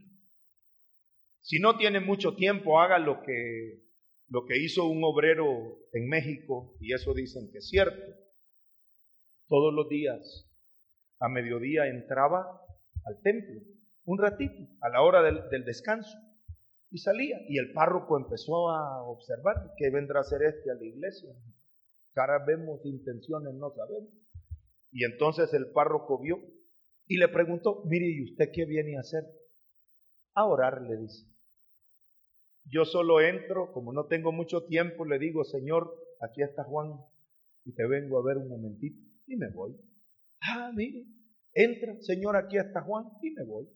Si 1.40 1.58
no 1.58 1.76
tiene 1.76 2.00
mucho 2.00 2.34
tiempo, 2.34 2.80
haga 2.80 2.98
lo 2.98 3.20
que, 3.20 3.82
lo 4.28 4.46
que 4.46 4.56
hizo 4.56 4.86
un 4.86 5.04
obrero 5.04 5.80
en 5.92 6.08
México, 6.08 6.78
y 6.80 6.94
eso 6.94 7.12
dicen 7.12 7.50
que 7.52 7.58
es 7.58 7.68
cierto. 7.68 8.10
Todos 9.48 9.74
los 9.74 9.90
días, 9.90 10.50
a 11.20 11.28
mediodía, 11.28 11.88
entraba 11.88 12.62
al 13.04 13.20
templo, 13.20 13.60
un 14.04 14.18
ratito, 14.18 14.66
a 14.80 14.88
la 14.88 15.02
hora 15.02 15.22
del, 15.22 15.46
del 15.50 15.66
descanso, 15.66 16.16
y 16.94 16.98
salía. 16.98 17.40
Y 17.48 17.58
el 17.58 17.72
párroco 17.72 18.16
empezó 18.16 18.70
a 18.70 19.02
observar 19.02 19.72
que 19.76 19.90
vendrá 19.90 20.18
a 20.18 20.22
hacer 20.22 20.42
este 20.44 20.70
a 20.70 20.74
la 20.74 20.84
iglesia. 20.84 21.34
Cara 22.12 22.44
vemos, 22.46 22.86
intenciones 22.86 23.52
no 23.54 23.72
sabemos. 23.74 24.14
Y 24.92 25.04
entonces 25.04 25.52
el 25.54 25.72
párroco 25.72 26.20
vio 26.20 26.38
y 27.08 27.16
le 27.16 27.26
preguntó, 27.26 27.82
mire, 27.86 28.06
¿y 28.06 28.22
usted 28.22 28.50
qué 28.54 28.64
viene 28.64 28.96
a 28.96 29.00
hacer? 29.00 29.24
A 30.34 30.46
orar, 30.46 30.82
le 30.82 30.96
dice. 30.98 31.26
Yo 32.64 32.84
solo 32.84 33.20
entro, 33.20 33.72
como 33.72 33.92
no 33.92 34.06
tengo 34.06 34.30
mucho 34.30 34.64
tiempo, 34.64 35.04
le 35.04 35.18
digo, 35.18 35.42
Señor, 35.42 35.92
aquí 36.20 36.42
está 36.42 36.62
Juan, 36.62 36.92
y 37.64 37.74
te 37.74 37.88
vengo 37.88 38.20
a 38.20 38.24
ver 38.24 38.38
un 38.38 38.48
momentito, 38.48 38.96
y 39.26 39.36
me 39.36 39.50
voy. 39.50 39.76
Ah, 40.40 40.70
mire, 40.72 41.06
entra, 41.52 41.96
Señor, 42.00 42.36
aquí 42.36 42.56
está 42.56 42.82
Juan, 42.82 43.04
y 43.20 43.32
me 43.32 43.44
voy. 43.44 43.68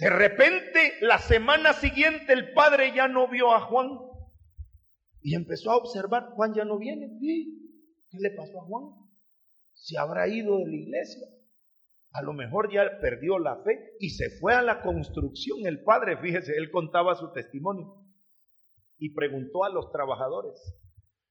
De 0.00 0.08
repente, 0.08 0.94
la 1.02 1.18
semana 1.18 1.74
siguiente, 1.74 2.32
el 2.32 2.54
padre 2.54 2.94
ya 2.94 3.06
no 3.06 3.28
vio 3.28 3.52
a 3.54 3.60
Juan, 3.60 3.98
y 5.20 5.34
empezó 5.34 5.72
a 5.72 5.76
observar, 5.76 6.30
Juan 6.30 6.54
ya 6.54 6.64
no 6.64 6.78
viene. 6.78 7.18
¿Qué 7.20 8.18
le 8.18 8.30
pasó 8.30 8.62
a 8.62 8.64
Juan? 8.64 8.84
Se 9.74 9.98
habrá 9.98 10.26
ido 10.26 10.56
de 10.56 10.66
la 10.68 10.76
iglesia. 10.76 11.26
A 12.12 12.22
lo 12.22 12.32
mejor 12.32 12.72
ya 12.72 12.98
perdió 13.02 13.38
la 13.38 13.62
fe 13.62 13.92
y 14.00 14.10
se 14.10 14.30
fue 14.40 14.54
a 14.54 14.62
la 14.62 14.80
construcción. 14.80 15.66
El 15.66 15.84
padre, 15.84 16.16
fíjese, 16.16 16.56
él 16.56 16.70
contaba 16.70 17.14
su 17.14 17.30
testimonio 17.32 18.02
y 18.96 19.14
preguntó 19.14 19.64
a 19.64 19.70
los 19.70 19.92
trabajadores. 19.92 20.58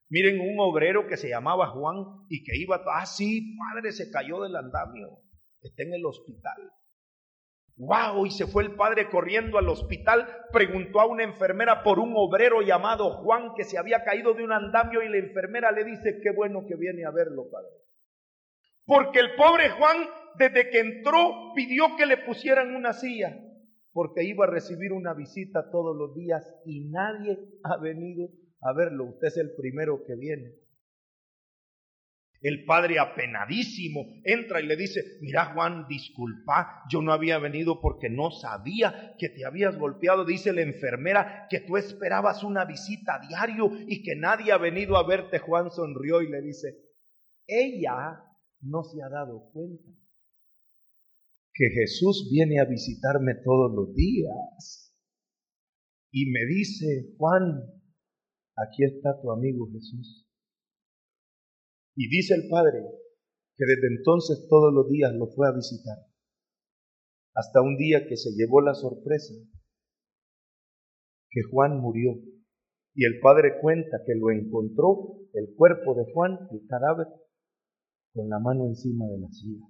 Miren, 0.08 0.40
un 0.40 0.60
obrero 0.60 1.08
que 1.08 1.16
se 1.16 1.28
llamaba 1.28 1.70
Juan 1.70 2.24
y 2.28 2.44
que 2.44 2.56
iba, 2.56 2.80
ah, 2.94 3.04
sí, 3.04 3.56
padre, 3.56 3.90
se 3.90 4.12
cayó 4.12 4.40
del 4.42 4.54
andamio, 4.54 5.22
está 5.60 5.82
en 5.82 5.94
el 5.94 6.06
hospital. 6.06 6.70
¡Wow! 7.80 8.26
Y 8.26 8.30
se 8.30 8.46
fue 8.46 8.62
el 8.62 8.74
padre 8.76 9.08
corriendo 9.08 9.56
al 9.56 9.66
hospital, 9.70 10.28
preguntó 10.52 11.00
a 11.00 11.06
una 11.06 11.24
enfermera 11.24 11.82
por 11.82 11.98
un 11.98 12.12
obrero 12.14 12.60
llamado 12.60 13.22
Juan 13.22 13.54
que 13.56 13.64
se 13.64 13.78
había 13.78 14.04
caído 14.04 14.34
de 14.34 14.44
un 14.44 14.52
andamio 14.52 15.02
y 15.02 15.08
la 15.08 15.16
enfermera 15.16 15.72
le 15.72 15.84
dice, 15.84 16.20
qué 16.22 16.30
bueno 16.30 16.66
que 16.68 16.76
viene 16.76 17.06
a 17.06 17.10
verlo, 17.10 17.48
padre. 17.50 17.70
Porque 18.84 19.20
el 19.20 19.34
pobre 19.34 19.70
Juan, 19.70 19.96
desde 20.36 20.68
que 20.68 20.80
entró, 20.80 21.54
pidió 21.54 21.96
que 21.96 22.04
le 22.04 22.18
pusieran 22.18 22.76
una 22.76 22.92
silla, 22.92 23.34
porque 23.94 24.24
iba 24.24 24.44
a 24.44 24.50
recibir 24.50 24.92
una 24.92 25.14
visita 25.14 25.70
todos 25.70 25.96
los 25.96 26.14
días 26.14 26.54
y 26.66 26.90
nadie 26.90 27.38
ha 27.62 27.78
venido 27.78 28.28
a 28.60 28.74
verlo. 28.74 29.06
Usted 29.06 29.28
es 29.28 29.38
el 29.38 29.54
primero 29.56 30.04
que 30.04 30.16
viene. 30.16 30.52
El 32.42 32.64
padre 32.64 32.98
apenadísimo 32.98 34.06
entra 34.24 34.62
y 34.62 34.66
le 34.66 34.76
dice, 34.76 35.02
mira 35.20 35.52
Juan, 35.52 35.86
disculpa, 35.88 36.84
yo 36.90 37.02
no 37.02 37.12
había 37.12 37.38
venido 37.38 37.82
porque 37.82 38.08
no 38.08 38.30
sabía 38.30 39.14
que 39.18 39.28
te 39.28 39.44
habías 39.44 39.76
golpeado. 39.76 40.24
Dice 40.24 40.54
la 40.54 40.62
enfermera 40.62 41.46
que 41.50 41.60
tú 41.60 41.76
esperabas 41.76 42.42
una 42.42 42.64
visita 42.64 43.16
a 43.16 43.26
diario 43.26 43.70
y 43.86 44.02
que 44.02 44.16
nadie 44.16 44.52
ha 44.52 44.58
venido 44.58 44.96
a 44.96 45.06
verte. 45.06 45.38
Juan 45.38 45.70
sonrió 45.70 46.22
y 46.22 46.30
le 46.30 46.40
dice, 46.40 46.78
ella 47.46 48.22
no 48.62 48.84
se 48.84 49.02
ha 49.02 49.10
dado 49.10 49.50
cuenta 49.52 49.90
que 51.52 51.68
Jesús 51.68 52.30
viene 52.32 52.58
a 52.58 52.64
visitarme 52.64 53.34
todos 53.44 53.70
los 53.74 53.94
días. 53.94 54.94
Y 56.10 56.30
me 56.30 56.46
dice, 56.46 57.14
Juan, 57.18 57.42
aquí 58.56 58.84
está 58.84 59.20
tu 59.20 59.30
amigo 59.30 59.68
Jesús. 59.70 60.29
Y 61.96 62.08
dice 62.08 62.34
el 62.34 62.48
Padre 62.48 62.82
que 63.56 63.64
desde 63.66 63.94
entonces 63.96 64.46
todos 64.48 64.72
los 64.72 64.88
días 64.88 65.12
lo 65.14 65.26
fue 65.28 65.48
a 65.48 65.52
visitar, 65.52 65.98
hasta 67.34 67.60
un 67.60 67.76
día 67.76 68.06
que 68.08 68.16
se 68.16 68.30
llevó 68.32 68.60
la 68.60 68.74
sorpresa 68.74 69.34
que 71.30 71.42
Juan 71.50 71.80
murió. 71.80 72.12
Y 72.94 73.04
el 73.04 73.20
Padre 73.20 73.60
cuenta 73.60 74.02
que 74.04 74.14
lo 74.14 74.30
encontró, 74.30 75.16
el 75.32 75.54
cuerpo 75.54 75.94
de 75.94 76.12
Juan, 76.12 76.48
el 76.50 76.66
cadáver, 76.66 77.06
con 78.12 78.28
la 78.28 78.40
mano 78.40 78.66
encima 78.66 79.06
de 79.06 79.20
la 79.20 79.28
silla. 79.28 79.64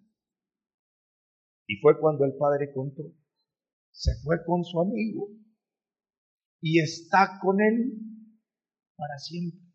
Y 1.66 1.77
fue 1.77 2.01
cuando 2.01 2.25
el 2.25 2.35
Padre 2.37 2.73
contó, 2.73 3.03
se 3.93 4.12
fue 4.25 4.45
con 4.45 4.64
su 4.64 4.81
amigo 4.81 5.29
y 6.62 6.81
está 6.81 7.39
con 7.43 7.61
él 7.61 7.99
para 8.97 9.18
siempre. 9.18 9.70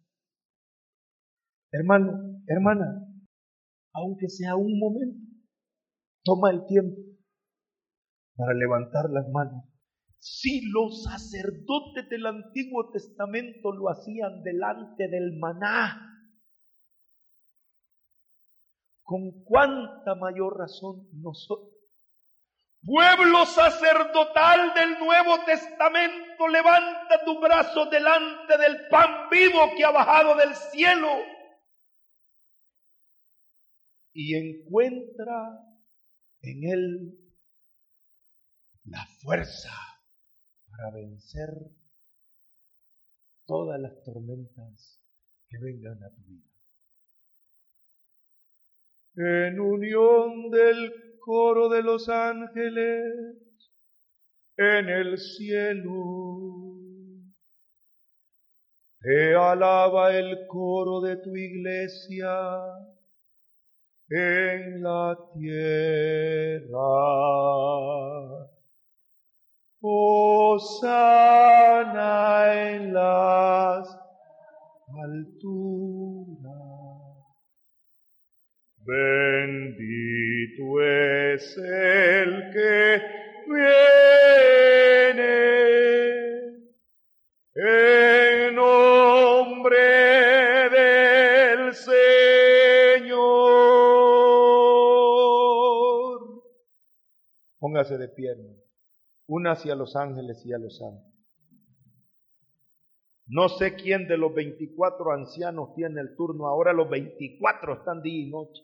Hermano, 1.77 2.39
hermana, 2.47 3.05
aunque 3.93 4.29
sea 4.29 4.55
un 4.55 4.79
momento, 4.79 5.27
toma 6.23 6.51
el 6.51 6.65
tiempo 6.67 7.01
para 8.37 8.53
levantar 8.53 9.09
las 9.09 9.27
manos. 9.29 9.65
Si 10.19 10.61
los 10.71 11.03
sacerdotes 11.03 12.07
del 12.09 12.25
Antiguo 12.27 12.91
Testamento 12.91 13.73
lo 13.73 13.89
hacían 13.89 14.41
delante 14.43 15.09
del 15.09 15.37
maná, 15.37 16.01
con 19.03 19.43
cuánta 19.43 20.15
mayor 20.15 20.57
razón 20.57 21.09
nosotros. 21.11 21.73
Pueblo 22.83 23.45
sacerdotal 23.47 24.73
del 24.75 24.97
Nuevo 24.99 25.43
Testamento, 25.45 26.47
levanta 26.47 27.23
tu 27.25 27.39
brazo 27.41 27.87
delante 27.87 28.57
del 28.57 28.87
pan 28.87 29.29
vivo 29.29 29.59
que 29.75 29.83
ha 29.83 29.91
bajado 29.91 30.35
del 30.37 30.55
cielo 30.55 31.34
y 34.17 34.33
encuentra 34.33 35.59
en 36.41 36.63
él 36.63 37.19
la 38.85 39.05
fuerza 39.21 39.73
para 40.69 40.91
vencer 40.91 41.49
todas 43.45 43.79
las 43.79 44.01
tormentas 44.03 45.01
que 45.49 45.57
vengan 45.59 46.01
a 46.01 46.09
tu 46.15 46.23
vida. 46.23 46.49
En 49.17 49.59
unión 49.59 50.49
del 50.49 51.19
coro 51.19 51.67
de 51.67 51.83
los 51.83 52.07
ángeles 52.07 53.03
en 54.55 54.89
el 54.89 55.17
cielo, 55.17 56.79
te 59.01 59.35
alaba 59.35 60.15
el 60.15 60.47
coro 60.47 61.01
de 61.01 61.17
tu 61.17 61.35
iglesia 61.35 62.94
en 64.09 64.83
la 64.83 65.17
tierra. 65.33 66.75
sana 70.59 72.53
en 72.53 72.93
las 72.93 73.87
alturas. 75.03 76.15
Bendito 78.85 80.81
es 80.81 81.57
el 81.57 82.51
que 82.53 83.01
viene 83.47 84.05
en 87.55 88.14
Póngase 97.75 97.97
de 97.97 98.07
pierna. 98.07 98.55
Una 99.27 99.51
hacia 99.51 99.75
los 99.75 99.97
ángeles 99.97 100.45
y 100.45 100.53
a 100.53 100.57
los 100.57 100.77
santos. 100.77 101.13
No 103.25 103.49
sé 103.49 103.75
quién 103.75 104.07
de 104.07 104.17
los 104.17 104.33
24 104.33 105.11
ancianos 105.11 105.75
tiene 105.75 105.99
el 105.99 106.15
turno 106.15 106.47
ahora. 106.47 106.71
Los 106.71 106.89
24 106.89 107.79
están 107.79 108.01
día 108.01 108.27
y 108.27 108.29
noche. 108.29 108.63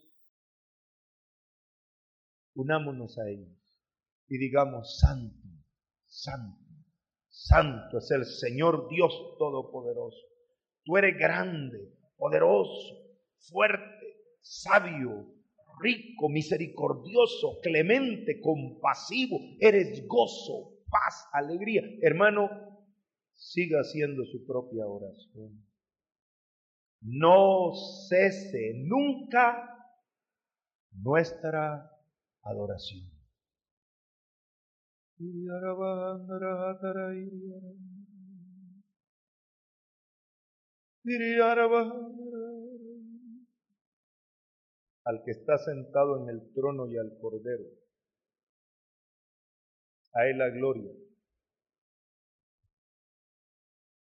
Unámonos 2.54 3.18
a 3.20 3.28
ellos 3.28 3.50
y 4.30 4.38
digamos, 4.38 4.98
Santo, 4.98 5.46
Santo, 6.06 6.64
Santo 7.28 7.98
es 7.98 8.12
el 8.12 8.24
Señor 8.24 8.88
Dios 8.88 9.12
Todopoderoso. 9.38 10.26
Tú 10.86 10.96
eres 10.96 11.18
grande, 11.18 11.98
poderoso, 12.16 12.96
fuerte, 13.40 14.38
sabio, 14.40 15.28
rico, 15.82 16.30
misericordioso, 16.30 17.60
clemente, 17.62 18.40
compasivo. 18.40 19.38
Eres 19.60 20.06
gozo, 20.08 20.84
paz, 20.90 21.28
alegría. 21.34 21.82
Hermano, 22.02 22.50
siga 23.34 23.80
haciendo 23.80 24.24
su 24.26 24.46
propia 24.46 24.86
oración. 24.86 25.66
No 27.02 27.72
cese 28.08 28.74
nunca 28.76 29.68
nuestra 30.92 31.90
adoración. 32.44 33.10
Al 45.12 45.24
que 45.26 45.32
está 45.32 45.58
sentado 45.58 46.22
en 46.22 46.30
el 46.30 46.54
trono 46.54 46.88
y 46.88 46.98
al 46.98 47.18
cordero. 47.20 47.66
A 50.14 50.26
él 50.28 50.38
la 50.38 50.50
gloria. 50.50 50.94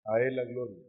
A 0.03 0.21
él 0.21 0.35
la 0.35 0.43
gloria 0.43 0.88